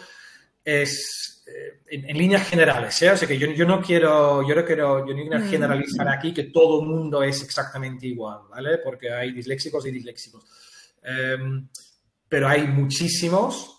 es 0.65 1.45
eh, 1.47 1.81
en, 1.87 2.19
líneas 2.19 2.49
generales, 2.49 3.01
¿eh? 3.03 3.11
O 3.11 3.17
sea 3.17 3.29
que 3.29 3.39
yo, 3.39 3.67
no 3.67 3.81
quiero, 3.81 4.47
yo 4.47 4.55
no 4.55 4.65
quiero, 4.65 5.07
yo 5.07 5.15
no 5.15 5.23
quiero 5.23 5.39
mm. 5.39 5.49
generalizar 5.49 6.09
aquí 6.09 6.33
que 6.33 6.45
todo 6.45 6.81
el 6.81 6.89
mundo 6.89 7.23
es 7.23 7.43
exactamente 7.43 8.07
igual, 8.07 8.41
¿vale? 8.51 8.79
Porque 8.79 9.11
hay 9.11 9.33
disléxicos 9.33 9.87
y 9.87 9.91
disléxicos. 9.91 10.45
Em, 11.03 11.69
pero 12.29 12.49
hay 12.49 12.67
muchísimos. 12.67 13.75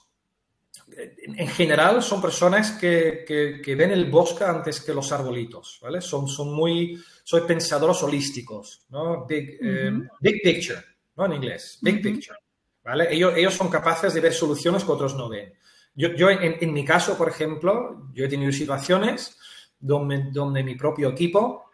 En 0.97 1.47
general 1.47 2.01
son 2.01 2.21
personas 2.21 2.71
que, 2.71 3.23
que, 3.25 3.75
ven 3.75 3.91
el 3.91 4.09
bosque 4.09 4.43
antes 4.43 4.81
que 4.81 4.93
los 4.93 5.11
arbolitos, 5.11 5.79
¿vale? 5.81 6.01
Son, 6.01 6.27
son 6.27 6.53
muy, 6.53 6.99
soy 7.29 7.41
pensadores 7.41 8.01
holísticos, 8.01 8.87
¿no? 8.89 9.23
Big, 9.27 9.59
em, 9.61 10.07
big 10.19 10.41
picture 10.41 10.79
en 11.15 11.33
inglés, 11.33 11.77
big 11.79 12.01
picture. 12.01 12.35
¿vale? 12.83 13.13
Ellos, 13.13 13.33
ellos 13.37 13.53
son 13.53 13.69
capaces 13.69 14.15
de 14.15 14.19
ver 14.19 14.33
soluciones 14.33 14.83
que 14.83 14.91
otros 14.91 15.13
no 15.13 15.29
ven. 15.29 15.53
Yo, 15.93 16.11
yo 16.15 16.31
en, 16.31 16.73
mi 16.73 16.83
caso, 16.83 17.15
por 17.15 17.29
ejemplo, 17.29 18.09
yo 18.13 18.25
he 18.25 18.27
tenido 18.27 18.51
situaciones 18.51 19.37
donde, 19.79 20.31
donde 20.31 20.63
mi 20.63 20.73
propio 20.73 21.09
equipo, 21.09 21.69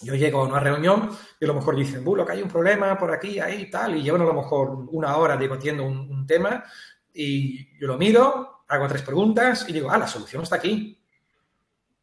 yo 0.00 0.14
llego 0.14 0.40
a 0.40 0.46
una 0.46 0.60
reunión 0.60 1.10
y 1.38 1.44
a 1.44 1.48
lo 1.48 1.52
mejor 1.52 1.76
dicen, 1.76 2.02
Bulo, 2.02 2.24
que 2.24 2.32
hay 2.32 2.40
un 2.40 2.48
problema 2.48 2.96
por 2.96 3.12
aquí, 3.12 3.38
ahí 3.40 3.64
y 3.64 3.70
tal, 3.70 3.96
y 3.96 4.02
llevan 4.02 4.22
a 4.22 4.24
lo 4.24 4.32
mejor 4.32 4.70
una 4.92 5.14
hora 5.18 5.36
debatiendo 5.36 5.84
un, 5.84 6.26
tema 6.26 6.64
y 7.12 7.78
yo 7.78 7.86
lo 7.86 7.98
miro, 7.98 8.62
hago 8.66 8.88
tres 8.88 9.02
preguntas 9.02 9.66
y 9.68 9.74
digo, 9.74 9.90
ah, 9.90 9.98
la 9.98 10.06
solución 10.06 10.42
está 10.42 10.56
aquí. 10.56 10.98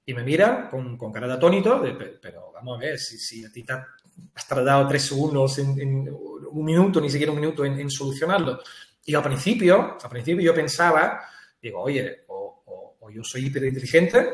Y 0.06 0.14
me 0.14 0.24
mira 0.24 0.70
con, 0.70 0.98
con 0.98 1.12
cara 1.12 1.28
de 1.28 1.34
atónito, 1.34 1.82
pero 2.22 2.52
vamos 2.54 2.78
a 2.78 2.80
ver, 2.80 3.00
si, 3.00 3.18
si 3.18 3.44
a 3.44 3.52
ti 3.52 3.64
te, 3.64 3.74
has 3.74 4.48
tardado 4.48 4.88
tres 4.88 5.04
segundos, 5.04 5.58
en, 5.60 6.10
un 6.10 6.64
minuto, 6.64 7.02
ni 7.02 7.10
siquiera 7.10 7.32
un 7.32 7.40
minuto 7.40 7.66
en, 7.66 7.90
solucionarlo. 7.90 8.60
Y 9.04 9.16
al 9.16 9.24
principio, 9.24 9.98
al 10.02 10.10
principio 10.10 10.44
yo 10.44 10.54
pensaba, 10.54 11.22
digo, 11.62 11.82
oye, 11.82 12.24
o, 12.28 13.10
yo 13.14 13.24
soy 13.24 13.46
hiperinteligente, 13.46 14.34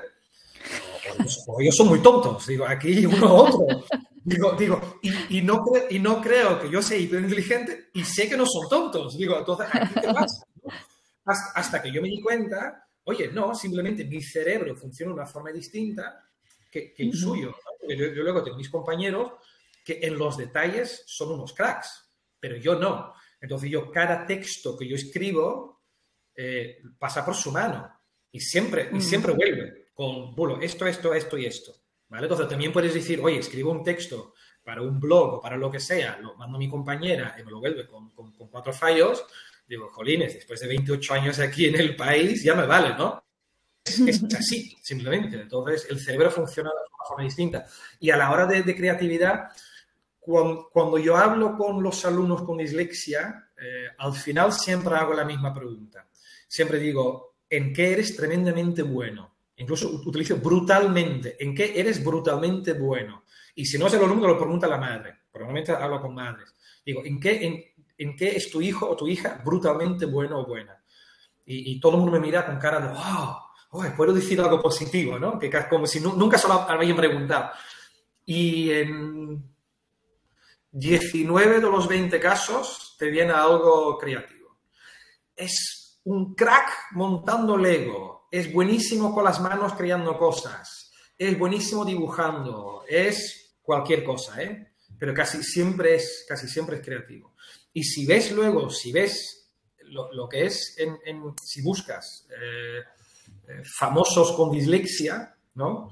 o, 1.46 1.54
o, 1.54 1.62
ellos 1.62 1.76
son 1.76 1.88
muy 1.88 2.00
tontos. 2.00 2.48
Digo, 2.48 2.66
aquí 2.66 3.06
uno 3.06 3.34
u 3.34 3.38
otro. 3.38 3.86
Digo, 4.24 4.52
digo 4.52 5.00
y, 5.02 5.42
no 5.42 5.64
y 5.90 5.98
no 5.98 6.22
creo 6.22 6.60
que 6.60 6.70
yo 6.70 6.82
sea 6.82 6.98
hiperinteligente 6.98 7.90
y 7.94 8.04
sé 8.06 8.30
que 8.30 8.38
no 8.38 8.46
son 8.46 8.70
tontos. 8.70 9.18
Digo, 9.18 9.38
entonces, 9.38 9.68
¿aquí 9.72 9.94
qué 10.00 10.14
pasa? 10.14 10.46
Hasta, 11.56 11.82
que 11.82 11.92
yo 11.92 12.02
me 12.02 12.10
di 12.10 12.22
cuenta, 12.22 12.88
oye, 13.12 13.30
no, 13.30 13.54
simplemente 13.56 14.06
mi 14.06 14.22
cerebro 14.22 14.76
funciona 14.76 15.12
de 15.12 15.20
una 15.20 15.26
forma 15.26 15.52
distinta 15.52 16.28
que, 16.70 16.94
el 16.98 17.14
suyo. 17.14 17.56
Yo, 17.88 17.96
yo, 17.96 18.24
luego 18.24 18.44
tengo 18.44 18.58
mis 18.58 18.70
compañeros 18.70 19.34
que 19.84 20.00
en 20.02 20.18
los 20.18 20.38
detalles 20.38 21.04
son 21.06 21.34
unos 21.34 21.54
cracks, 21.54 22.10
pero 22.40 22.56
yo 22.58 22.76
no. 22.76 23.14
Entonces 23.40 23.70
yo 23.70 23.92
cada 23.92 24.26
texto 24.26 24.78
que 24.78 24.88
yo 24.88 24.96
escribo 24.96 25.82
eh, 26.36 26.80
pasa 26.98 27.26
por 27.26 27.36
su 27.36 27.52
mano 27.52 27.92
y 28.32 28.40
siempre, 28.40 28.90
y 28.94 29.02
siempre 29.02 29.34
vuelve 29.34 29.90
con, 29.94 30.34
bueno, 30.36 30.62
esto, 30.62 30.88
esto, 30.88 31.14
esto 31.14 31.38
y 31.38 31.46
esto. 31.46 31.76
¿Vale? 32.08 32.24
Entonces 32.26 32.48
también 32.48 32.74
puedes 32.74 32.94
decir, 32.94 33.20
oye, 33.22 33.40
escribo 33.40 33.72
un 33.72 33.84
texto 33.84 34.34
para 34.64 34.82
un 34.82 35.00
blog 35.00 35.36
o 35.36 35.42
para 35.42 35.58
lo 35.58 35.72
que 35.72 35.80
sea, 35.80 36.20
lo 36.20 36.36
mando 36.36 36.58
a 36.58 36.60
mi 36.60 36.70
compañera 36.70 37.36
y 37.40 37.44
me 37.44 37.52
lo 37.52 37.60
vuelve 37.60 37.88
con, 37.88 38.12
con, 38.12 38.32
cuatro 38.50 38.74
fallos, 38.74 39.24
digo, 39.72 39.90
jolines, 39.90 40.34
después 40.34 40.60
de 40.60 40.68
28 40.68 41.14
años 41.14 41.40
aquí 41.40 41.66
en 41.66 41.76
el 41.76 41.96
país, 41.96 42.44
ya 42.44 42.56
me 42.56 42.66
vale, 42.66 42.94
¿no? 42.96 43.24
Es, 43.86 44.22
así, 44.38 44.78
simplemente. 44.82 45.40
Entonces, 45.40 45.88
el 45.90 46.00
cerebro 46.00 46.30
funciona 46.30 46.70
de 46.70 46.76
una 46.76 47.06
forma 47.08 47.24
distinta. 47.24 47.66
Y 48.00 48.10
a 48.10 48.18
la 48.18 48.32
hora 48.32 48.46
de, 48.46 48.64
de 48.64 48.76
creatividad, 48.76 49.50
cuando, 50.22 50.98
yo 51.00 51.18
hablo 51.18 51.58
con 51.58 51.82
los 51.82 52.06
alumnos 52.06 52.44
con 52.44 52.58
dislexia, 52.58 53.50
eh, 53.60 53.88
al 53.98 54.14
final 54.14 54.52
siempre 54.52 54.96
hago 54.96 55.14
la 55.14 55.26
misma 55.26 55.54
pregunta. 55.54 56.08
Siempre 56.48 56.80
digo, 56.80 57.38
¿en 57.50 57.74
qué 57.74 57.94
eres 57.94 58.16
tremendamente 58.16 58.84
bueno? 58.84 59.36
Incluso 59.56 59.90
utilizo 59.90 60.38
brutalmente, 60.38 61.38
¿en 61.40 61.56
qué 61.56 61.80
eres 61.80 62.04
brutalmente 62.04 62.74
bueno? 62.74 63.24
Y 63.56 63.66
si 63.66 63.78
no 63.78 63.88
es 63.88 63.94
el 63.94 64.04
alumno, 64.04 64.28
lo 64.28 64.38
pregunta 64.38 64.68
la 64.68 64.78
madre. 64.78 65.22
Probablemente 65.32 65.72
hablo 65.72 66.02
con 66.02 66.14
madres. 66.14 66.54
Digo, 66.86 67.04
¿en 67.06 67.20
qué, 67.20 67.46
en, 67.46 67.64
qué 68.16 68.36
es 68.36 68.50
tu 68.50 68.62
hijo 68.62 68.90
o 68.90 68.96
tu 68.96 69.08
hija 69.08 69.42
brutalmente 69.44 70.06
bueno 70.06 70.40
o 70.40 70.46
buena? 70.46 70.78
Y, 71.46 71.80
todo 71.80 71.94
el 71.94 71.98
mundo 72.00 72.14
me 72.14 72.20
mira 72.20 72.46
con 72.46 72.58
cara 72.58 72.80
de, 72.80 72.88
wow, 72.88 73.96
puedo 73.96 74.14
decir 74.14 74.40
algo 74.40 74.62
positivo, 74.62 75.20
¿no? 75.20 75.38
Que 75.38 75.52
como 75.70 75.86
si 75.86 76.00
nunca 76.00 76.38
se 76.38 76.48
lo 76.48 76.54
habían 76.54 76.96
preguntado. 76.96 77.52
Y 78.26 78.72
en 78.72 79.44
19 80.72 81.56
de 81.56 81.62
los 81.62 81.88
20 81.88 82.20
casos 82.20 82.96
te 82.98 83.10
viene 83.10 83.34
algo 83.34 83.98
creativo. 83.98 84.60
Es 85.36 86.00
un 86.06 86.34
crack 86.36 86.94
montando 86.94 87.58
Lego, 87.58 88.28
es 88.32 88.52
buenísimo 88.52 89.14
con 89.14 89.24
las 89.24 89.42
manos 89.42 89.74
creando 89.74 90.18
cosas, 90.18 90.92
es 91.18 91.38
buenísimo 91.38 91.84
dibujando, 91.84 92.84
es 92.88 93.58
cualquier 93.62 94.04
cosa, 94.04 94.42
¿eh? 94.42 94.74
Pero 94.98 95.14
casi 95.14 95.44
siempre 95.44 95.96
es, 95.96 96.26
casi 96.28 96.48
siempre 96.48 96.78
es 96.78 96.82
creativo. 96.82 97.31
Y 97.74 97.84
si 97.84 98.06
ves 98.06 98.32
luego, 98.32 98.70
si 98.70 98.92
ves 98.92 99.42
lo, 99.92 100.28
que 100.30 100.46
es, 100.46 100.76
en, 100.78 100.98
si 101.44 101.62
buscas 101.62 102.28
eh, 102.30 102.80
eh, 103.48 103.62
famosos 103.78 104.34
con 104.34 104.52
dislexia, 104.52 105.36
¿no? 105.56 105.90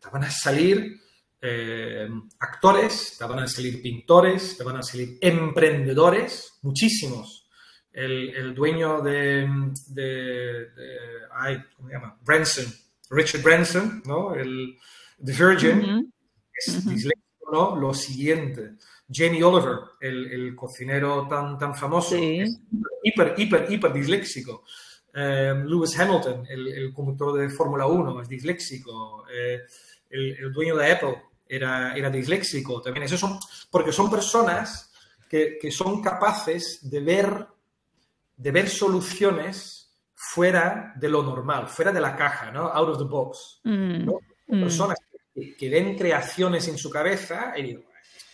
Te 0.00 0.08
van 0.10 0.24
a 0.24 0.30
salir 0.30 1.00
eh, 1.40 2.08
actores, 2.38 3.16
te 3.18 3.24
van 3.24 3.40
a 3.40 3.48
salir 3.48 3.82
pintores, 3.82 4.56
te 4.56 4.64
van 4.64 4.76
a 4.76 4.82
salir 4.82 5.18
emprendedores, 5.20 6.58
muchísimos. 6.62 7.48
El, 7.90 8.54
dueño 8.54 9.00
de, 9.02 9.44
¿cómo 11.76 11.88
se 11.88 11.94
llama? 11.94 12.16
Branson, 12.24 12.66
Richard 13.10 13.42
Branson, 13.42 14.02
¿no? 14.04 14.34
El 14.36 14.78
The 15.24 15.32
Virgin, 15.32 16.12
es 16.54 16.86
disléxico, 16.86 17.50
¿no? 17.50 17.74
Lo 17.74 17.92
siguiente. 17.92 18.76
Jamie 19.10 19.42
Oliver, 19.42 19.78
el, 20.00 20.54
cocinero 20.54 21.26
tan, 21.28 21.58
tan 21.58 21.74
famoso, 21.74 22.16
es 22.16 22.60
hiper, 23.02 23.34
hiper, 23.36 23.66
hiper 23.70 23.92
disléxico. 23.92 24.64
Eh, 25.14 25.54
Lewis 25.64 25.98
Hamilton, 25.98 26.46
el, 26.48 26.92
conductor 26.92 27.38
de 27.38 27.48
Fórmula 27.48 27.86
1, 27.86 28.22
es 28.22 28.28
disléxico. 28.28 29.24
Eh, 29.32 29.60
el, 30.10 30.52
dueño 30.52 30.76
de 30.76 30.92
Apple, 30.92 31.22
era, 31.48 31.94
era 31.96 32.10
disléxico 32.10 32.82
también. 32.82 33.04
Eso 33.04 33.16
son, 33.16 33.38
porque 33.70 33.92
son 33.92 34.10
personas 34.10 34.92
que, 35.28 35.58
son 35.70 36.02
capaces 36.02 36.88
de 36.88 37.00
ver, 37.00 37.46
de 38.36 38.50
ver 38.50 38.68
soluciones 38.68 39.96
fuera 40.14 40.92
de 40.96 41.08
lo 41.08 41.22
normal, 41.22 41.68
fuera 41.68 41.92
de 41.92 42.00
la 42.00 42.16
caja, 42.16 42.50
¿no? 42.50 42.68
Out 42.68 42.88
of 42.90 42.98
the 42.98 43.04
box. 43.04 43.60
Mm, 43.64 44.08
mm. 44.48 44.60
Personas 44.60 44.98
que, 45.58 45.68
ven 45.68 45.96
creaciones 45.96 46.66
en 46.68 46.78
su 46.78 46.90
cabeza 46.90 47.54
y 47.56 47.62
digo, 47.62 47.82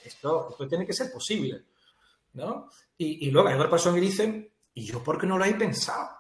esto, 0.04 0.48
esto 0.50 0.68
tiene 0.68 0.86
que 0.86 0.92
ser 0.92 1.10
posible, 1.12 1.64
¿no? 2.34 2.68
Y, 2.96 3.30
luego 3.30 3.48
hay 3.48 3.54
otra 3.54 3.70
persona 3.70 3.96
que 3.96 4.00
dicen, 4.00 4.52
¿y 4.74 4.84
yo 4.84 5.02
por 5.02 5.18
qué 5.18 5.26
no 5.26 5.38
lo 5.38 5.44
he 5.44 5.54
pensado? 5.54 6.10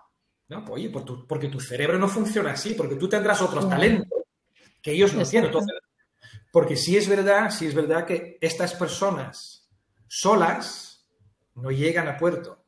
¿No? 0.48 0.64
Pues, 0.64 0.84
oye, 0.84 0.90
porque 1.26 1.48
tu 1.48 1.60
cerebro 1.60 1.98
no 1.98 2.08
funciona 2.08 2.52
así, 2.52 2.74
porque 2.74 2.96
tú 2.96 3.08
tendrás 3.08 3.40
otros 3.40 3.68
talentos 3.68 4.24
que 4.82 4.92
ellos 4.92 5.14
no 5.14 5.24
tienen. 5.24 5.46
Entonces, 5.46 5.74
porque 6.52 6.76
sí 6.76 6.96
es 6.96 7.08
verdad, 7.08 7.50
sí 7.50 7.66
es 7.66 7.74
verdad 7.74 8.06
que 8.06 8.38
estas 8.40 8.74
personas 8.74 9.68
solas 10.06 11.06
no 11.54 11.70
llegan 11.70 12.08
a 12.08 12.16
puerto. 12.16 12.64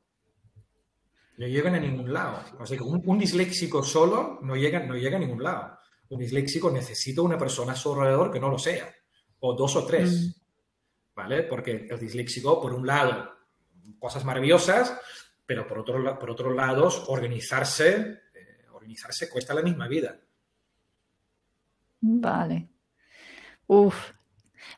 No 1.36 1.46
llegan 1.46 1.74
a 1.74 1.80
ningún 1.80 2.12
lado. 2.12 2.42
O 2.58 2.66
sea, 2.66 2.82
un, 2.82 3.18
disléxico 3.18 3.82
solo 3.82 4.38
no 4.42 4.56
llega, 4.56 4.80
no 4.80 4.96
llega 4.96 5.18
a 5.18 5.20
ningún 5.20 5.42
lado. 5.42 5.78
Un 6.08 6.18
disléxico 6.18 6.70
necesita 6.70 7.20
una 7.22 7.36
persona 7.36 7.72
a 7.72 7.76
su 7.76 7.92
alrededor 7.92 8.32
que 8.32 8.40
no 8.40 8.48
lo 8.48 8.58
sea. 8.58 8.92
O 9.40 9.54
dos 9.54 9.76
o 9.76 9.84
tres. 9.84 10.10
Mm. 10.10 10.35
¿Vale? 11.16 11.44
Porque 11.44 11.88
el 11.90 11.98
disléxico, 11.98 12.60
por 12.60 12.74
un 12.74 12.86
lado, 12.86 13.34
cosas 13.98 14.24
maravillosas, 14.24 15.00
pero 15.46 15.66
por 15.66 15.78
otro, 15.78 16.18
por 16.18 16.30
otro 16.30 16.52
lado, 16.52 16.88
organizarse, 17.08 18.20
eh, 18.34 18.66
organizarse 18.70 19.30
cuesta 19.30 19.54
la 19.54 19.62
misma 19.62 19.88
vida. 19.88 20.14
Vale. 22.00 22.68
Uf. 23.66 24.12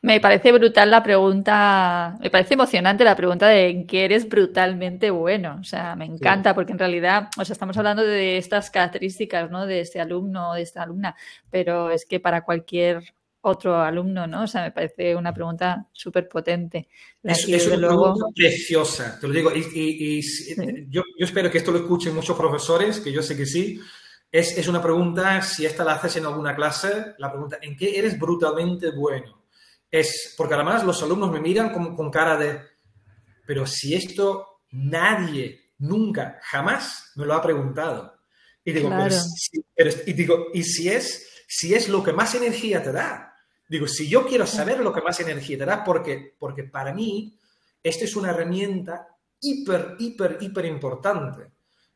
Me 0.01 0.21
parece 0.21 0.53
brutal 0.53 0.91
la 0.91 1.03
pregunta, 1.03 2.15
me 2.21 2.29
parece 2.29 2.53
emocionante 2.53 3.03
la 3.03 3.15
pregunta 3.15 3.47
de 3.47 3.69
en 3.69 3.87
qué 3.87 4.05
eres 4.05 4.29
brutalmente 4.29 5.09
bueno. 5.09 5.57
O 5.59 5.63
sea, 5.63 5.95
me 5.97 6.05
encanta 6.05 6.55
porque 6.55 6.71
en 6.71 6.79
realidad, 6.79 7.29
o 7.37 7.43
sea, 7.43 7.53
estamos 7.53 7.77
hablando 7.77 8.03
de 8.03 8.37
estas 8.37 8.69
características, 8.71 9.51
¿no? 9.51 9.65
De 9.65 9.81
este 9.81 9.99
alumno 9.99 10.51
o 10.51 10.53
de 10.53 10.61
esta 10.61 10.83
alumna, 10.83 11.15
pero 11.49 11.91
es 11.91 12.05
que 12.05 12.19
para 12.21 12.45
cualquier 12.45 13.13
otro 13.41 13.81
alumno, 13.81 14.27
¿no? 14.27 14.43
O 14.43 14.47
sea, 14.47 14.63
me 14.63 14.71
parece 14.71 15.15
una 15.15 15.33
pregunta 15.33 15.87
súper 15.93 16.27
potente. 16.27 16.89
Es, 17.23 17.47
una 17.67 17.87
pregunta 17.87 18.25
preciosa, 18.35 19.17
te 19.19 19.27
lo 19.27 19.33
digo. 19.33 19.51
Y, 19.53 20.21
yo, 20.89 21.01
yo, 21.17 21.25
espero 21.25 21.49
que 21.49 21.59
esto 21.59 21.71
lo 21.71 21.79
escuchen 21.79 22.15
muchos 22.15 22.37
profesores, 22.37 22.99
que 22.99 23.11
yo 23.11 23.21
sé 23.21 23.37
que 23.37 23.45
sí. 23.45 23.79
Es, 24.31 24.57
es, 24.57 24.67
una 24.67 24.81
pregunta, 24.81 25.41
si 25.41 25.65
esta 25.65 25.83
la 25.83 25.93
haces 25.93 26.17
en 26.17 26.25
alguna 26.25 26.55
clase, 26.55 27.15
la 27.17 27.31
pregunta, 27.31 27.57
¿en 27.61 27.75
qué 27.75 27.97
eres 27.97 28.19
brutalmente 28.19 28.91
bueno? 28.91 29.43
Es, 29.89 30.35
porque 30.37 30.53
además 30.53 30.83
los 30.83 31.01
alumnos 31.01 31.31
me 31.31 31.41
miran 31.41 31.71
con, 31.71 31.95
con 31.95 32.11
cara 32.11 32.37
de, 32.37 32.59
pero 33.47 33.65
si 33.65 33.95
esto 33.95 34.61
nadie, 34.71 35.71
nunca, 35.79 36.39
jamás 36.43 37.11
me 37.15 37.25
lo 37.25 37.33
ha 37.33 37.41
preguntado. 37.41 38.19
Y 38.63 38.73
digo, 38.73 38.91
y 40.05 40.13
digo, 40.13 40.47
¿y 40.53 40.63
si 40.63 40.89
es, 40.89 41.43
si 41.47 41.73
es 41.73 41.89
lo 41.89 42.03
que 42.03 42.13
más 42.13 42.35
energía 42.35 42.83
te 42.83 42.91
da? 42.91 43.28
Digo, 43.69 43.87
si 43.87 44.09
yo 44.09 44.25
quiero 44.25 44.47
saber 44.47 44.79
lo 44.79 44.91
que 44.91 45.01
más 45.01 45.19
energía 45.19 45.59
te 45.59 45.65
da, 45.65 45.83
porque, 45.83 46.35
porque 46.39 46.63
para 46.63 46.91
mí 46.91 47.39
esta 47.83 48.03
es 48.03 48.15
una 48.15 48.31
herramienta 48.31 49.15
hiper, 49.39 49.95
hiper, 49.99 50.37
hiper 50.41 50.65
importante. 50.65 51.51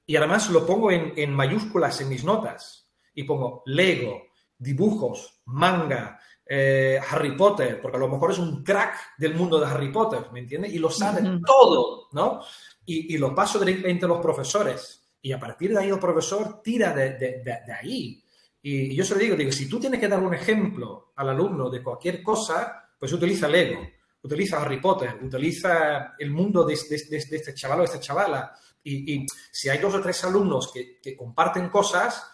Y 0.05 0.15
además 0.15 0.51
lo 0.51 0.67
pongo 0.67 0.91
en, 0.91 1.33
mayúsculas 1.33 1.99
en 2.01 2.09
mis 2.09 2.23
notas. 2.23 2.87
Y 3.15 3.23
pongo 3.23 3.63
Lego, 3.65 4.27
dibujos, 4.57 5.41
manga, 5.45 6.19
eh, 6.45 6.99
Harry 7.09 7.35
Potter, 7.35 7.81
porque 7.81 7.97
a 7.97 8.01
lo 8.01 8.09
mejor 8.09 8.31
es 8.31 8.37
un 8.37 8.63
crack 8.63 9.17
del 9.17 9.33
mundo 9.33 9.59
de 9.59 9.65
Harry 9.65 9.91
Potter, 9.91 10.27
¿me 10.31 10.41
entiendes? 10.41 10.73
Y 10.73 10.77
lo 10.77 10.91
sabe 10.91 11.23
todo, 11.45 12.09
¿no? 12.11 12.41
Y, 12.85 13.17
lo 13.17 13.33
paso 13.33 13.59
directamente 13.59 14.05
a 14.05 14.09
los 14.09 14.19
profesores. 14.19 15.09
Y 15.21 15.31
a 15.31 15.39
partir 15.39 15.71
de 15.71 15.79
ahí 15.79 15.89
el 15.89 15.99
profesor 15.99 16.61
tira 16.61 16.93
de, 16.93 17.13
de 17.13 17.73
ahí. 17.73 18.23
Y 18.65 18.95
yo 18.95 19.03
se 19.03 19.15
lo 19.15 19.19
digo, 19.19 19.35
digo, 19.35 19.51
si 19.51 19.67
tú 19.67 19.77
tienes 19.77 19.99
que 19.99 20.07
dar 20.07 20.21
un 20.21 20.33
ejemplo 20.33 21.11
al 21.17 21.29
alumno 21.29 21.69
de 21.69 21.83
cualquier 21.83 22.23
cosa, 22.23 22.91
pues 22.97 23.11
utiliza 23.11 23.49
Lego, 23.49 23.85
utiliza 24.21 24.61
Harry 24.61 24.79
Potter, 24.79 25.19
utiliza 25.21 26.15
el 26.17 26.31
mundo 26.31 26.63
de, 26.63 26.73
este 26.73 27.53
chaval 27.53 27.81
o 27.81 27.83
esta 27.83 27.99
chavala. 27.99 28.55
Y, 28.81 29.25
si 29.51 29.67
hay 29.67 29.79
dos 29.79 29.93
o 29.95 30.01
tres 30.01 30.23
alumnos 30.23 30.71
que, 30.71 31.13
comparten 31.13 31.67
cosas, 31.67 32.25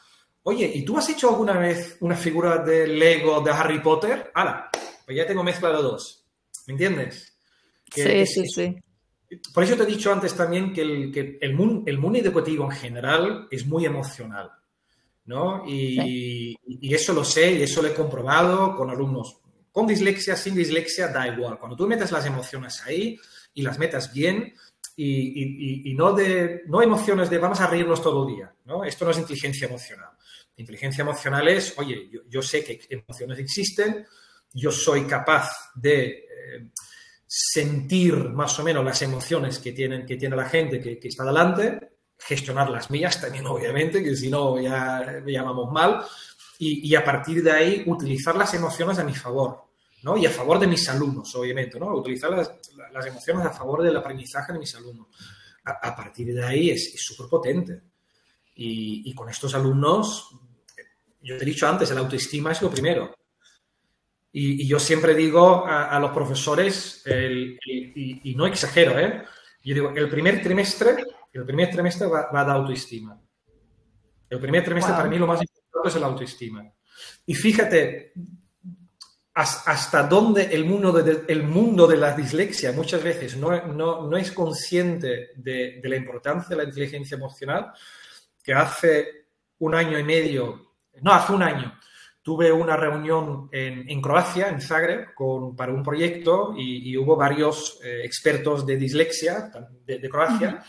oye, 0.43 0.71
¿y 0.71 0.85
tú 0.85 0.99
has 0.99 1.09
hecho 1.09 1.29
alguna 1.29 1.57
vez 1.57 1.97
una 2.01 2.15
figura 2.15 2.59
de 2.59 2.87
Lego 2.87 3.41
de 3.41 3.49
Harry 3.49 3.79
Potter? 3.79 4.31
¡Hala! 4.35 4.69
Pues 5.03 5.17
ya 5.17 5.25
tengo 5.25 5.43
mezcla 5.43 5.69
de 5.69 5.81
dos. 5.81 6.27
¿Me 6.67 6.73
entiendes? 6.73 7.35
sí, 7.91 8.25
sí, 8.27 8.45
sí. 8.45 8.75
Por 9.51 9.63
eso 9.63 9.75
te 9.75 9.83
he 9.83 9.87
dicho 9.87 10.11
antes 10.11 10.35
también 10.35 10.73
que 10.73 10.81
el, 10.81 11.11
que 11.11 11.39
el, 11.41 11.55
mundo, 11.55 11.83
el 11.87 11.97
mundo 11.97 12.19
educativo 12.19 12.65
en 12.65 12.71
general 12.71 13.47
es 13.49 13.65
muy 13.65 13.85
emocional. 13.85 14.58
¿No? 15.29 15.63
Y, 15.67 16.57
eso 16.81 17.13
lo 17.13 17.23
sé 17.23 17.51
y 17.51 17.61
eso 17.61 17.83
lo 17.83 17.89
he 17.89 17.93
comprobado 17.93 18.75
con 18.75 18.89
alumnos 18.89 19.37
con 19.71 19.85
dislexia, 19.85 20.35
sin 20.35 20.55
dislexia, 20.55 21.09
da 21.09 21.27
igual. 21.27 21.59
Cuando 21.59 21.77
tú 21.77 21.87
metes 21.87 22.11
las 22.11 22.25
emociones 22.25 22.81
ahí 22.85 23.17
y 23.53 23.61
las 23.61 23.77
metas 23.77 24.11
bien 24.11 24.55
y, 24.97 25.93
no, 25.95 26.11
de, 26.13 26.63
no 26.65 26.81
emociones 26.81 27.29
de 27.29 27.37
vamos 27.37 27.61
a 27.61 27.67
reírnos 27.67 28.01
todo 28.01 28.27
el 28.27 28.35
día, 28.35 28.53
¿no? 28.65 28.83
Esto 28.83 29.05
no 29.05 29.11
es 29.11 29.19
inteligencia 29.19 29.67
emocional. 29.67 30.09
Inteligencia 30.57 31.03
emocional 31.03 31.47
es, 31.47 31.77
oye, 31.77 32.09
yo, 32.27 32.41
sé 32.41 32.63
que 32.63 32.81
emociones 32.89 33.37
existen, 33.37 34.05
yo 34.51 34.71
soy 34.71 35.03
capaz 35.03 35.71
de 35.75 36.07
eh, 36.07 36.69
sentir 37.25 38.15
más 38.15 38.59
o 38.59 38.63
menos 38.63 38.83
las 38.83 39.01
emociones 39.03 39.59
que, 39.59 39.71
tienen, 39.73 40.07
que 40.07 40.17
tiene 40.17 40.35
la 40.35 40.49
gente 40.49 40.81
que, 40.81 40.97
que 40.97 41.07
está 41.07 41.23
delante 41.23 41.98
gestionar 42.19 42.69
las 42.69 42.91
mías 42.91 43.19
también, 43.19 43.47
obviamente, 43.47 44.03
que 44.03 44.15
si 44.15 44.29
no 44.29 44.59
ya 44.59 45.21
me 45.23 45.31
llamamos 45.31 45.71
mal, 45.71 46.05
y, 46.61 46.93
a 46.93 47.05
partir 47.05 47.41
de 47.41 47.51
ahí 47.53 47.83
utilizar 47.85 48.35
las 48.35 48.53
emociones 48.53 48.99
a 48.99 49.05
mi 49.05 49.15
favor, 49.15 49.69
¿no? 50.03 50.17
Y 50.17 50.25
a 50.25 50.29
favor 50.29 50.59
de 50.59 50.67
mis 50.67 50.89
alumnos, 50.89 51.33
obviamente, 51.35 51.79
¿no? 51.79 51.95
Utilizar 51.95 52.31
las, 52.31 53.05
emociones 53.05 53.45
a 53.45 53.51
favor 53.51 53.81
del 53.81 53.95
aprendizaje 53.95 54.51
de 54.51 54.59
mis 54.59 54.75
alumnos. 54.75 55.07
A, 55.63 55.95
partir 55.95 56.33
de 56.33 56.43
ahí 56.43 56.69
es 56.71 57.01
súper 57.01 57.27
potente. 57.27 57.81
Y, 58.55 59.13
con 59.13 59.29
estos 59.29 59.55
alumnos, 59.55 60.35
yo 61.21 61.37
te 61.37 61.43
he 61.43 61.45
dicho 61.45 61.65
antes, 61.65 61.89
el 61.91 61.97
autoestima 61.97 62.51
es 62.51 62.61
lo 62.61 62.69
primero. 62.69 63.15
Y, 64.33 64.67
yo 64.67 64.79
siempre 64.79 65.15
digo 65.15 65.65
a, 65.65 65.97
los 65.97 66.11
profesores, 66.11 67.05
y, 67.05 68.35
no 68.35 68.45
exagero, 68.45 68.99
¿eh? 68.99 69.23
Yo 69.63 69.75
digo, 69.75 69.93
el 69.95 70.09
primer 70.09 70.41
trimestre 70.41 71.05
el 71.33 71.45
primer 71.45 71.69
trimestre 71.69 72.07
va, 72.07 72.29
va 72.31 72.45
de 72.45 72.51
autoestima. 72.51 73.19
El 74.29 74.39
primer 74.39 74.63
trimestre 74.63 74.93
para 74.93 75.09
mí 75.09 75.17
lo 75.17 75.27
más 75.27 75.41
importante 75.41 75.89
es 75.89 75.95
el 75.95 76.03
autoestima. 76.03 76.63
Y 77.25 77.33
fíjate 77.33 78.13
hasta 79.39 80.03
dónde 80.03 80.49
el 80.51 80.65
mundo 80.65 80.91
de, 80.91 81.23
el 81.27 81.43
mundo 81.43 81.87
de 81.87 81.95
la 81.95 82.13
dislexia 82.13 82.73
muchas 82.73 83.01
veces 83.01 83.37
no, 83.37 83.67
no, 83.67 84.17
es 84.17 84.33
consciente 84.33 85.29
de, 85.35 85.79
la 85.81 85.95
importancia 85.95 86.49
de 86.49 86.63
la 86.63 86.67
inteligencia 86.67 87.15
emocional, 87.15 87.71
que 88.43 88.53
hace 88.53 89.27
un 89.59 89.75
año 89.75 89.97
y 89.97 90.03
medio, 90.03 90.73
no, 91.01 91.13
hace 91.13 91.31
un 91.31 91.43
año, 91.43 91.73
tuve 92.21 92.51
una 92.51 92.75
reunión 92.75 93.47
en, 93.53 94.01
Croacia, 94.01 94.49
en 94.49 94.59
Zagreb, 94.59 95.13
con, 95.13 95.55
para 95.55 95.71
un 95.71 95.83
proyecto 95.83 96.53
y, 96.57 96.97
hubo 96.97 97.15
varios 97.15 97.79
eh, 97.81 98.01
expertos 98.03 98.65
de 98.65 98.75
dislexia 98.75 99.51
de, 99.85 100.09
Croacia 100.09 100.61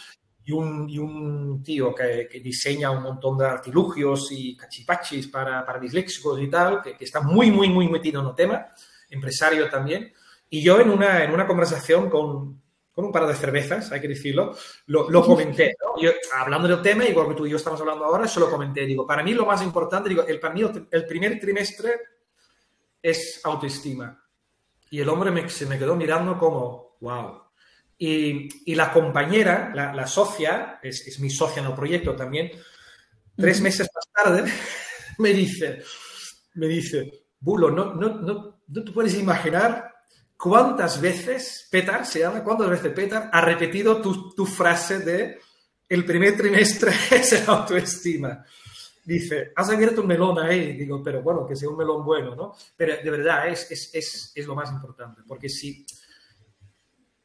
y 0.89 0.99
un, 0.99 1.63
tío 1.63 1.95
que, 1.95 2.29
diseña 2.43 2.91
un 2.91 3.03
montón 3.03 3.39
de 3.39 3.47
artilugios 3.47 4.29
y 4.33 4.57
cachipachis 4.57 5.29
para, 5.29 5.65
para 5.65 5.79
disléxicos 5.79 6.41
y 6.41 6.49
tal, 6.49 6.83
que, 6.83 6.97
está 7.01 7.21
muy, 7.21 7.51
muy, 7.51 7.69
muy 7.69 7.89
metido 7.89 8.21
en 8.21 8.29
el 8.29 8.35
tema, 8.35 8.67
empresario 9.09 9.69
también. 9.69 10.13
Y 10.49 10.63
yo 10.63 10.81
en 10.81 10.91
una, 10.91 11.23
en 11.25 11.33
una 11.33 11.47
conversación 11.47 12.11
con, 12.11 12.61
con 12.93 13.05
un 13.05 13.13
par 13.13 13.27
de 13.27 13.35
cervezas, 13.35 13.93
hay 13.93 14.01
que 14.01 14.09
decirlo, 14.09 14.57
lo, 14.87 15.09
lo 15.09 15.25
comenté. 15.25 15.77
Yo, 16.01 16.11
hablando 16.35 16.69
del 16.69 16.83
tema, 16.83 17.05
igual 17.05 17.29
que 17.29 17.35
tú 17.35 17.47
y 17.47 17.51
yo 17.51 17.57
estamos 17.57 17.81
hablando 17.81 18.05
ahora, 18.05 18.27
se 18.27 18.41
lo 18.41 18.51
comenté. 18.51 18.85
Digo, 18.87 19.07
para 19.07 19.23
mí 19.23 19.33
lo 19.33 19.47
más 19.47 19.63
importante, 19.63 20.09
digo, 20.09 20.25
el, 20.27 20.41
para 20.41 20.55
mí 20.55 20.63
el 20.91 21.07
primer 21.07 21.39
trimestre 21.39 22.01
es 23.01 23.41
autoestima. 23.45 24.23
Y 24.91 25.01
el 25.01 25.09
hombre 25.09 25.31
me, 25.31 25.49
se 25.49 25.67
me 25.67 25.79
quedó 25.79 25.95
mirando 25.95 26.37
como, 26.37 26.97
wow, 27.01 27.50
y, 28.03 28.75
la 28.75 28.91
compañera, 28.91 29.73
la, 29.75 30.07
socia, 30.07 30.81
es, 30.83 31.21
mi 31.21 31.29
socia 31.29 31.61
en 31.61 31.69
el 31.69 31.75
proyecto 31.75 32.17
también, 32.17 32.51
tres 33.37 33.61
meses 33.61 33.91
más 33.95 34.25
tarde 34.25 34.51
me 35.19 35.35
dice, 35.35 35.83
me 36.55 36.67
dice, 36.67 37.27
Bulo, 37.39 37.71
no, 37.71 37.95
no, 37.95 38.21
no, 38.21 38.63
no 38.67 38.85
te 38.85 38.93
puedes 38.93 39.15
imaginar 39.19 39.95
cuántas 40.35 40.99
veces 40.99 41.69
Petar, 41.71 42.07
se 42.07 42.21
llama, 42.21 42.43
cuántas 42.43 42.71
veces 42.71 42.91
Petar 42.95 43.29
ha 43.31 43.41
repetido 43.43 44.01
tu, 44.01 44.35
tu 44.35 44.47
frase 44.47 45.01
de 45.01 45.39
el 45.87 46.07
primer 46.07 46.39
trimestre 46.39 46.93
es 47.11 47.33
el 47.35 47.51
autoestima. 47.51 48.43
Dice, 49.05 49.53
has 49.57 49.69
abierto 49.69 50.01
un 50.01 50.07
melón 50.07 50.39
ahí. 50.39 50.73
Digo, 50.73 51.03
pero 51.03 51.21
bueno, 51.21 51.45
que 51.47 51.57
sea 51.57 51.69
un 51.69 51.77
melón 51.77 52.05
bueno, 52.05 52.35
¿no? 52.35 52.55
Pero 52.77 52.95
de 53.03 53.11
verdad 53.11 53.49
es, 53.49 53.71
es, 53.71 53.91
es, 53.93 54.33
es 54.35 54.47
lo 54.47 54.55
más 54.55 54.71
importante, 54.71 55.23
porque 55.27 55.49
si 55.49 55.85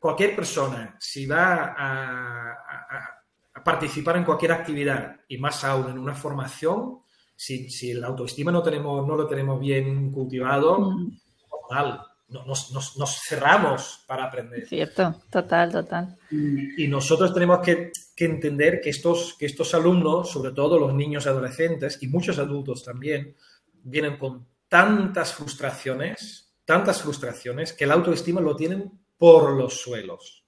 cualquier 0.05 0.35
persona, 0.35 0.95
si 0.99 1.25
va 1.25 1.73
a, 1.75 3.21
participar 3.63 4.17
en 4.17 4.23
cualquier 4.23 4.51
actividad 4.51 5.21
y 5.27 5.39
más 5.39 5.63
aún 5.63 5.89
en 5.89 5.97
una 5.97 6.13
formación, 6.13 6.99
si, 7.35 7.71
si 7.71 7.89
el 7.89 8.03
autoestima 8.03 8.51
no, 8.51 8.61
tenemos, 8.61 9.07
no 9.07 9.15
lo 9.15 9.25
tenemos 9.25 9.59
bien 9.59 10.11
cultivado, 10.11 10.79
mm. 10.79 11.17
normal, 11.49 12.01
nos, 12.27 12.71
nos, 12.71 13.19
cerramos 13.27 14.03
para 14.05 14.25
aprender. 14.25 14.67
Cierto, 14.67 15.23
total, 15.31 15.71
total. 15.71 16.15
Y, 16.29 16.87
nosotros 16.87 17.33
tenemos 17.33 17.61
que, 17.61 17.91
que, 18.15 18.25
entender 18.25 18.81
que 18.81 18.91
estos, 18.91 19.35
que 19.39 19.47
estos 19.47 19.73
alumnos, 19.73 20.29
sobre 20.29 20.51
todo 20.51 20.77
los 20.77 20.93
niños 20.93 21.25
adolescentes 21.25 21.97
y 22.03 22.07
muchos 22.09 22.37
adultos 22.37 22.83
también, 22.83 23.35
vienen 23.81 24.19
con 24.19 24.45
tantas 24.67 25.33
frustraciones, 25.33 26.53
tantas 26.63 27.01
frustraciones, 27.01 27.73
que 27.73 27.85
el 27.85 27.91
autoestima 27.91 28.39
lo 28.39 28.55
tienen 28.55 29.03
por 29.17 29.51
los 29.55 29.79
suelos. 29.81 30.45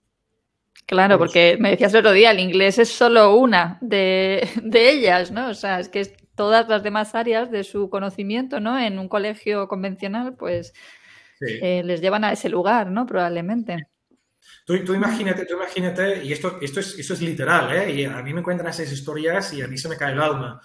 Claro, 0.86 1.18
porque 1.18 1.58
me 1.60 1.72
decías 1.72 1.94
el 1.94 2.00
otro 2.00 2.14
día, 2.14 2.32
el 2.32 2.40
inglés 2.40 2.80
es 2.80 2.90
solo 2.90 3.36
una 3.36 3.78
de, 3.82 4.48
ellas, 4.74 5.32
¿no? 5.32 5.50
O 5.50 5.54
sea, 5.54 5.80
es 5.82 5.90
que 5.90 6.06
todas 6.34 6.68
las 6.70 6.82
demás 6.82 7.14
áreas 7.14 7.52
de 7.52 7.66
su 7.66 7.90
conocimiento, 7.90 8.60
¿no? 8.62 8.80
En 8.80 8.98
un 8.98 9.10
colegio 9.10 9.68
convencional, 9.68 10.36
pues 10.36 10.74
eh, 11.42 11.82
les 11.84 12.00
llevan 12.00 12.24
a 12.24 12.32
ese 12.32 12.48
lugar, 12.48 12.90
¿no? 12.90 13.06
Probablemente. 13.06 13.88
Tú, 14.66 14.82
tú, 14.86 14.94
imagínate, 14.94 15.46
tú 15.46 15.56
imagínate, 15.56 16.24
y 16.24 16.32
esto, 16.32 16.58
esto, 16.62 16.80
es, 16.80 16.98
esto 16.98 17.14
es 17.16 17.22
literal, 17.22 17.76
¿eh? 17.76 17.92
Y 17.92 18.06
a 18.06 18.22
mí 18.22 18.34
me 18.34 18.44
cuentan 18.44 18.68
esas 18.68 18.90
historias 18.90 19.52
y 19.54 19.62
a 19.62 19.68
mí 19.68 19.78
se 19.78 19.90
me 19.90 19.98
cae 19.98 20.14
el 20.14 20.22
alma. 20.22 20.62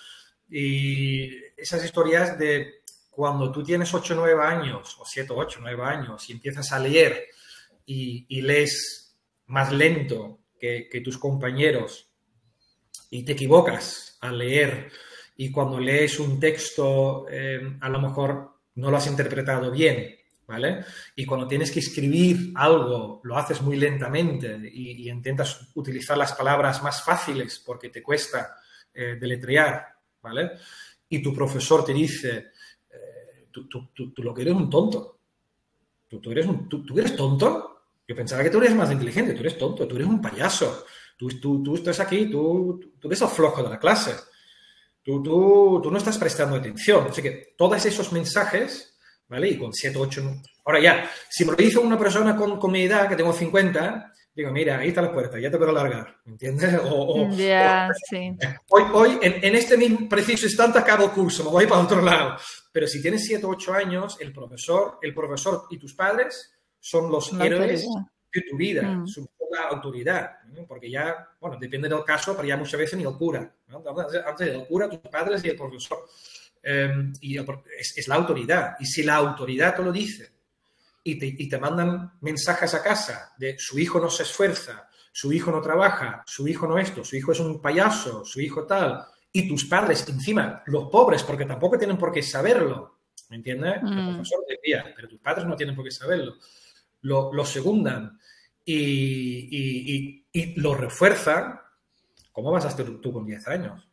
Y 0.48 1.30
esas 1.56 1.84
historias 1.84 2.38
de 2.38 2.82
cuando 3.10 3.50
tú 3.50 3.64
tienes 3.64 3.92
8 3.92 4.14
o 4.14 4.16
9 4.18 4.42
años, 4.44 4.96
o 5.00 5.04
7, 5.04 5.32
8, 5.34 5.58
9 5.62 5.82
años, 5.82 6.30
y 6.30 6.32
empiezas 6.32 6.70
a 6.72 6.78
leer 6.78 7.26
y, 7.86 8.40
lees 8.42 9.16
más 9.46 9.72
lento 9.72 10.40
que, 10.58 11.00
tus 11.04 11.18
compañeros 11.18 12.08
y 13.10 13.24
te 13.24 13.32
equivocas 13.32 14.18
al 14.20 14.38
leer 14.38 14.90
y 15.36 15.50
cuando 15.50 15.78
lees 15.78 16.20
un 16.20 16.38
texto 16.38 17.26
eh, 17.30 17.76
a 17.80 17.88
lo 17.88 18.00
mejor 18.00 18.60
no 18.76 18.90
lo 18.90 18.96
has 18.96 19.06
interpretado 19.06 19.70
bien, 19.70 20.14
¿vale? 20.46 20.84
Y 21.16 21.26
cuando 21.26 21.46
tienes 21.46 21.70
que 21.70 21.80
escribir 21.80 22.52
algo, 22.54 23.20
lo 23.24 23.36
haces 23.36 23.60
muy 23.60 23.76
lentamente 23.76 24.58
y, 24.72 25.08
intentas 25.10 25.68
utilizar 25.74 26.16
las 26.16 26.32
palabras 26.32 26.82
más 26.82 27.02
fáciles 27.02 27.62
porque 27.64 27.88
te 27.90 28.02
cuesta 28.02 28.56
eh, 28.94 29.16
deletrear, 29.20 29.86
¿vale? 30.22 30.52
Y 31.08 31.22
tu 31.22 31.34
profesor 31.34 31.84
te 31.84 31.92
dice, 31.92 32.52
tú, 33.52 33.90
lo 34.16 34.34
que 34.34 34.42
eres 34.42 34.54
un 34.54 34.70
tonto. 34.70 35.18
Tú, 36.08 36.30
eres 36.30 36.46
tú, 36.68 36.98
eres 36.98 37.16
tonto. 37.16 37.71
Yo 38.06 38.16
pensaba 38.16 38.42
que 38.42 38.50
tú 38.50 38.58
eres 38.58 38.74
más 38.74 38.90
inteligente, 38.90 39.34
tú 39.34 39.40
eres 39.40 39.58
tonto, 39.58 39.86
tú 39.86 39.96
eres 39.96 40.08
un 40.08 40.20
payaso. 40.20 40.84
Tú, 41.16 41.62
tú, 41.62 41.74
estás 41.76 42.00
aquí, 42.00 42.28
tú, 42.28 42.80
tú 42.98 43.08
eres 43.08 43.20
el 43.22 43.28
flojo 43.28 43.62
de 43.62 43.70
la 43.70 43.78
clase. 43.78 44.14
Tú, 45.02 45.22
tú, 45.22 45.80
tú 45.82 45.90
no 45.90 45.98
estás 45.98 46.18
prestando 46.18 46.56
atención. 46.56 47.06
Así 47.08 47.22
que 47.22 47.54
todos 47.56 47.84
esos 47.86 48.12
mensajes, 48.12 48.98
¿vale? 49.28 49.48
Y 49.48 49.58
con 49.58 49.72
7, 49.72 49.98
8... 49.98 50.42
Ahora 50.64 50.80
ya, 50.80 51.10
si 51.28 51.44
me 51.44 51.52
lo 51.52 51.56
dice 51.56 51.78
una 51.78 51.98
persona 51.98 52.36
con, 52.36 52.58
con 52.58 52.72
mi 52.72 52.82
edad, 52.82 53.08
que 53.08 53.16
tengo 53.16 53.32
50, 53.32 54.12
digo, 54.34 54.50
mira, 54.50 54.78
ahí 54.78 54.88
está 54.88 55.02
la 55.02 55.12
puerta, 55.12 55.38
ya 55.38 55.50
te 55.50 55.58
puedo 55.58 55.72
largar, 55.72 56.20
¿me 56.24 56.32
entiendes? 56.32 56.80
O, 56.84 57.28
sí. 58.08 58.36
Hoy, 58.68 58.82
hoy 58.92 59.18
en, 59.20 59.54
este 59.54 59.76
mismo 59.76 60.08
preciso 60.08 60.46
instante 60.46 60.78
acabo 60.78 61.04
el 61.04 61.10
curso, 61.10 61.44
me 61.44 61.50
voy 61.50 61.66
para 61.66 61.82
otro 61.82 62.00
lado. 62.00 62.36
Pero 62.72 62.86
si 62.86 63.02
tienes 63.02 63.24
7 63.26 63.44
o 63.44 63.50
8 63.50 63.74
años, 63.74 64.16
el 64.20 64.32
profesor, 64.32 64.98
el 65.02 65.12
profesor 65.14 65.66
y 65.70 65.78
tus 65.78 65.94
padres 65.94 66.52
son 66.82 67.10
los 67.10 67.32
héroes 67.34 67.86
de 68.34 68.40
tu 68.42 68.56
vida, 68.56 68.82
mm. 68.82 69.06
son 69.06 69.28
la 69.50 69.68
autoridad, 69.68 70.38
porque 70.66 70.90
ya, 70.90 71.28
bueno, 71.38 71.58
depende 71.60 71.88
del 71.88 72.04
caso, 72.04 72.34
pero 72.34 72.48
ya 72.48 72.56
muchas 72.56 72.80
veces 72.80 72.98
ni 72.98 73.04
el 73.04 73.16
cura, 73.16 73.54
¿no? 73.68 73.84
antes 74.26 74.46
del 74.46 74.66
cura, 74.66 74.88
tus 74.88 74.98
padres 74.98 75.44
y 75.44 75.50
el 75.50 75.56
profesor. 75.56 76.08
Em, 76.62 77.12
y 77.20 77.38
es, 77.38 77.98
es 77.98 78.08
la 78.08 78.14
autoridad. 78.14 78.76
Y 78.78 78.86
si 78.86 79.02
la 79.02 79.16
autoridad 79.16 79.76
te 79.76 79.82
lo 79.82 79.92
dice, 79.92 80.32
y 81.04 81.48
te, 81.48 81.58
mandan 81.58 82.12
mensajes 82.20 82.74
a 82.74 82.82
casa 82.82 83.32
de 83.36 83.58
su 83.58 83.78
hijo 83.78 83.98
no 83.98 84.08
se 84.08 84.22
esfuerza, 84.22 84.88
su 85.10 85.32
hijo 85.32 85.50
no 85.50 85.60
trabaja, 85.60 86.22
su 86.26 86.46
hijo 86.46 86.66
no 86.66 86.78
esto, 86.78 87.04
su 87.04 87.16
hijo 87.16 87.32
es 87.32 87.40
un 87.40 87.60
payaso, 87.60 88.24
su 88.24 88.40
hijo 88.40 88.66
tal, 88.66 89.04
y 89.32 89.48
tus 89.48 89.64
padres 89.64 90.08
encima, 90.08 90.62
los 90.66 90.88
pobres, 90.90 91.22
porque 91.22 91.44
tampoco 91.44 91.76
tienen 91.76 91.98
por 91.98 92.12
qué 92.12 92.22
saberlo, 92.22 93.00
¿me 93.30 93.36
entiendes? 93.36 93.76
El 93.82 93.90
mm. 93.90 94.14
profesor 94.14 94.44
decía, 94.48 94.92
pero 94.94 95.08
tus 95.08 95.18
padres 95.18 95.46
no 95.46 95.56
tienen 95.56 95.74
por 95.74 95.84
qué 95.84 95.90
saberlo. 95.90 96.36
Lo, 97.02 97.32
lo 97.32 97.44
segundan 97.44 98.18
y, 98.64 100.24
lo 100.56 100.74
refuerzan, 100.74 101.58
¿cómo 102.32 102.50
vas 102.50 102.64
a 102.64 102.68
estar 102.68 102.86
tú 102.86 103.12
con 103.12 103.26
10 103.26 103.48
años? 103.48 103.88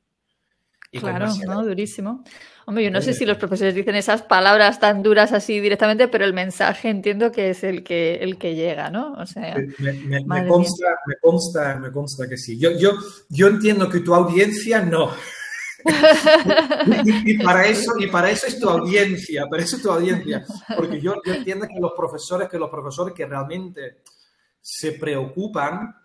claro, 0.91 1.27
no, 1.45 1.63
durísimo. 1.63 2.23
Hombre, 2.65 2.83
yo 2.83 2.91
no 2.91 3.01
sé 3.01 3.13
si 3.13 3.25
los 3.25 3.37
profesores 3.37 3.75
dicen 3.75 3.95
esas 3.95 4.23
palabras 4.23 4.79
tan 4.79 5.03
duras 5.03 5.33
así 5.33 5.59
directamente, 5.59 6.07
pero 6.07 6.25
el 6.25 6.33
mensaje 6.33 6.89
entiendo 6.89 7.31
que 7.31 7.51
es 7.51 7.63
el 7.63 7.83
que, 7.83 8.15
el 8.15 8.37
que 8.37 8.55
llega, 8.55 8.89
¿no? 8.89 9.13
O 9.13 9.25
sea, 9.27 9.55
me, 9.55 10.47
consta, 10.47 11.79
me, 11.79 11.91
consta, 11.91 12.27
que 12.27 12.37
sí. 12.37 12.57
Yo, 12.57 12.71
yo, 12.71 12.93
yo 13.29 13.47
entiendo 13.47 13.87
que 13.89 13.99
tu 13.99 14.15
audiencia 14.15 14.81
no. 14.81 15.11
Y, 17.25 17.37
para 17.43 17.67
eso, 17.67 17.93
y 17.97 18.07
para 18.07 18.29
eso 18.29 18.47
es 18.47 18.59
tu 18.59 18.69
audiencia, 18.69 19.45
para 19.49 19.63
eso 19.63 19.77
es 19.77 19.81
tu 19.81 19.91
audiencia. 19.91 20.45
Porque 20.75 20.99
yo, 20.99 21.15
yo 21.25 21.33
entiendo 21.33 21.67
que 21.67 21.79
los 21.79 21.93
profesores, 21.95 22.49
que 22.49 22.57
los 22.57 22.69
profesores 22.69 23.13
que 23.13 23.25
realmente 23.25 24.01
se 24.61 24.93
preocupan 24.93 25.95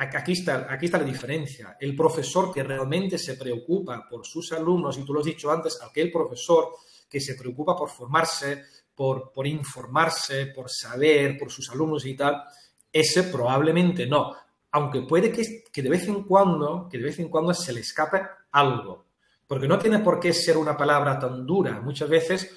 Aquí 0.00 0.30
está, 0.30 0.72
aquí 0.72 0.86
está 0.86 0.98
la 0.98 1.04
diferencia. 1.04 1.76
El 1.80 1.96
profesor 1.96 2.54
que 2.54 2.62
realmente 2.62 3.18
se 3.18 3.34
preocupa 3.34 4.06
por 4.08 4.24
sus 4.24 4.52
alumnos, 4.52 4.96
y 4.96 5.04
tú 5.04 5.12
lo 5.12 5.18
has 5.18 5.26
dicho 5.26 5.50
antes, 5.50 5.82
aquel 5.82 6.12
profesor 6.12 6.68
que 7.10 7.20
se 7.20 7.34
preocupa 7.34 7.74
por 7.74 7.90
formarse, 7.90 8.62
por, 8.94 9.32
por 9.32 9.44
informarse, 9.48 10.46
por 10.54 10.70
saber, 10.70 11.36
por 11.36 11.50
sus 11.50 11.68
alumnos 11.70 12.06
y 12.06 12.14
tal, 12.14 12.44
ese 12.92 13.24
probablemente 13.24 14.06
no. 14.06 14.36
Aunque 14.70 15.02
puede 15.02 15.32
que, 15.32 15.64
que, 15.72 15.82
de 15.82 15.90
vez 15.90 16.06
en 16.06 16.22
cuando, 16.22 16.88
que 16.88 16.98
de 16.98 17.04
vez 17.04 17.18
en 17.18 17.28
cuando 17.28 17.52
se 17.52 17.72
le 17.72 17.80
escape 17.80 18.22
algo. 18.52 19.07
Porque 19.48 19.66
no 19.66 19.78
tiene 19.78 19.98
por 19.98 20.20
qué 20.20 20.32
ser 20.32 20.56
una 20.56 20.76
palabra 20.76 21.18
tan 21.18 21.44
dura. 21.44 21.80
Muchas 21.80 22.08
veces 22.08 22.54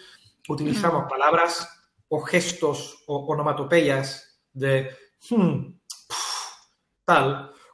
utilizamos 0.48 1.10
palabras 1.10 1.68
o 2.10 2.22
gestos 2.22 3.04
o 3.08 3.26
onomatopeyas 3.26 4.40
de 4.54 4.92
hmm, 5.30 5.82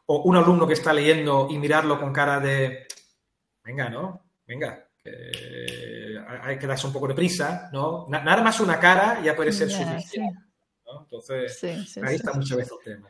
o 0.05 0.21
un 0.23 0.35
alumno 0.35 0.67
que 0.67 0.73
está 0.73 0.93
leyendo 0.93 1.47
y 1.49 1.57
mirarlo 1.57 1.99
con 1.99 2.13
cara 2.13 2.39
de, 2.39 2.87
venga, 3.63 3.89
¿no? 3.89 4.23
Venga, 4.45 4.87
hay 6.41 6.57
que 6.57 6.67
darse 6.67 6.87
un 6.87 6.93
poco 6.93 7.07
de 7.07 7.13
prisa, 7.13 7.69
¿no? 7.71 8.07
Nada 8.09 8.41
más 8.41 8.59
una 8.59 8.79
cara 8.79 9.21
ya 9.21 9.35
puede 9.35 9.51
ser 9.51 9.69
suficiente. 9.69 10.37
Entonces, 11.01 11.63
ahí 12.01 12.15
está 12.15 12.33
muchas 12.33 12.57
veces 12.57 12.73
el 12.79 12.93
tema. 12.93 13.09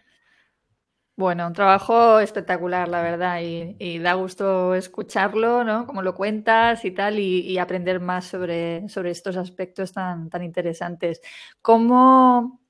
Bueno, 1.17 1.47
un 1.47 1.53
trabajo 1.53 2.19
espectacular, 2.19 2.87
la 2.87 3.01
verdad, 3.01 3.41
y, 3.41 3.97
da 3.97 4.13
gusto 4.13 4.75
escucharlo, 4.75 5.63
¿no? 5.63 5.87
Como 5.87 6.03
lo 6.03 6.13
cuentas 6.13 6.85
y 6.85 6.91
tal, 6.91 7.17
y, 7.17 7.57
aprender 7.57 7.99
más 7.99 8.25
sobre, 8.25 8.85
estos 8.85 9.35
aspectos 9.35 9.93
tan, 9.93 10.29
tan 10.29 10.43
interesantes. 10.43 11.19
¿Cómo, 11.63 12.61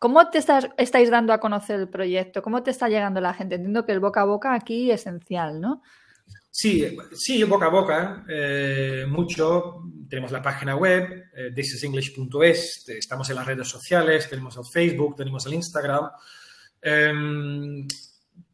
¿Cómo 0.00 0.28
te 0.30 0.38
estás, 0.38 0.68
estáis 0.78 1.10
dando 1.10 1.32
a 1.32 1.38
conocer 1.38 1.78
el 1.78 1.88
proyecto? 1.88 2.42
¿Cómo 2.42 2.64
te 2.64 2.72
está 2.72 2.88
llegando 2.88 3.20
la 3.20 3.34
gente? 3.34 3.54
Entiendo 3.54 3.86
que 3.86 3.92
el 3.92 4.00
boca 4.00 4.22
a 4.22 4.24
boca 4.24 4.52
aquí 4.52 4.90
es 4.90 5.02
esencial, 5.02 5.60
¿no? 5.60 5.80
Sí, 6.50 6.98
sí, 7.12 7.44
boca 7.44 7.66
a 7.66 7.70
boca, 7.70 8.24
eh, 8.28 9.06
mucho. 9.08 9.84
Tenemos 10.10 10.32
la 10.32 10.42
página 10.42 10.74
web, 10.74 11.30
eh, 11.36 11.52
thisisenglish.es, 11.54 12.88
estamos 12.88 13.30
en 13.30 13.36
las 13.36 13.46
redes 13.46 13.68
sociales, 13.68 14.28
tenemos 14.28 14.56
el 14.56 14.64
Facebook, 14.64 15.14
tenemos 15.14 15.46
el 15.46 15.54
Instagram. 15.54 16.10
Em, 16.82 17.86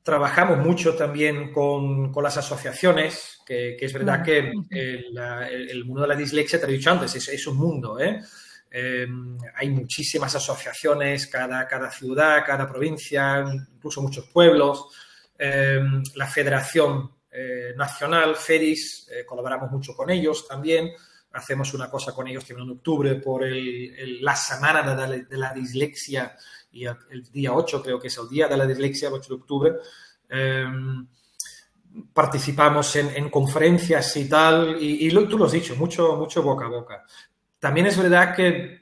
trabajamos 0.02 0.58
mucho 0.58 0.94
también 0.94 1.50
con, 1.52 2.12
las 2.22 2.36
asociaciones, 2.36 3.40
que, 3.46 3.76
es 3.80 3.92
verdad 3.92 4.22
que 4.22 4.52
el, 4.70 5.84
mundo 5.84 6.02
de 6.02 6.08
la 6.08 6.14
dislexia, 6.14 6.60
te 6.60 6.66
he 6.66 6.72
dicho 6.72 6.90
antes, 6.90 7.14
es, 7.14 7.28
es 7.28 7.46
un 7.46 7.56
mundo, 7.56 7.98
¿eh? 7.98 8.20
Em, 8.70 9.38
hay 9.56 9.70
muchísimas 9.70 10.34
asociaciones, 10.34 11.26
cada, 11.26 11.66
cada 11.66 11.90
ciudad, 11.90 12.44
cada 12.44 12.68
provincia, 12.68 13.44
incluso 13.74 14.02
muchos 14.02 14.28
pueblos. 14.28 14.86
Em, 15.38 16.02
la 16.14 16.26
Federación 16.26 17.10
eh, 17.30 17.72
Nacional, 17.76 18.36
FEDIS, 18.36 19.08
eh, 19.10 19.24
colaboramos 19.24 19.70
mucho 19.70 19.94
con 19.94 20.10
ellos 20.10 20.46
también. 20.46 20.90
Hacemos 21.32 21.72
una 21.74 21.90
cosa 21.90 22.12
con 22.12 22.26
ellos 22.26 22.44
también 22.44 22.68
en 22.68 22.76
octubre 22.76 23.14
por 23.16 23.44
la 23.46 24.34
semana 24.34 24.82
de 24.94 25.36
la, 25.36 25.52
dislexia 25.52 26.34
y 26.70 26.84
el, 26.84 27.24
día 27.32 27.52
8 27.52 27.82
creo 27.82 27.98
que 27.98 28.08
es 28.08 28.18
el 28.18 28.28
día 28.28 28.48
de 28.48 28.56
la 28.56 28.66
dislexia, 28.66 29.08
el 29.08 29.14
8 29.14 29.28
de 29.28 29.40
octubre. 29.40 29.72
Em, 30.28 31.06
participamos 32.12 32.94
en, 32.96 33.30
conferencias 33.30 34.16
y 34.16 34.28
tal, 34.28 34.76
y, 34.80 35.08
tú 35.26 35.38
lo 35.38 35.46
has 35.46 35.52
dicho, 35.52 35.74
mucho, 35.76 36.16
mucho 36.16 36.42
boca 36.42 36.66
a 36.66 36.68
boca. 36.68 37.04
También 37.58 37.86
es 37.86 37.96
verdad 37.98 38.34
que 38.34 38.78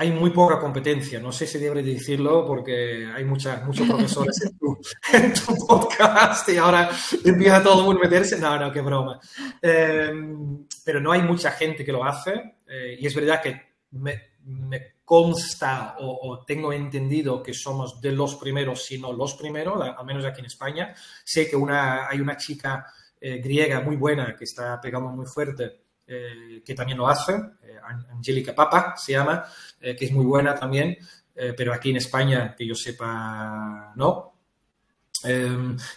hay 0.00 0.12
muy 0.12 0.30
poca 0.30 0.60
competencia, 0.60 1.18
no 1.18 1.32
sé 1.32 1.44
si 1.44 1.58
debería 1.58 1.92
decirlo 1.92 2.46
porque 2.46 3.10
hay 3.12 3.24
muchas, 3.24 3.64
muchos 3.66 3.86
profesores 3.88 4.40
en 5.12 5.34
tu, 5.34 5.66
podcast 5.66 6.48
y 6.48 6.56
ahora 6.56 6.88
empieza 7.24 7.62
todo 7.62 7.80
el 7.80 7.86
mundo 7.86 8.00
a 8.00 8.04
meterse. 8.04 8.38
No, 8.38 8.58
no, 8.58 8.72
qué 8.72 8.80
broma. 8.80 9.18
Em, 9.60 10.66
pero 10.84 11.00
no 11.00 11.10
hay 11.10 11.22
mucha 11.22 11.50
gente 11.50 11.84
que 11.84 11.92
lo 11.92 12.04
hace 12.04 12.58
eh, 12.68 12.96
y 13.00 13.06
es 13.06 13.14
verdad 13.14 13.42
que 13.42 13.60
me, 13.90 14.22
consta 15.08 15.96
o, 16.00 16.44
tengo 16.46 16.70
entendido 16.70 17.42
que 17.42 17.54
somos 17.54 17.98
de 17.98 18.12
los 18.12 18.34
primeros, 18.34 18.84
si 18.84 18.98
no 18.98 19.10
los 19.12 19.34
primeros, 19.34 19.80
al 19.80 20.04
menos 20.04 20.24
aquí 20.26 20.40
en 20.40 20.46
España. 20.46 20.94
Sé 21.24 21.48
que 21.48 21.56
una, 21.56 22.06
hay 22.08 22.20
una 22.20 22.36
chica 22.36 22.86
eh, 23.18 23.38
griega 23.38 23.80
muy 23.80 23.96
buena 23.96 24.36
que 24.36 24.44
está 24.44 24.78
pegando 24.78 25.08
muy 25.08 25.26
fuerte 25.26 25.88
eh, 26.10 26.62
que 26.64 26.74
también 26.74 26.96
lo 26.96 27.06
hace, 27.06 27.34
eh, 27.34 27.76
Angélica 28.14 28.54
Papa 28.54 28.94
se 28.96 29.12
llama, 29.12 29.44
eh, 29.78 29.94
que 29.94 30.06
es 30.06 30.12
muy 30.12 30.24
buena 30.24 30.54
también, 30.54 30.96
pero 31.56 31.72
aquí 31.72 31.90
en 31.90 31.98
España, 31.98 32.56
que 32.56 32.66
yo 32.66 32.74
sepa, 32.74 33.92
no. 33.94 34.32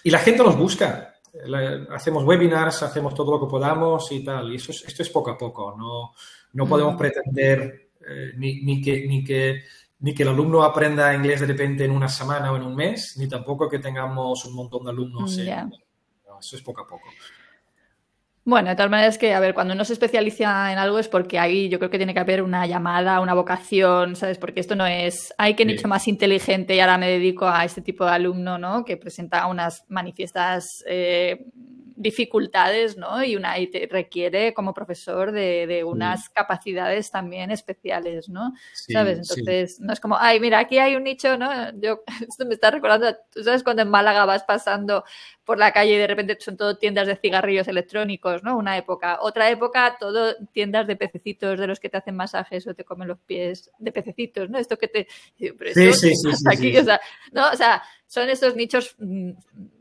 y 0.03 0.09
la 0.11 0.19
gente 0.19 0.43
nos 0.43 0.55
busca, 0.55 1.15
hacemos 1.89 2.23
webinars, 2.25 2.83
hacemos 2.83 3.15
todo 3.15 3.31
lo 3.31 3.39
que 3.39 3.49
podamos 3.49 4.11
y 4.11 4.23
tal, 4.23 4.51
y 4.51 4.57
eso 4.57 4.71
esto 4.71 5.01
es 5.01 5.09
poco 5.09 5.31
a 5.31 5.37
poco, 5.37 5.75
no, 5.75 6.13
no 6.53 6.67
podemos 6.67 6.95
pretender 6.95 7.90
ni, 8.37 8.81
que, 8.81 9.07
ni, 9.07 9.23
que, 9.23 9.63
ni 9.99 10.13
que 10.13 10.23
el 10.23 10.29
alumno 10.29 10.63
aprenda 10.63 11.13
inglés 11.13 11.41
de 11.41 11.47
repente 11.47 11.85
en 11.85 11.91
una 11.91 12.07
semana 12.07 12.51
o 12.51 12.57
en 12.57 12.63
un 12.63 12.75
mes, 12.75 13.17
ni 13.17 13.27
tampoco 13.27 13.69
que 13.69 13.79
tengamos 13.79 14.45
un 14.45 14.55
montón 14.55 14.85
de 14.85 14.91
alumnos. 14.91 15.37
eso 15.37 16.55
es 16.55 16.61
poco 16.61 16.81
a 16.81 16.87
poco. 16.87 17.07
Bueno, 18.43 18.69
de 18.69 18.75
todas 18.75 18.89
maneras 18.89 19.19
que, 19.19 19.35
a 19.35 19.39
ver, 19.39 19.53
cuando 19.53 19.75
uno 19.75 19.85
se 19.85 19.93
especializa 19.93 20.71
en 20.71 20.79
algo 20.79 20.97
es 20.97 21.07
porque 21.07 21.37
ahí 21.37 21.69
yo 21.69 21.77
creo 21.77 21.91
que 21.91 21.97
tiene 21.97 22.15
que 22.15 22.21
haber 22.21 22.41
una 22.41 22.65
llamada, 22.65 23.19
una 23.19 23.35
vocación, 23.35 24.15
¿sabes? 24.15 24.39
Porque 24.39 24.59
esto 24.59 24.75
no 24.75 24.87
es, 24.87 25.31
hay 25.37 25.53
que 25.53 25.63
nicho 25.63 25.87
más 25.87 26.07
inteligente 26.07 26.75
y 26.75 26.79
ahora 26.79 26.97
me 26.97 27.07
dedico 27.07 27.47
a 27.47 27.63
este 27.63 27.81
tipo 27.81 28.03
de 28.03 28.11
alumno, 28.11 28.57
¿no? 28.57 28.83
Que 28.83 28.97
presenta 28.97 29.45
unas 29.45 29.85
manifiestas 29.89 30.83
eh, 30.87 31.45
dificultades, 32.01 32.97
¿no? 32.97 33.23
Y, 33.23 33.35
una, 33.35 33.59
y 33.59 33.67
te 33.67 33.87
requiere 33.89 34.53
como 34.53 34.73
profesor 34.73 35.31
de, 35.31 35.83
unas 35.85 36.29
capacidades 36.29 37.11
también 37.11 37.51
especiales, 37.51 38.27
¿no? 38.27 38.53
¿Sabes? 38.73 39.19
Entonces, 39.19 39.79
no 39.79 39.93
es 39.93 39.99
como, 39.99 40.17
ay, 40.17 40.39
mira, 40.39 40.59
aquí 40.59 40.79
hay 40.79 40.95
un 40.95 41.03
nicho, 41.03 41.37
¿no? 41.37 41.49
Yo, 41.79 42.03
esto 42.27 42.45
me 42.45 42.55
está 42.55 42.71
recordando, 42.71 43.15
tú 43.31 43.43
sabes 43.43 43.63
cuando 43.63 43.83
en 43.83 43.89
Málaga 43.89 44.25
vas 44.25 44.43
pasando 44.43 45.03
por 45.43 45.59
la 45.59 45.71
calle 45.71 45.93
y 45.93 45.97
de 45.97 46.07
repente 46.07 46.37
son 46.39 46.57
todo 46.57 46.77
tiendas 46.77 47.07
de 47.07 47.15
cigarrillos 47.15 47.67
electrónicos, 47.67 48.43
¿no? 48.43 48.57
Una 48.57 48.77
época. 48.77 49.19
Otra 49.21 49.49
época, 49.49 49.97
todo 49.99 50.35
tiendas 50.51 50.87
de 50.87 50.95
pececitos 50.95 51.59
de 51.59 51.67
los 51.67 51.79
que 51.79 51.89
te 51.89 51.97
hacen 51.97 52.15
masajes 52.15 52.65
o 52.67 52.73
te 52.73 52.83
comen 52.83 53.07
los 53.07 53.19
pies 53.19 53.69
de 53.77 53.91
pececitos, 53.91 54.49
¿no? 54.49 54.57
Esto 54.57 54.77
que 54.77 54.87
te... 54.87 55.07
sí, 55.37 55.93
sí, 55.93 56.15
sí, 56.15 56.43
aquí, 56.49 56.77
O 56.77 56.83
sea, 56.83 56.99
¿no? 57.31 57.49
O 57.51 57.55
sea, 57.55 57.83
son 58.11 58.29
estos 58.29 58.57
nichos 58.57 58.93
mm, 58.99 59.31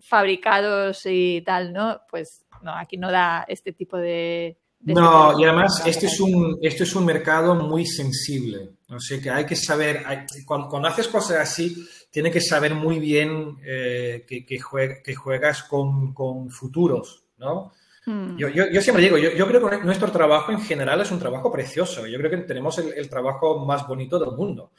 fabricados 0.01 1.03
y 1.05 1.43
tal, 1.45 1.73
¿no? 1.73 2.01
Pues 2.09 2.47
no, 2.63 2.73
aquí 2.73 2.97
no 2.97 3.11
da 3.11 3.45
este 3.49 3.73
tipo 3.73 3.97
de... 3.97 4.57
no, 4.83 5.37
y 5.37 5.43
además 5.43 5.83
este 5.85 6.07
es, 6.07 6.21
un, 6.21 6.57
este 6.63 6.85
es 6.85 6.95
un 6.95 7.07
mercado 7.07 7.57
muy 7.57 7.85
sensible. 7.85 8.71
O 8.89 9.01
sea 9.01 9.21
que 9.21 9.31
hay 9.31 9.45
que 9.45 9.57
saber, 9.57 10.05
cuando, 10.47 10.87
haces 10.87 11.09
cosas 11.09 11.41
así, 11.41 11.85
tiene 12.09 12.31
que 12.31 12.41
saber 12.41 12.73
muy 12.77 13.01
bien 13.01 13.57
eh, 13.67 14.25
que, 14.29 14.47
que, 14.47 14.61
juegas 14.61 15.65
con, 15.65 16.15
con, 16.15 16.51
futuros, 16.51 17.25
¿no? 17.39 17.73
Hmm. 18.07 18.37
Yo, 18.37 18.49
yo, 18.49 18.71
yo, 18.71 18.81
siempre 18.81 19.03
digo, 19.03 19.19
yo, 19.19 19.33
yo, 19.33 19.47
creo 19.49 19.69
que 19.69 19.79
nuestro 19.79 20.13
trabajo 20.13 20.53
en 20.53 20.61
general 20.61 21.01
es 21.01 21.11
un 21.11 21.19
trabajo 21.19 21.51
precioso. 21.51 22.07
Yo 22.07 22.17
creo 22.19 22.31
que 22.31 22.37
tenemos 22.39 22.79
el, 22.79 22.93
el 22.95 23.11
trabajo 23.11 23.67
más 23.67 23.89
bonito 23.89 24.21
del 24.21 24.37
mundo. 24.37 24.71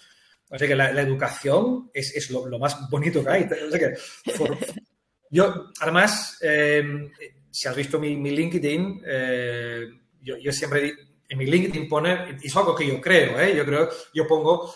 O 0.51 0.57
sea 0.57 0.67
que 0.67 0.75
la, 0.75 0.89
educación 1.01 1.89
es, 1.93 2.13
es 2.13 2.29
lo, 2.29 2.59
más 2.59 2.89
bonito 2.89 3.23
que 3.23 3.29
hay. 3.29 3.43
O 3.43 3.71
sea 3.71 3.79
que, 3.79 3.95
yo, 5.29 5.71
además, 5.79 6.37
eh, 6.41 7.09
si 7.49 7.67
has 7.69 7.75
visto 7.75 7.97
mi, 7.99 8.17
mi 8.17 8.31
LinkedIn, 8.31 9.01
eh, 9.05 9.87
yo, 10.21 10.37
yo, 10.37 10.51
siempre 10.51 10.93
en 11.29 11.37
mi 11.37 11.45
LinkedIn 11.45 11.87
pone, 11.87 12.37
es 12.43 12.55
algo 12.57 12.75
que 12.75 12.85
yo 12.85 12.99
creo, 12.99 13.39
¿eh? 13.39 13.55
yo 13.55 13.65
creo, 13.65 13.89
yo 14.13 14.27
pongo 14.27 14.75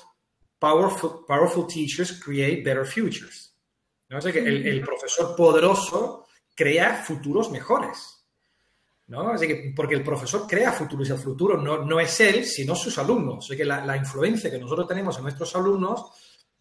powerful, 0.58 1.26
powerful 1.28 1.68
teachers 1.68 2.22
create 2.24 2.64
better 2.64 2.86
futures. 2.86 3.54
O 4.10 4.22
sea 4.22 4.32
que 4.32 4.40
el 4.40 4.82
profesor 4.82 5.36
poderoso 5.36 6.26
crea 6.56 7.04
futuros 7.04 7.52
mejores. 7.52 8.15
¿No? 9.08 9.30
Así 9.30 9.48
que, 9.48 9.74
porque 9.76 9.96
el 9.96 10.04
profesor 10.04 10.48
crea 10.48 10.72
futuros 10.72 11.10
y 11.10 11.12
el 11.12 11.18
futuro 11.18 11.62
no, 11.62 11.86
no 11.86 12.00
es 12.00 12.20
él, 12.22 12.46
sino 12.46 12.76
sus 12.76 12.98
alumnos. 12.98 13.46
Así 13.46 13.58
que 13.58 13.66
la, 13.66 13.86
la, 13.86 13.98
influencia 13.98 14.50
que 14.50 14.58
nosotros 14.58 14.88
tenemos 14.88 15.18
en 15.18 15.24
nuestros 15.24 15.56
alumnos 15.56 16.12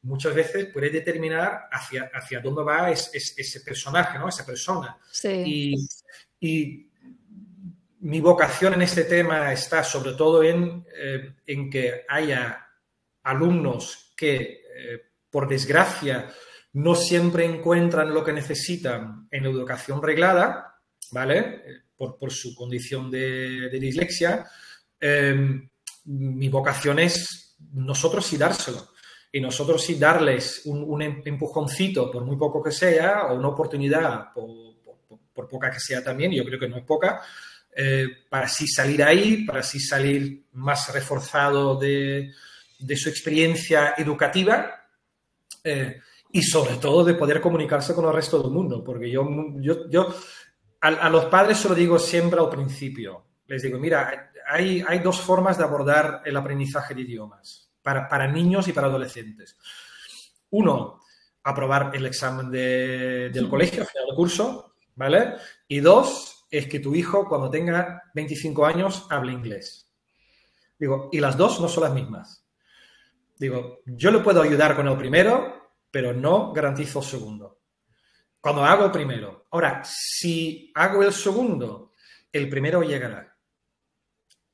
muchas 0.02 0.34
veces 0.34 0.66
puede 0.66 0.90
determinar 0.90 1.68
hacia, 1.70 2.10
hacia 2.12 2.40
dónde 2.40 2.62
va 2.62 2.90
es, 2.90 3.10
es, 3.14 3.34
ese 3.38 3.60
personaje, 3.60 4.18
¿no? 4.18 4.28
esa 4.28 4.44
persona. 4.44 4.98
Sí. 5.10 5.28
Y, 5.46 5.88
y, 6.40 6.90
mi 8.00 8.20
vocación 8.20 8.74
en 8.74 8.82
este 8.82 9.04
tema 9.04 9.50
está 9.50 9.82
sobre 9.82 10.12
todo 10.12 10.42
en, 10.42 10.84
eh, 10.94 11.36
en 11.46 11.70
que 11.70 12.04
haya 12.06 12.68
alumnos 13.22 14.12
que, 14.14 14.36
eh, 14.76 15.00
por 15.30 15.48
desgracia, 15.48 16.30
no 16.74 16.94
siempre 16.94 17.46
encuentran 17.46 18.12
lo 18.12 18.22
que 18.22 18.34
necesitan 18.34 19.26
en 19.30 19.46
educación 19.46 20.02
reglada, 20.02 20.82
¿vale? 21.12 21.83
Por, 22.04 22.18
por 22.18 22.32
su 22.32 22.54
condición 22.54 23.10
de, 23.10 23.68
de 23.70 23.80
dislexia, 23.80 24.46
eh, 25.00 25.68
mi 26.04 26.48
vocación 26.48 26.98
es 26.98 27.56
nosotros 27.72 28.26
sí 28.26 28.36
dárselo. 28.36 28.90
Y 29.32 29.40
nosotros 29.40 29.82
sí 29.82 29.96
darles 29.96 30.62
un, 30.66 30.84
un, 30.84 31.02
empujoncito, 31.02 32.08
por 32.10 32.24
muy 32.24 32.36
poco 32.36 32.62
que 32.62 32.70
sea, 32.70 33.26
o 33.26 33.34
una 33.34 33.48
oportunidad, 33.48 34.32
por, 34.32 34.48
por, 34.84 35.18
por 35.32 35.48
poca 35.48 35.70
que 35.70 35.80
sea 35.80 36.04
también, 36.04 36.30
yo 36.30 36.44
creo 36.44 36.60
que 36.60 36.68
no 36.68 36.76
es 36.76 36.84
poca, 36.84 37.20
eh, 37.74 38.06
para 38.28 38.46
así 38.46 38.68
salir 38.68 39.02
ahí, 39.02 39.44
para 39.44 39.60
así 39.60 39.80
salir 39.80 40.44
más 40.52 40.92
reforzado 40.92 41.76
de, 41.76 42.32
de 42.78 42.96
su 42.96 43.08
experiencia 43.08 43.94
educativa 43.96 44.86
eh, 45.64 46.00
y 46.30 46.42
sobre 46.42 46.76
todo 46.76 47.04
de 47.04 47.14
poder 47.14 47.40
comunicarse 47.40 47.92
con 47.92 48.04
el 48.04 48.12
resto 48.12 48.40
del 48.40 48.52
mundo. 48.52 48.84
Porque 48.84 49.10
yo, 49.10 49.28
yo, 49.56 49.90
yo 49.90 50.14
a, 50.84 51.08
los 51.08 51.24
padres 51.26 51.58
se 51.58 51.68
lo 51.68 51.74
digo 51.74 51.98
siempre 51.98 52.38
al 52.38 52.50
principio. 52.50 53.24
Les 53.46 53.62
digo, 53.62 53.78
mira, 53.78 54.30
hay, 54.46 54.84
hay 54.86 54.98
dos 54.98 55.20
formas 55.20 55.56
de 55.56 55.64
abordar 55.64 56.20
el 56.26 56.36
aprendizaje 56.36 56.94
de 56.94 57.02
idiomas 57.02 57.70
para, 57.80 58.06
para 58.06 58.30
niños 58.30 58.68
y 58.68 58.72
para 58.74 58.88
adolescentes. 58.88 59.56
Uno, 60.50 61.00
aprobar 61.42 61.90
el 61.94 62.04
examen 62.04 62.50
de, 62.50 63.30
del 63.30 63.48
colegio, 63.48 63.82
al 63.82 63.88
final 63.88 64.06
del 64.08 64.16
curso, 64.16 64.74
¿vale? 64.94 65.34
Y 65.68 65.80
dos, 65.80 66.46
es 66.50 66.66
que 66.66 66.80
tu 66.80 66.94
hijo 66.94 67.26
cuando 67.28 67.48
tenga 67.48 68.02
25 68.14 68.66
años 68.66 69.06
hable 69.08 69.32
inglés. 69.32 69.90
Digo, 70.78 71.08
y 71.12 71.20
las 71.20 71.36
dos 71.38 71.60
no 71.60 71.68
son 71.68 71.84
las 71.84 71.94
mismas. 71.94 72.46
Digo, 73.38 73.80
yo 73.86 74.10
le 74.10 74.18
puedo 74.18 74.42
ayudar 74.42 74.76
con 74.76 74.86
el 74.86 74.98
primero, 74.98 75.72
pero 75.90 76.12
no 76.12 76.52
garantizo 76.52 76.98
el 76.98 77.04
segundo 77.06 77.53
cuando 78.44 78.62
hago 78.62 78.84
el 78.84 78.90
primero. 78.90 79.46
Ahora, 79.52 79.80
si 79.86 80.70
hago 80.74 81.02
el 81.02 81.14
segundo, 81.14 81.94
el 82.30 82.46
primero 82.50 82.82
llegará. 82.82 83.34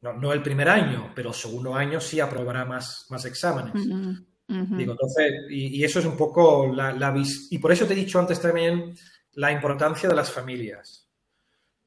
No, 0.03 0.13
no 0.13 0.33
el 0.33 0.45
primer 0.45 0.69
año, 0.69 1.11
pero 1.13 1.31
el 1.31 1.35
segundo 1.35 1.75
año 1.75 2.01
sí 2.01 2.21
aprobará 2.21 2.65
más, 2.65 3.07
más 3.11 3.25
exámenes. 3.25 3.75
Uh 3.75 3.79
-huh. 3.79 4.27
Uh 4.47 4.55
-huh. 4.55 4.77
Digo, 4.77 4.93
entonces, 4.93 5.33
y, 5.51 5.81
y, 5.81 5.83
eso 5.83 5.99
es 5.99 6.05
un 6.05 6.17
poco 6.17 6.73
la, 6.73 7.13
Y 7.51 7.59
por 7.59 7.73
eso 7.73 7.85
te 7.85 7.95
he 7.95 7.97
dicho 7.97 8.21
antes 8.21 8.41
también 8.41 8.95
la 9.33 9.51
importancia 9.51 10.09
de 10.09 10.15
las 10.15 10.31
familias. 10.31 11.09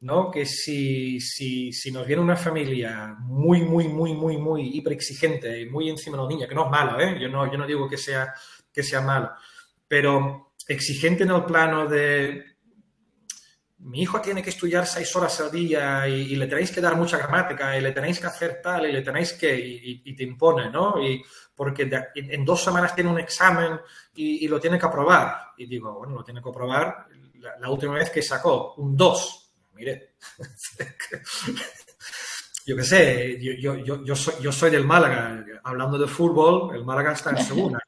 ¿no? 0.02 0.30
Que 0.30 0.46
si, 0.46 1.22
si, 1.22 1.72
si, 1.72 1.90
nos 1.90 2.06
viene 2.06 2.22
una 2.22 2.36
familia 2.36 3.16
muy, 3.18 3.62
muy, 3.62 3.88
muy, 3.88 4.14
muy, 4.14 4.36
muy 4.36 4.78
hiper 4.78 4.92
exigente, 4.92 5.66
muy 5.70 5.90
encima 5.90 6.18
de 6.18 6.24
los 6.24 6.30
niños, 6.30 6.50
que 6.50 6.56
no 6.56 6.66
es 6.66 6.70
malo, 6.70 7.00
¿eh? 7.00 7.18
Yo 7.18 7.30
no, 7.30 7.50
yo 7.50 7.58
no 7.58 7.66
digo 7.66 7.88
que 7.88 7.96
sea, 7.98 8.34
que 8.74 8.84
sea 8.84 9.00
malo, 9.00 9.32
pero 9.88 10.53
exigente 10.68 11.24
en 11.24 11.32
el 11.32 11.46
plano 11.46 11.88
de 11.88 12.54
mi 13.80 14.02
hijo 14.02 14.22
tiene 14.22 14.42
que 14.42 14.50
estudiar 14.50 14.88
seis 14.88 15.14
horas 15.16 15.40
al 15.42 15.52
día 15.52 16.08
y, 16.08 16.36
le 16.36 16.48
tenéis 16.48 16.72
que 16.72 16.80
dar 16.80 16.96
mucha 16.96 17.18
gramática 17.18 17.78
y 17.78 17.82
le 17.82 17.92
tenéis 17.92 18.20
que 18.20 18.28
hacer 18.28 18.62
tal 18.62 18.88
y 18.88 18.94
le 18.94 19.02
tenéis 19.02 19.34
que 19.34 19.58
y, 19.58 20.16
te 20.16 20.24
impone, 20.24 20.70
¿no? 20.70 21.04
Y 21.04 21.22
porque 21.54 21.90
en 22.16 22.46
dos 22.46 22.64
semanas 22.64 22.96
tiene 22.96 23.10
un 23.10 23.20
examen 23.20 23.80
y, 24.16 24.48
lo 24.48 24.60
tiene 24.60 24.80
que 24.80 24.86
aprobar. 24.86 25.52
Y 25.58 25.66
digo, 25.66 25.94
bueno, 25.94 26.16
lo 26.16 26.24
tiene 26.24 26.42
que 26.42 26.50
aprobar 26.50 27.08
la, 27.40 27.60
la 27.60 27.70
última 27.70 27.96
vez 27.96 28.10
que 28.10 28.22
sacó 28.22 28.76
un 28.76 28.96
2. 28.96 29.44
Mire, 29.74 30.14
yo 32.66 32.78
qué 32.78 32.84
sé, 32.84 33.40
yo, 33.42 33.76
yo, 33.76 34.04
yo, 34.04 34.16
soy, 34.16 34.36
yo 34.42 34.52
soy 34.52 34.72
del 34.72 34.86
Málaga, 34.86 35.44
hablando 35.64 35.98
de 35.98 36.08
fútbol, 36.08 36.76
el 36.76 36.86
Málaga 36.86 37.14
está 37.14 37.32
en 37.32 37.44
segunda. 37.44 37.80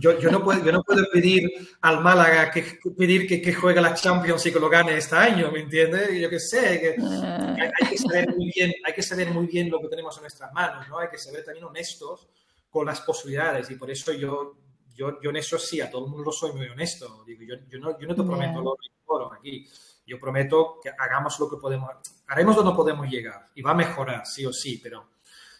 Yo, 0.00 0.16
yo, 0.18 0.30
no 0.30 0.44
puedo, 0.44 0.64
yo 0.64 0.70
no 0.70 0.82
puedo 0.84 1.04
pedir 1.12 1.50
al 1.80 2.00
Málaga 2.00 2.52
que, 2.52 2.78
pedir 2.96 3.26
que, 3.26 3.42
que, 3.42 3.52
juegue 3.52 3.80
la 3.80 3.94
Champions 3.94 4.46
y 4.46 4.52
que 4.52 4.60
lo 4.60 4.68
gane 4.68 4.96
este 4.96 5.16
año, 5.16 5.50
¿me 5.50 5.60
entiendes? 5.60 6.20
Yo 6.20 6.30
qué 6.30 6.38
sé, 6.38 6.80
que 6.80 6.96
hay, 7.02 7.70
hay, 7.80 7.90
que 7.90 7.98
saber 7.98 8.36
muy 8.36 8.52
bien, 8.54 8.72
hay 8.84 8.92
que 8.94 9.02
saber 9.02 9.32
muy 9.32 9.46
bien 9.46 9.68
lo 9.68 9.80
que 9.80 9.88
tenemos 9.88 10.16
en 10.16 10.22
nuestras 10.22 10.52
manos, 10.52 10.88
¿no? 10.88 11.00
Hay 11.00 11.08
que 11.08 11.18
saber 11.18 11.44
también 11.44 11.64
honestos 11.64 12.28
con 12.70 12.86
las 12.86 13.00
posibilidades 13.00 13.68
y 13.70 13.74
por 13.74 13.90
eso 13.90 14.12
yo, 14.12 14.56
yo, 14.94 15.20
yo 15.20 15.30
en 15.30 15.36
eso 15.36 15.58
sí, 15.58 15.80
a 15.80 15.90
todo 15.90 16.04
el 16.04 16.12
mundo 16.12 16.30
soy 16.30 16.52
muy 16.52 16.68
honesto. 16.68 17.24
Digo, 17.26 17.42
yo, 17.42 17.56
yo, 17.68 17.80
no, 17.80 17.98
yo 17.98 18.06
no 18.06 18.14
te 18.14 18.22
prometo 18.22 18.60
lo 18.60 18.76
oro 19.06 19.32
aquí. 19.32 19.66
Yo 20.06 20.18
prometo 20.18 20.78
que 20.82 20.90
hagamos 20.96 21.38
lo 21.40 21.50
que 21.50 21.56
podemos, 21.56 21.90
haremos 22.28 22.56
donde 22.56 22.74
podemos 22.74 23.08
llegar 23.08 23.50
y 23.54 23.62
va 23.62 23.72
a 23.72 23.74
mejorar, 23.74 24.24
sí 24.26 24.46
o 24.46 24.52
sí, 24.52 24.80
pero 24.82 25.08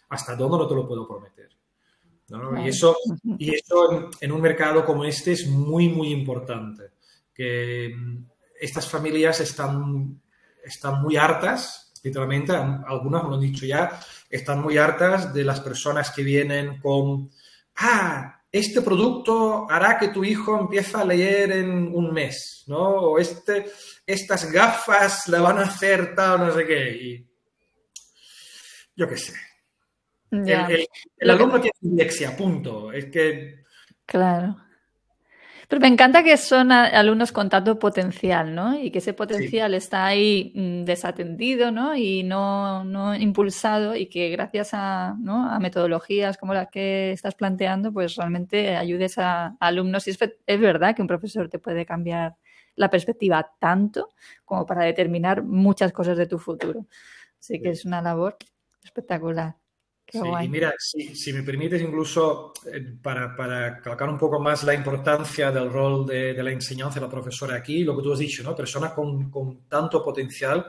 hasta 0.09 0.35
dónde 0.35 0.57
no 0.57 0.67
te 0.67 0.75
lo 0.75 0.87
puedo 0.87 1.07
prometer. 1.07 1.58
¿No? 2.29 2.63
Y 2.63 2.69
eso, 2.69 2.95
y 3.37 3.55
eso 3.55 3.91
en, 3.91 4.07
en, 4.21 4.31
un 4.31 4.41
mercado 4.41 4.85
como 4.85 5.03
este 5.05 5.33
es 5.33 5.47
muy, 5.47 5.89
muy 5.89 6.11
importante. 6.11 6.91
Que 7.33 7.93
mm, 7.95 8.25
estas 8.59 8.87
familias 8.87 9.39
están, 9.39 10.21
están 10.63 11.01
muy 11.01 11.17
hartas, 11.17 11.93
literalmente, 12.03 12.53
algunas 12.53 13.23
me 13.23 13.29
lo 13.29 13.35
han 13.35 13.41
dicho 13.41 13.65
ya, 13.65 13.99
están 14.29 14.61
muy 14.61 14.77
hartas 14.77 15.33
de 15.33 15.43
las 15.43 15.59
personas 15.61 16.11
que 16.11 16.23
vienen 16.23 16.79
con, 16.79 17.29
ah, 17.77 18.39
este 18.51 18.81
producto 18.81 19.69
hará 19.69 19.97
que 19.97 20.07
tu 20.09 20.23
hijo 20.23 20.59
empiece 20.59 20.97
a 20.97 21.05
leer 21.05 21.51
en 21.51 21.93
un 21.93 22.11
mes, 22.11 22.63
¿no? 22.67 22.79
O 22.79 23.19
este, 23.19 23.71
estas 24.05 24.51
gafas 24.51 25.27
le 25.27 25.39
van 25.39 25.59
a 25.59 25.63
hacer 25.63 26.15
tal, 26.15 26.39
no 26.39 26.53
sé 26.53 26.65
qué. 26.65 26.89
Y 26.89 27.27
yo 28.95 29.07
qué 29.07 29.17
sé. 29.17 29.33
Ya. 30.31 30.67
El, 30.67 30.81
el, 30.81 30.87
el 31.17 31.29
alumno 31.29 31.59
tiene 31.59 31.73
dislexia, 31.81 32.35
punto. 32.35 32.91
Es 32.91 33.05
que. 33.05 33.63
Claro. 34.05 34.57
Pero 35.69 35.81
me 35.81 35.87
encanta 35.87 36.23
que 36.23 36.35
son 36.37 36.71
alumnos 36.71 37.31
con 37.31 37.47
tanto 37.47 37.77
potencial, 37.77 38.55
¿no? 38.55 38.79
Y 38.81 38.89
que 38.89 38.97
ese 38.97 39.13
potencial 39.13 39.75
está 39.75 40.07
ahí 40.07 40.51
mm, 40.55 40.83
desatendido, 40.83 41.71
¿no? 41.71 41.95
Y 41.95 42.23
no, 42.23 42.83
no, 42.83 43.15
impulsado 43.15 43.95
y 43.95 44.07
que 44.07 44.29
gracias 44.29 44.71
a, 44.73 45.15
¿no? 45.19 45.47
a 45.47 45.59
metodologías 45.59 46.37
como 46.39 46.55
las 46.55 46.69
que 46.69 47.11
estás 47.11 47.35
planteando, 47.35 47.93
pues 47.93 48.15
realmente 48.15 48.75
ayudes 48.75 49.19
a, 49.19 49.57
alumnos. 49.59 50.07
Y 50.07 50.11
es, 50.11 50.17
es 50.47 50.59
verdad 50.59 50.95
que 50.95 51.03
un 51.03 51.07
profesor 51.07 51.49
te 51.49 51.59
puede 51.59 51.85
cambiar 51.85 52.35
la 52.75 52.89
perspectiva 52.89 53.51
tanto 53.59 54.09
como 54.45 54.65
para 54.65 54.85
determinar 54.85 55.43
muchas 55.43 55.91
cosas 55.91 56.17
de 56.17 56.25
tu 56.25 56.39
futuro. 56.39 56.87
Así 57.39 57.61
que 57.61 57.69
es 57.69 57.85
una 57.85 58.01
labor 58.01 58.37
espectacular. 58.83 59.55
Sí, 60.11 60.19
y 60.41 60.49
mira, 60.49 60.73
si, 60.77 61.33
me 61.33 61.43
permites 61.43 61.81
incluso 61.81 62.53
eh, 62.65 62.95
para, 63.01 63.35
para, 63.35 63.79
colocar 63.79 64.09
un 64.09 64.17
poco 64.17 64.39
más 64.39 64.63
la 64.63 64.73
importancia 64.73 65.51
del 65.51 65.71
rol 65.71 66.07
de, 66.07 66.33
la 66.41 66.51
enseñanza 66.51 66.99
de 66.99 67.05
la 67.05 67.11
profesora 67.11 67.55
aquí, 67.55 67.83
lo 67.83 67.95
que 67.95 68.03
tú 68.03 68.13
has 68.13 68.19
dicho, 68.19 68.41
¿no? 68.41 68.55
Personas 68.55 68.93
con, 68.93 69.29
con 69.29 69.67
tanto 69.67 70.03
potencial, 70.03 70.65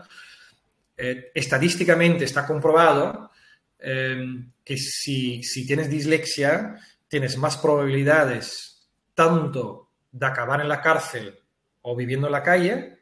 eh, 0.97 1.31
estadísticamente 1.35 2.25
está 2.25 2.47
comprobado 2.47 3.31
eh, 3.79 4.45
que 4.63 4.77
si, 4.77 5.43
si, 5.43 5.67
tienes 5.67 5.89
dislexia, 5.89 6.77
tienes 7.09 7.39
más 7.39 7.57
probabilidades 7.57 8.91
tanto 9.15 9.89
de 10.13 10.27
acabar 10.27 10.61
en 10.61 10.69
la 10.69 10.83
cárcel 10.83 11.39
o 11.81 11.97
viviendo 11.97 12.27
en 12.27 12.33
la 12.33 12.43
calle, 12.43 12.99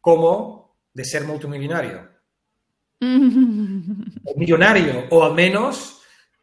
como 0.00 0.76
de 0.92 1.04
ser 1.04 1.24
multimillonario. 1.24 2.15
Millonario, 3.00 5.04
o 5.10 5.24
al 5.24 5.34
menos 5.34 6.00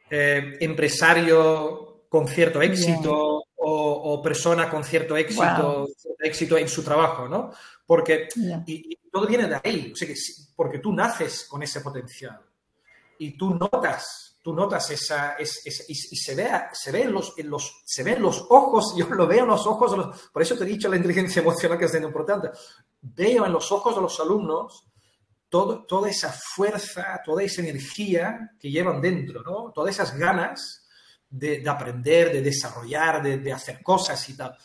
eh, 0.10 0.58
empresario 0.60 2.06
con 2.10 2.28
cierto 2.28 2.62
éxito 2.62 3.46
o, 3.56 4.22
persona 4.22 4.70
con 4.70 4.84
cierto 4.84 5.18
éxito, 5.18 5.88
éxito 6.20 6.58
en 6.58 6.68
su 6.68 6.84
trabajo, 6.84 7.28
¿no? 7.28 7.52
Porque 7.86 8.28
y, 8.68 8.96
todo 9.12 9.26
viene 9.26 9.48
de 9.48 9.60
ahí, 9.64 9.94
porque 10.56 10.80
tú 10.80 10.94
naces 10.94 11.46
con 11.46 11.64
ese 11.64 11.82
potencial 11.82 12.40
y 13.18 13.38
tú 13.38 13.56
notas, 13.56 14.40
tú 14.44 14.54
notas 14.54 14.90
esa, 14.92 15.38
y, 15.40 15.96
se 15.96 16.36
ve, 16.36 16.50
se 16.74 16.92
ve 16.92 17.04
en 17.04 17.14
los, 17.14 17.34
los, 17.38 17.82
se 17.86 18.04
ve 18.04 18.20
los 18.20 18.46
ojos, 18.50 18.94
yo 18.98 19.08
lo 19.10 19.26
veo 19.26 19.44
en 19.44 19.50
los 19.50 19.66
ojos, 19.66 20.20
por 20.32 20.42
eso 20.42 20.58
te 20.58 20.64
he 20.64 20.68
dicho 20.68 20.90
la 20.90 20.98
inteligencia 20.98 21.42
emocional 21.42 21.78
que 21.78 21.86
es 21.86 21.92
tan 21.92 22.04
importante, 22.04 22.50
veo 23.02 23.46
en 23.46 23.52
los 23.52 23.72
ojos 23.72 23.96
de 23.96 24.02
los 24.02 24.20
alumnos 24.20 24.88
toda 25.54 26.10
esa 26.10 26.32
fuerza, 26.32 27.22
toda 27.24 27.44
esa 27.44 27.62
energía 27.62 28.56
que 28.60 28.72
llevan 28.72 29.00
dentro, 29.00 29.44
¿no? 29.44 29.72
Todas 29.72 29.94
esas 29.94 30.18
ganas 30.18 30.88
de, 31.30 31.64
aprender, 31.68 32.34
de 32.34 32.42
desarrollar, 32.42 33.22
de, 33.22 33.54
hacer 33.54 33.84
cosas 33.84 34.28
y 34.30 34.36
tal. 34.36 34.58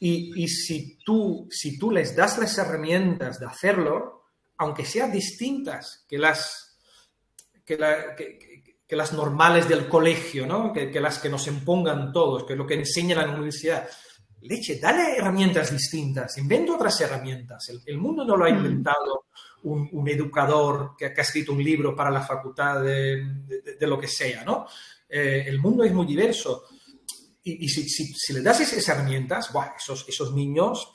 Y, 0.00 0.48
si, 0.48 0.98
tú, 1.04 1.46
si 1.50 1.78
tú 1.78 1.90
les 1.90 2.16
das 2.16 2.38
las 2.38 2.56
herramientas 2.56 3.38
de 3.38 3.46
hacerlo, 3.46 4.24
aunque 4.56 4.86
sean 4.86 5.12
distintas 5.12 6.06
que 6.08 6.16
las, 6.16 6.78
que, 7.66 7.76
las 8.88 9.12
normales 9.12 9.68
del 9.68 9.86
colegio, 9.86 10.46
¿no? 10.46 10.72
Que, 10.72 10.98
las 10.98 11.18
que 11.18 11.28
nos 11.28 11.46
impongan 11.46 12.10
todos, 12.10 12.44
que 12.44 12.54
es 12.54 12.58
lo 12.58 12.66
que 12.66 12.74
enseña 12.74 13.16
la 13.16 13.32
universidad, 13.32 13.86
leche, 14.42 14.78
dale 14.78 15.16
herramientas 15.16 15.70
distintas, 15.70 16.36
inventa 16.38 16.74
otras 16.74 17.00
herramientas. 17.00 17.70
El, 17.86 17.98
mundo 17.98 18.24
no 18.24 18.36
lo 18.36 18.44
ha 18.44 18.50
mm. 18.50 18.56
inventado 18.56 19.26
un, 19.64 20.08
educador 20.08 20.94
que, 20.96 21.06
ha 21.06 21.22
escrito 21.22 21.52
un 21.52 21.62
libro 21.62 21.94
para 21.94 22.10
la 22.10 22.22
facultad 22.22 22.82
de, 22.82 23.24
lo 23.80 23.98
que 23.98 24.08
sea, 24.08 24.44
¿no? 24.44 24.66
Eh, 25.08 25.44
el 25.46 25.60
mundo 25.60 25.84
es 25.84 25.92
muy 25.92 26.06
diverso. 26.06 26.64
Y, 27.44 27.68
si, 27.68 28.32
le 28.32 28.40
das 28.40 28.60
esas 28.60 28.88
herramientas, 28.88 29.50
esos, 29.76 30.08
esos 30.08 30.32
niños 30.32 30.92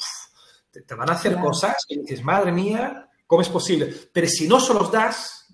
te, 0.71 0.95
van 0.95 1.09
a 1.09 1.13
hacer 1.13 1.37
cosas 1.39 1.77
y 1.87 1.99
dices, 1.99 2.23
madre 2.23 2.51
mía, 2.51 3.09
¿cómo 3.25 3.41
es 3.41 3.49
posible? 3.49 3.93
Pero 4.11 4.27
si 4.27 4.47
no 4.47 4.59
se 4.59 4.73
los 4.73 4.91
das, 4.91 5.46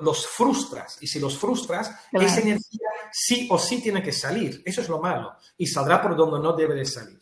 los 0.00 0.26
frustras. 0.26 0.98
Y 1.00 1.06
si 1.06 1.20
los 1.20 1.38
frustras, 1.38 1.90
esa 2.12 2.40
energía 2.40 2.88
sí 3.12 3.48
o 3.50 3.58
sí 3.58 3.82
tiene 3.82 4.02
que 4.02 4.12
salir. 4.12 4.62
Eso 4.64 4.80
es 4.80 4.88
lo 4.88 5.00
malo. 5.00 5.34
Y 5.56 5.66
saldrá 5.66 6.02
por 6.02 6.16
donde 6.16 6.40
no 6.40 6.52
debe 6.52 6.74
de 6.74 6.84
salir. 6.84 7.18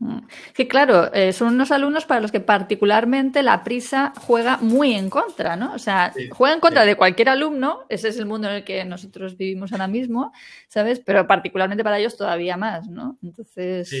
Mm. 0.00 0.18
Que 0.54 0.68
claro, 0.68 1.12
eh, 1.12 1.32
son 1.32 1.54
unos 1.54 1.72
alumnos 1.72 2.06
para 2.06 2.20
los 2.20 2.30
que 2.30 2.38
particularmente 2.40 3.42
la 3.42 3.64
prisa 3.64 4.12
juega 4.16 4.58
muy 4.58 4.94
en 4.94 5.10
contra, 5.10 5.56
¿no? 5.56 5.74
O 5.74 5.78
sea, 5.78 6.12
juega 6.30 6.54
en 6.54 6.60
contra 6.60 6.84
de 6.84 6.94
cualquier 6.94 7.30
alumno, 7.30 7.84
ese 7.88 8.08
es 8.08 8.18
el 8.18 8.26
mundo 8.26 8.48
en 8.48 8.56
el 8.56 8.64
que 8.64 8.84
nosotros 8.84 9.36
vivimos 9.36 9.72
ahora 9.72 9.88
mismo, 9.88 10.32
¿sabes? 10.68 11.00
Pero 11.04 11.26
particularmente 11.26 11.82
para 11.82 11.98
ellos 11.98 12.16
todavía 12.16 12.56
más, 12.56 12.88
¿no? 12.88 13.18
Entonces, 13.24 13.92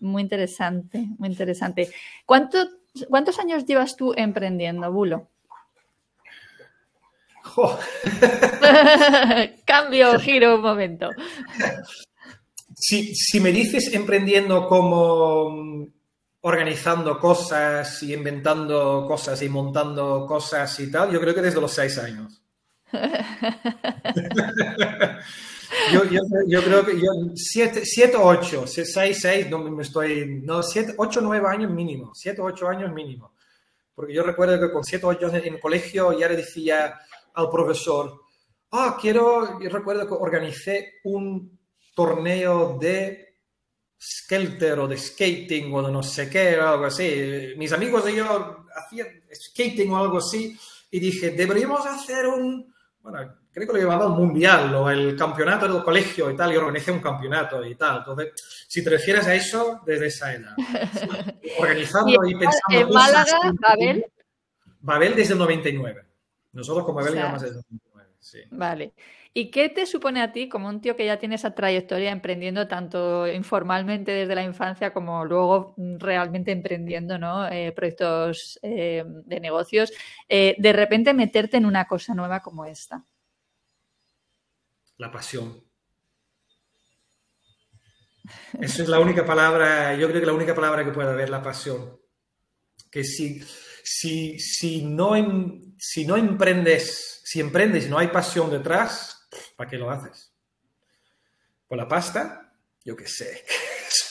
muy 0.00 0.22
interesante, 0.22 1.08
muy 1.18 1.30
interesante. 1.30 1.90
¿Cuántos 2.24 3.38
años 3.40 3.66
llevas 3.66 3.96
tú 3.96 4.14
emprendiendo, 4.16 4.92
Bulo? 4.92 5.28
Cambio, 9.64 10.18
giro 10.18 10.56
un 10.56 10.62
momento. 10.62 11.10
Si, 12.74 13.40
me 13.40 13.50
dices 13.50 13.92
emprendiendo 13.92 14.68
como 14.68 15.50
mm, 15.50 15.86
organizando 16.42 17.18
cosas 17.18 18.02
y 18.02 18.14
inventando 18.14 19.04
cosas 19.06 19.42
y 19.42 19.48
montando 19.48 20.26
cosas 20.26 20.78
y 20.80 20.90
tal, 20.90 21.10
yo 21.10 21.20
creo 21.20 21.34
que 21.34 21.42
desde 21.42 21.60
los 21.60 21.72
seis 21.72 21.98
años. 21.98 22.42
yo, 25.92 26.62
creo 26.62 26.86
que 26.86 27.00
yo, 27.00 27.10
siete, 27.34 27.84
siete 27.84 28.16
ocho, 28.16 28.66
seis, 28.66 29.18
seis, 29.20 29.50
no 29.50 29.58
me 29.58 29.82
estoy, 29.82 30.40
no, 30.42 30.62
siete, 30.62 30.94
ocho, 30.96 31.20
nueve 31.20 31.46
años 31.48 31.70
mínimo, 31.70 32.12
siete, 32.14 32.40
ocho 32.40 32.68
años 32.68 32.92
mínimo. 32.92 33.32
Porque 33.94 34.14
yo 34.14 34.22
recuerdo 34.22 34.58
que 34.60 34.72
con 34.72 34.84
siete, 34.84 35.06
ocho 35.06 35.26
años 35.26 35.44
en 35.44 35.54
el 35.54 35.60
colegio 35.60 36.18
ya 36.18 36.28
le 36.28 36.36
decía 36.36 36.94
al 37.38 37.48
profesor, 37.50 38.20
ah, 38.72 38.98
quiero, 39.00 39.60
yo 39.60 39.70
recuerdo 39.70 40.06
que 40.06 40.14
organicé 40.14 40.94
un 41.04 41.56
torneo 41.94 42.76
de 42.80 43.36
skelter 44.00 44.78
o 44.80 44.88
de 44.88 44.98
skating 44.98 45.72
o 45.72 45.82
de 45.82 45.92
no 45.92 46.02
sé 46.02 46.28
qué 46.28 46.58
o 46.58 46.68
algo 46.68 46.86
así. 46.86 47.54
Mis 47.56 47.72
amigos 47.72 48.08
y 48.10 48.16
yo 48.16 48.66
hacían 48.74 49.06
skating 49.32 49.90
o 49.92 49.98
algo 49.98 50.18
así 50.18 50.58
y 50.90 50.98
dije, 50.98 51.30
deberíamos 51.30 51.86
hacer 51.86 52.26
un, 52.26 52.74
bueno, 53.00 53.18
creo 53.52 53.68
que 53.68 53.72
lo 53.72 53.78
llamaba 53.78 54.06
el 54.06 54.18
mundial 54.18 54.74
o 54.74 54.90
el 54.90 55.14
campeonato 55.16 55.72
del 55.72 55.84
colegio 55.84 56.30
y 56.32 56.36
tal, 56.36 56.52
y 56.52 56.56
organicé 56.56 56.90
un 56.90 57.00
campeonato 57.00 57.64
y 57.64 57.76
tal. 57.76 57.98
Entonces, 57.98 58.32
si 58.66 58.82
te 58.82 58.90
refieres 58.90 59.26
a 59.28 59.34
eso, 59.34 59.80
desde 59.86 60.08
esa 60.08 60.34
edad. 60.34 60.56
Organizando 61.58 62.26
y, 62.26 62.34
pensando... 62.34 62.80
¿En 62.80 62.88
Málaga, 62.90 63.52
Babel? 63.60 64.06
Babel 64.80 65.14
desde 65.14 65.34
el 65.34 65.38
99. 65.38 66.07
Nosotros 66.58 66.84
como 66.84 66.98
Babel 66.98 67.14
llevamos 67.14 67.40
desde 67.40 67.60
el 67.60 67.64
99, 67.70 68.10
sí. 68.18 68.40
Vale. 68.50 68.92
¿Y 69.32 69.48
qué 69.48 69.68
te 69.68 69.86
supone 69.86 70.20
a 70.20 70.32
ti, 70.32 70.48
como 70.48 70.68
un 70.68 70.80
tío 70.80 70.96
que 70.96 71.06
ya 71.06 71.20
tiene 71.20 71.36
esa 71.36 71.54
trayectoria 71.54 72.10
emprendiendo 72.10 72.66
tanto 72.66 73.28
informalmente 73.28 74.10
desde 74.10 74.34
la 74.34 74.42
infancia 74.42 74.92
como 74.92 75.24
luego 75.24 75.76
realmente 75.76 76.50
emprendiendo 76.50 77.16
¿no? 77.16 77.46
Eh, 77.46 77.70
proyectos 77.70 78.58
eh, 78.62 79.04
de 79.06 79.38
negocios, 79.38 79.92
eh, 80.28 80.56
de 80.58 80.72
repente 80.72 81.14
meterte 81.14 81.58
en 81.58 81.64
una 81.66 81.86
cosa 81.86 82.12
nueva 82.12 82.40
como 82.40 82.64
esta? 82.64 83.04
La 84.96 85.12
pasión. 85.12 85.62
Esa 88.60 88.82
es 88.82 88.88
la 88.88 88.98
única 88.98 89.24
palabra, 89.24 89.94
yo 89.94 90.08
creo 90.08 90.18
que 90.18 90.26
la 90.26 90.32
única 90.32 90.56
palabra 90.56 90.84
que 90.84 90.90
puede 90.90 91.10
haber, 91.10 91.30
la 91.30 91.40
pasión. 91.40 92.00
Que 92.90 93.04
si, 93.04 93.42
si, 93.82 94.38
si, 94.38 94.82
no, 94.82 95.14
em, 95.16 95.74
si 95.78 96.06
no 96.06 96.16
emprendes, 96.16 97.20
si 97.24 97.40
emprendes 97.40 97.86
y 97.86 97.88
no 97.88 97.98
hay 97.98 98.08
pasión 98.08 98.50
detrás, 98.50 99.18
¿Para 99.56 99.70
qué 99.70 99.76
lo 99.76 99.90
haces? 99.90 100.32
¿Por 101.66 101.78
la 101.78 101.88
pasta? 101.88 102.52
Yo 102.84 102.96
qué 102.96 103.06
sé. 103.06 103.44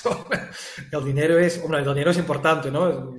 el 0.92 1.06
dinero 1.06 1.40
es, 1.40 1.58
el 1.58 1.86
dinero 1.86 2.12
es 2.12 2.18
importante, 2.18 2.72
¿no? 2.72 3.18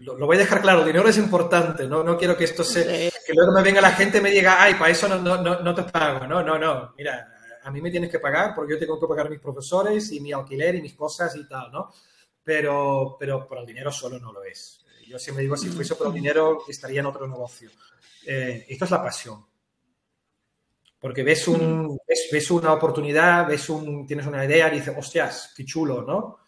lo, 0.00 0.26
voy 0.26 0.36
a 0.36 0.40
dejar 0.40 0.60
claro, 0.60 0.80
el 0.80 0.86
dinero 0.86 1.08
es 1.08 1.16
importante, 1.16 1.86
¿no? 1.86 2.02
No 2.02 2.18
quiero 2.18 2.36
que 2.36 2.44
esto 2.44 2.62
se, 2.62 3.10
que 3.26 3.32
luego 3.32 3.52
me 3.52 3.62
venga 3.62 3.80
la 3.80 3.92
gente 3.92 4.18
y 4.18 4.20
me 4.20 4.30
diga, 4.30 4.62
ay, 4.62 4.74
para 4.74 4.90
eso 4.90 5.08
no, 5.08 5.18
no, 5.18 5.60
no, 5.60 5.74
te 5.74 5.82
pago, 5.84 6.26
no, 6.26 6.42
no, 6.42 6.58
no, 6.58 6.94
mira, 6.98 7.32
a 7.62 7.70
mí 7.70 7.80
me 7.80 7.90
tienes 7.90 8.10
que 8.10 8.18
pagar 8.18 8.54
porque 8.54 8.74
yo 8.74 8.78
tengo 8.78 9.00
que 9.00 9.06
pagar 9.06 9.28
a 9.28 9.30
mis 9.30 9.40
profesores 9.40 10.12
y 10.12 10.20
mi 10.20 10.30
alquiler 10.32 10.74
y 10.74 10.82
mis 10.82 10.94
cosas 10.94 11.34
y 11.36 11.48
tal, 11.48 11.72
¿no? 11.72 11.90
Pero, 12.50 13.16
pero 13.16 13.46
por 13.46 13.58
el 13.58 13.64
dinero 13.64 13.92
solo 13.92 14.18
no 14.18 14.32
lo 14.32 14.42
es. 14.42 14.84
Yo 15.06 15.20
siempre 15.20 15.44
digo, 15.44 15.56
si 15.56 15.68
fuese 15.68 15.94
por 15.94 16.08
el 16.08 16.12
dinero, 16.12 16.64
estaría 16.66 16.98
en 16.98 17.06
otro 17.06 17.28
negocio. 17.28 17.70
Eh, 18.26 18.66
esto 18.68 18.86
es 18.86 18.90
la 18.90 19.00
pasión. 19.00 19.46
Porque 20.98 21.22
ves, 21.22 21.46
un, 21.46 21.96
ves, 22.32 22.50
una 22.50 22.72
oportunidad, 22.72 23.46
ves 23.46 23.70
un, 23.70 24.04
tienes 24.04 24.26
una 24.26 24.44
idea 24.44 24.66
y 24.66 24.80
dices, 24.80 24.92
hostias, 24.98 25.54
qué 25.56 25.64
chulo, 25.64 26.02
¿no? 26.02 26.38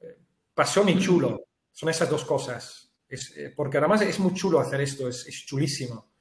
Eh, 0.00 0.16
pasó 0.54 0.82
mi 0.82 0.98
chulo. 0.98 1.48
Son 1.70 1.90
esas 1.90 2.08
dos 2.08 2.24
cosas. 2.24 2.90
Eh, 3.06 3.52
porque 3.54 3.76
además 3.76 4.00
es 4.00 4.18
muy 4.18 4.32
chulo 4.32 4.58
hacer 4.58 4.80
esto, 4.80 5.06
es, 5.06 5.26
chulísimo. 5.44 6.12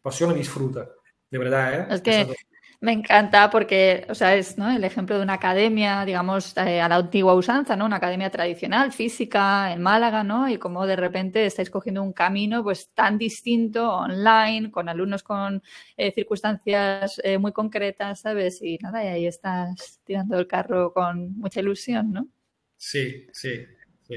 Pasión 0.00 0.30
y 0.30 0.36
disfruta, 0.36 0.88
de 1.30 1.38
verdad, 1.38 1.80
¿eh? 1.80 1.86
Es 1.90 2.00
que 2.00 2.34
Me 2.80 2.92
encanta 2.92 3.50
porque, 3.50 4.06
o 4.10 4.14
sea, 4.14 4.34
es 4.36 4.58
¿no? 4.58 4.70
el 4.70 4.84
ejemplo 4.84 5.16
de 5.16 5.22
una 5.22 5.34
academia, 5.34 6.04
digamos, 6.04 6.56
eh, 6.56 6.80
a 6.80 6.88
la 6.88 6.96
antigua 6.96 7.34
usanza, 7.34 7.76
¿no? 7.76 7.86
Una 7.86 7.96
academia 7.96 8.30
tradicional, 8.30 8.92
física, 8.92 9.72
en 9.72 9.80
Málaga, 9.82 10.22
¿no? 10.22 10.48
Y 10.48 10.58
como 10.58 10.86
de 10.86 10.96
repente 10.96 11.46
estáis 11.46 11.70
cogiendo 11.70 12.02
un 12.02 12.12
camino 12.12 12.62
pues 12.62 12.90
tan 12.92 13.16
distinto, 13.18 13.90
online, 13.90 14.70
con 14.70 14.88
alumnos 14.88 15.22
con 15.22 15.62
eh, 15.96 16.12
circunstancias 16.12 17.20
eh, 17.24 17.38
muy 17.38 17.52
concretas, 17.52 18.20
¿sabes? 18.20 18.60
Y 18.62 18.78
nada, 18.78 19.02
y 19.04 19.08
ahí 19.08 19.26
estás 19.26 20.00
tirando 20.04 20.38
el 20.38 20.46
carro 20.46 20.92
con 20.92 21.36
mucha 21.38 21.60
ilusión, 21.60 22.12
¿no? 22.12 22.28
Sí, 22.76 23.26
sí, 23.32 23.64
sí. 24.02 24.16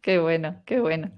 Qué 0.00 0.18
bueno, 0.18 0.62
qué 0.64 0.80
bueno. 0.80 1.12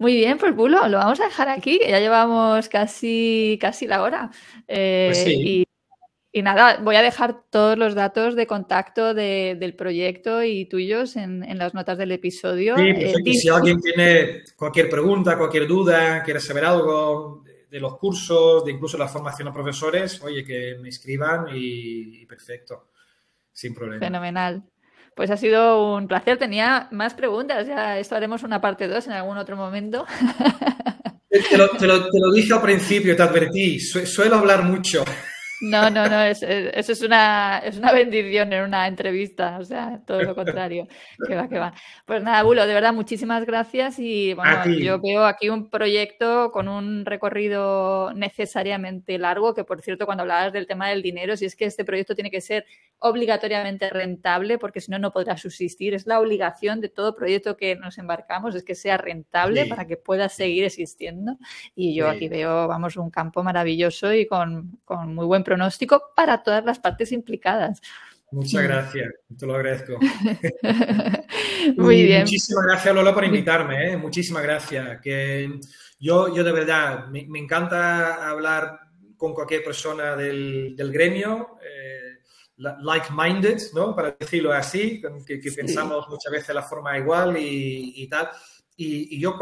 Muy 0.00 0.14
bien, 0.16 0.38
pues 0.38 0.56
Bulo, 0.56 0.88
lo 0.88 0.96
vamos 0.96 1.20
a 1.20 1.26
dejar 1.26 1.50
aquí, 1.50 1.78
que 1.78 1.90
ya 1.90 2.00
llevamos 2.00 2.70
casi, 2.70 3.58
casi 3.60 3.86
la 3.86 4.02
hora. 4.02 4.30
Eh, 4.66 5.08
Pues 5.08 5.18
sí. 5.18 5.34
y, 5.44 5.64
y 6.32 6.42
nada, 6.42 6.78
voy 6.82 6.96
a 6.96 7.02
dejar 7.02 7.42
todos 7.50 7.76
los 7.76 7.94
datos 7.94 8.34
de 8.34 8.46
contacto 8.46 9.12
de- 9.12 9.58
del 9.60 9.74
proyecto 9.76 10.42
y 10.42 10.64
tuyos 10.64 11.16
en, 11.16 11.44
en 11.44 11.58
las 11.58 11.74
notas 11.74 11.98
del 11.98 12.12
episodio. 12.12 12.76
Sí, 12.76 12.82
Eh, 12.82 12.94
perfecto. 12.94 13.18
di- 13.30 13.34
Si 13.36 13.48
alguien 13.50 13.78
tiene 13.82 14.42
cualquier 14.56 14.88
pregunta, 14.88 15.36
cualquier 15.36 15.66
duda, 15.66 16.22
quiere 16.22 16.40
saber 16.40 16.64
algo 16.64 17.42
de, 17.44 17.66
de 17.70 17.78
los 17.80 17.98
cursos, 17.98 18.64
de 18.64 18.72
incluso 18.72 18.96
la 18.96 19.06
formación 19.06 19.48
a 19.48 19.52
profesores, 19.52 20.22
oye, 20.22 20.42
que 20.42 20.78
me 20.80 20.88
escriban 20.88 21.48
y, 21.54 22.22
y 22.22 22.24
perfecto, 22.24 22.88
sin 23.52 23.74
problema. 23.74 24.06
Fenomenal. 24.06 24.62
Pues 25.14 25.30
ha 25.30 25.36
sido 25.36 25.94
un 25.96 26.08
placer. 26.08 26.38
Tenía 26.38 26.88
más 26.90 27.14
preguntas. 27.14 27.66
Ya 27.66 27.98
esto 27.98 28.14
haremos 28.16 28.42
una 28.42 28.60
parte 28.60 28.88
2 28.88 29.06
en 29.06 29.12
algún 29.12 29.36
otro 29.38 29.56
momento. 29.56 30.06
Te, 31.28 31.56
lo, 31.56 32.32
dije 32.32 32.52
al 32.52 32.60
principio, 32.62 33.14
te 33.14 33.22
advertí, 33.22 33.78
su- 33.78 34.04
suelo 34.06 34.36
hablar 34.36 34.64
mucho. 34.64 35.04
No, 35.62 35.90
no, 35.90 36.08
no, 36.08 36.22
es- 36.22 36.42
es- 36.42 36.70
eso 36.74 36.92
es 36.92 37.02
una, 37.02 37.58
es 37.64 37.76
una 37.76 37.92
bendición 37.92 38.52
en 38.52 38.64
una 38.64 38.86
entrevista, 38.86 39.58
o 39.58 39.64
sea, 39.64 40.00
todo 40.06 40.22
lo 40.22 40.34
contrario, 40.34 40.86
que 41.28 41.34
va, 41.34 41.48
que 41.48 41.58
va. 41.58 41.74
Pues 42.06 42.22
nada, 42.22 42.42
Bulo, 42.42 42.66
de 42.66 42.72
verdad, 42.72 42.94
muchísimas 42.94 43.44
gracias 43.44 43.98
y 43.98 44.32
bueno, 44.34 44.64
yo 44.78 44.98
veo 45.00 45.24
aquí 45.26 45.50
un 45.50 45.68
proyecto 45.68 46.50
con 46.50 46.66
un 46.68 47.04
recorrido 47.04 48.12
necesariamente 48.14 49.18
largo, 49.18 49.54
que 49.54 49.64
por 49.64 49.82
cierto, 49.82 50.06
cuando 50.06 50.22
hablabas 50.22 50.52
del 50.52 50.66
tema 50.66 50.88
del 50.88 51.02
dinero, 51.02 51.36
si 51.36 51.44
es 51.44 51.54
que 51.56 51.66
este 51.66 51.84
proyecto 51.84 52.14
tiene 52.14 52.30
que 52.30 52.40
ser 52.40 52.64
obligatoriamente 52.98 53.88
rentable, 53.90 54.58
porque 54.58 54.80
si 54.80 54.90
no, 54.90 54.98
no 54.98 55.10
podrá 55.12 55.36
subsistir, 55.36 55.94
es 55.94 56.06
la 56.06 56.20
obligación 56.20 56.80
de 56.80 56.88
todo 56.88 57.14
proyecto 57.14 57.56
que 57.56 57.74
nos 57.76 57.98
embarcamos, 57.98 58.54
es 58.54 58.62
que 58.64 58.74
sea 58.74 58.96
rentable 58.98 59.64
Sí. 59.64 59.68
para 59.70 59.86
que 59.86 59.96
pueda 59.96 60.28
seguir 60.28 60.64
existiendo. 60.64 61.36
Y 61.74 61.94
yo 61.94 62.10
Sí. 62.10 62.16
aquí 62.16 62.28
veo, 62.28 62.68
vamos, 62.68 62.96
un 62.96 63.10
campo 63.10 63.42
maravilloso 63.42 64.12
y 64.12 64.26
con, 64.26 64.78
con 64.84 65.14
muy 65.14 65.26
buen 65.26 65.44
pronóstico 65.54 66.12
para 66.14 66.42
todas 66.44 66.64
las 66.64 66.78
partes 66.78 67.10
implicadas. 67.10 67.80
Muchas 68.30 68.62
Mm. 68.62 68.66
gracias, 68.68 69.08
te 69.36 69.46
lo 69.46 69.54
agradezco. 69.56 69.98
Muy 71.76 71.96
Y 71.96 72.02
bien. 72.04 72.22
Muchísimas 72.22 72.64
gracias, 72.66 72.94
Lola, 72.94 73.12
por 73.12 73.24
invitarme. 73.24 73.92
¿eh? 73.92 73.96
Muchísimas 73.96 74.44
gracias. 74.44 75.00
Que 75.00 75.58
yo, 75.98 76.32
yo 76.32 76.44
de 76.44 76.52
verdad, 76.52 77.08
me, 77.08 77.26
me 77.28 77.40
encanta 77.40 78.28
hablar 78.30 78.78
con 79.16 79.34
cualquier 79.34 79.64
persona 79.64 80.14
del, 80.14 80.74
del 80.76 80.92
gremio, 80.92 81.56
eh, 81.60 82.20
like-minded, 82.56 83.58
¿no? 83.74 83.94
Para 83.96 84.16
decirlo 84.18 84.52
así, 84.52 85.02
que, 85.26 85.40
que 85.40 85.50
Sí. 85.50 85.56
pensamos 85.56 86.08
muchas 86.08 86.30
veces 86.30 86.54
la 86.54 86.62
forma 86.62 86.96
igual 86.96 87.36
y, 87.36 87.94
y 87.96 88.08
tal. 88.08 88.28
Y, 88.76 89.16
y 89.16 89.20
yo, 89.20 89.36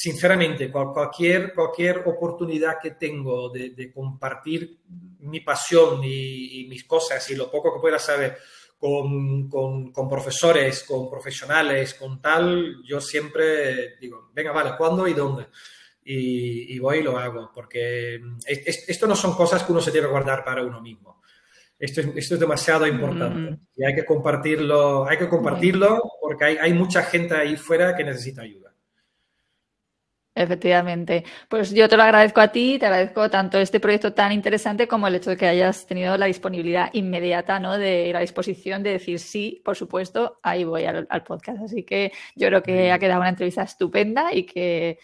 sinceramente, 0.00 0.70
cual- 0.70 0.92
cualquier, 0.92 1.52
cualquier 1.52 2.02
oportunidad 2.06 2.76
que 2.80 2.92
tengo 2.92 3.48
de, 3.50 3.70
de 3.70 3.92
compartir 3.92 4.78
mi 5.20 5.40
pasión 5.40 6.04
y, 6.04 6.60
y 6.60 6.68
mis 6.68 6.84
cosas 6.84 7.28
y 7.30 7.34
lo 7.34 7.50
poco 7.50 7.74
que 7.74 7.80
pueda 7.80 7.98
saber 7.98 8.38
con, 8.78 9.48
con- 9.48 9.90
con 9.90 10.08
profesores, 10.08 10.84
con 10.84 11.10
profesionales, 11.10 11.94
con 11.94 12.22
tal, 12.22 12.76
yo 12.84 13.00
siempre 13.00 13.96
digo, 14.00 14.30
venga, 14.32 14.52
vale, 14.52 14.76
¿cuándo 14.78 15.08
y 15.08 15.14
dónde? 15.14 15.46
Y, 16.04 16.74
y 16.76 16.78
voy 16.78 16.98
y 16.98 17.02
lo 17.02 17.18
hago, 17.18 17.50
porque 17.52 18.20
es- 18.46 18.62
es- 18.66 18.88
esto 18.88 19.08
no 19.08 19.16
son 19.16 19.34
cosas 19.34 19.64
que 19.64 19.72
uno 19.72 19.80
se 19.80 19.90
que 19.90 20.06
guardar 20.06 20.44
para 20.44 20.62
uno 20.62 20.80
mismo. 20.80 21.20
Esto 21.76 22.00
es, 22.02 22.06
esto 22.14 22.34
es 22.34 22.40
demasiado 22.40 22.86
importante 22.86 23.50
Mm. 23.50 23.60
y 23.76 23.84
hay 23.84 23.94
que 23.96 24.04
compartirlo, 24.04 25.08
hay 25.08 25.18
que 25.18 25.28
compartirlo 25.28 26.00
porque 26.20 26.44
hay, 26.44 26.56
hay 26.58 26.72
mucha 26.72 27.02
gente 27.02 27.34
ahí 27.34 27.56
fuera 27.56 27.96
que 27.96 28.04
necesita 28.04 28.42
ayuda. 28.42 28.67
Efectivamente. 30.38 31.24
Pues 31.48 31.72
yo 31.72 31.88
te 31.88 31.96
lo 31.96 32.04
agradezco 32.04 32.40
a 32.40 32.46
ti, 32.52 32.78
te 32.78 32.86
agradezco 32.86 33.28
tanto 33.28 33.58
este 33.58 33.80
proyecto 33.80 34.12
tan 34.12 34.30
interesante 34.30 34.86
como 34.86 35.08
el 35.08 35.16
hecho 35.16 35.30
de 35.30 35.36
que 35.36 35.48
hayas 35.48 35.84
tenido 35.84 36.16
la 36.16 36.26
disponibilidad 36.26 36.90
inmediata, 36.92 37.58
¿no? 37.58 37.76
De 37.76 38.12
la 38.12 38.20
disposición 38.20 38.84
de 38.84 38.90
decir 38.90 39.18
sí, 39.18 39.60
por 39.64 39.74
supuesto, 39.74 40.38
ahí 40.44 40.62
voy 40.62 40.84
al, 40.84 41.08
al 41.10 41.24
podcast. 41.24 41.60
Así 41.62 41.82
que 41.82 42.12
yo 42.36 42.46
creo 42.46 42.62
que 42.62 42.92
ha 42.92 43.00
quedado 43.00 43.18
una 43.20 43.30
entrevista 43.30 43.64
estupenda 43.64 44.32
y 44.32 44.44
que 44.44 45.00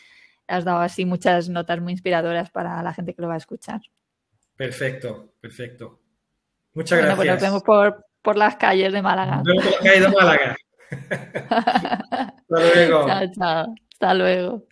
has 0.47 0.64
dado 0.64 0.78
así 0.78 1.05
muchas 1.05 1.49
notas 1.49 1.80
muy 1.80 1.91
inspiradoras 1.93 2.51
para 2.51 2.80
la 2.85 2.95
gente 2.95 3.12
que 3.12 3.20
lo 3.22 3.26
va 3.26 3.35
a 3.35 3.39
escuchar. 3.39 3.80
Perfecto, 4.55 5.35
perfecto. 5.41 6.01
Muchas 6.74 7.01
Bueno, 7.01 7.16
pues 7.16 7.26
nos 7.26 7.41
gracias. 7.41 7.51
vemos 7.51 7.62
por, 7.64 8.07
por 8.22 8.37
las 8.37 8.55
calles 8.55 8.93
de 8.93 9.03
Málaga. 9.03 9.43
Nos 9.43 9.47
vemos 9.47 9.64
por 9.64 9.72
la 9.72 9.91
calle 9.91 10.01
de 10.01 10.09
Málaga. 10.09 10.57
Hasta 12.51 12.61
luego. 12.61 13.07
Chao, 13.09 13.26
chao. 13.37 13.74
Hasta 13.95 14.14
luego. 14.14 14.66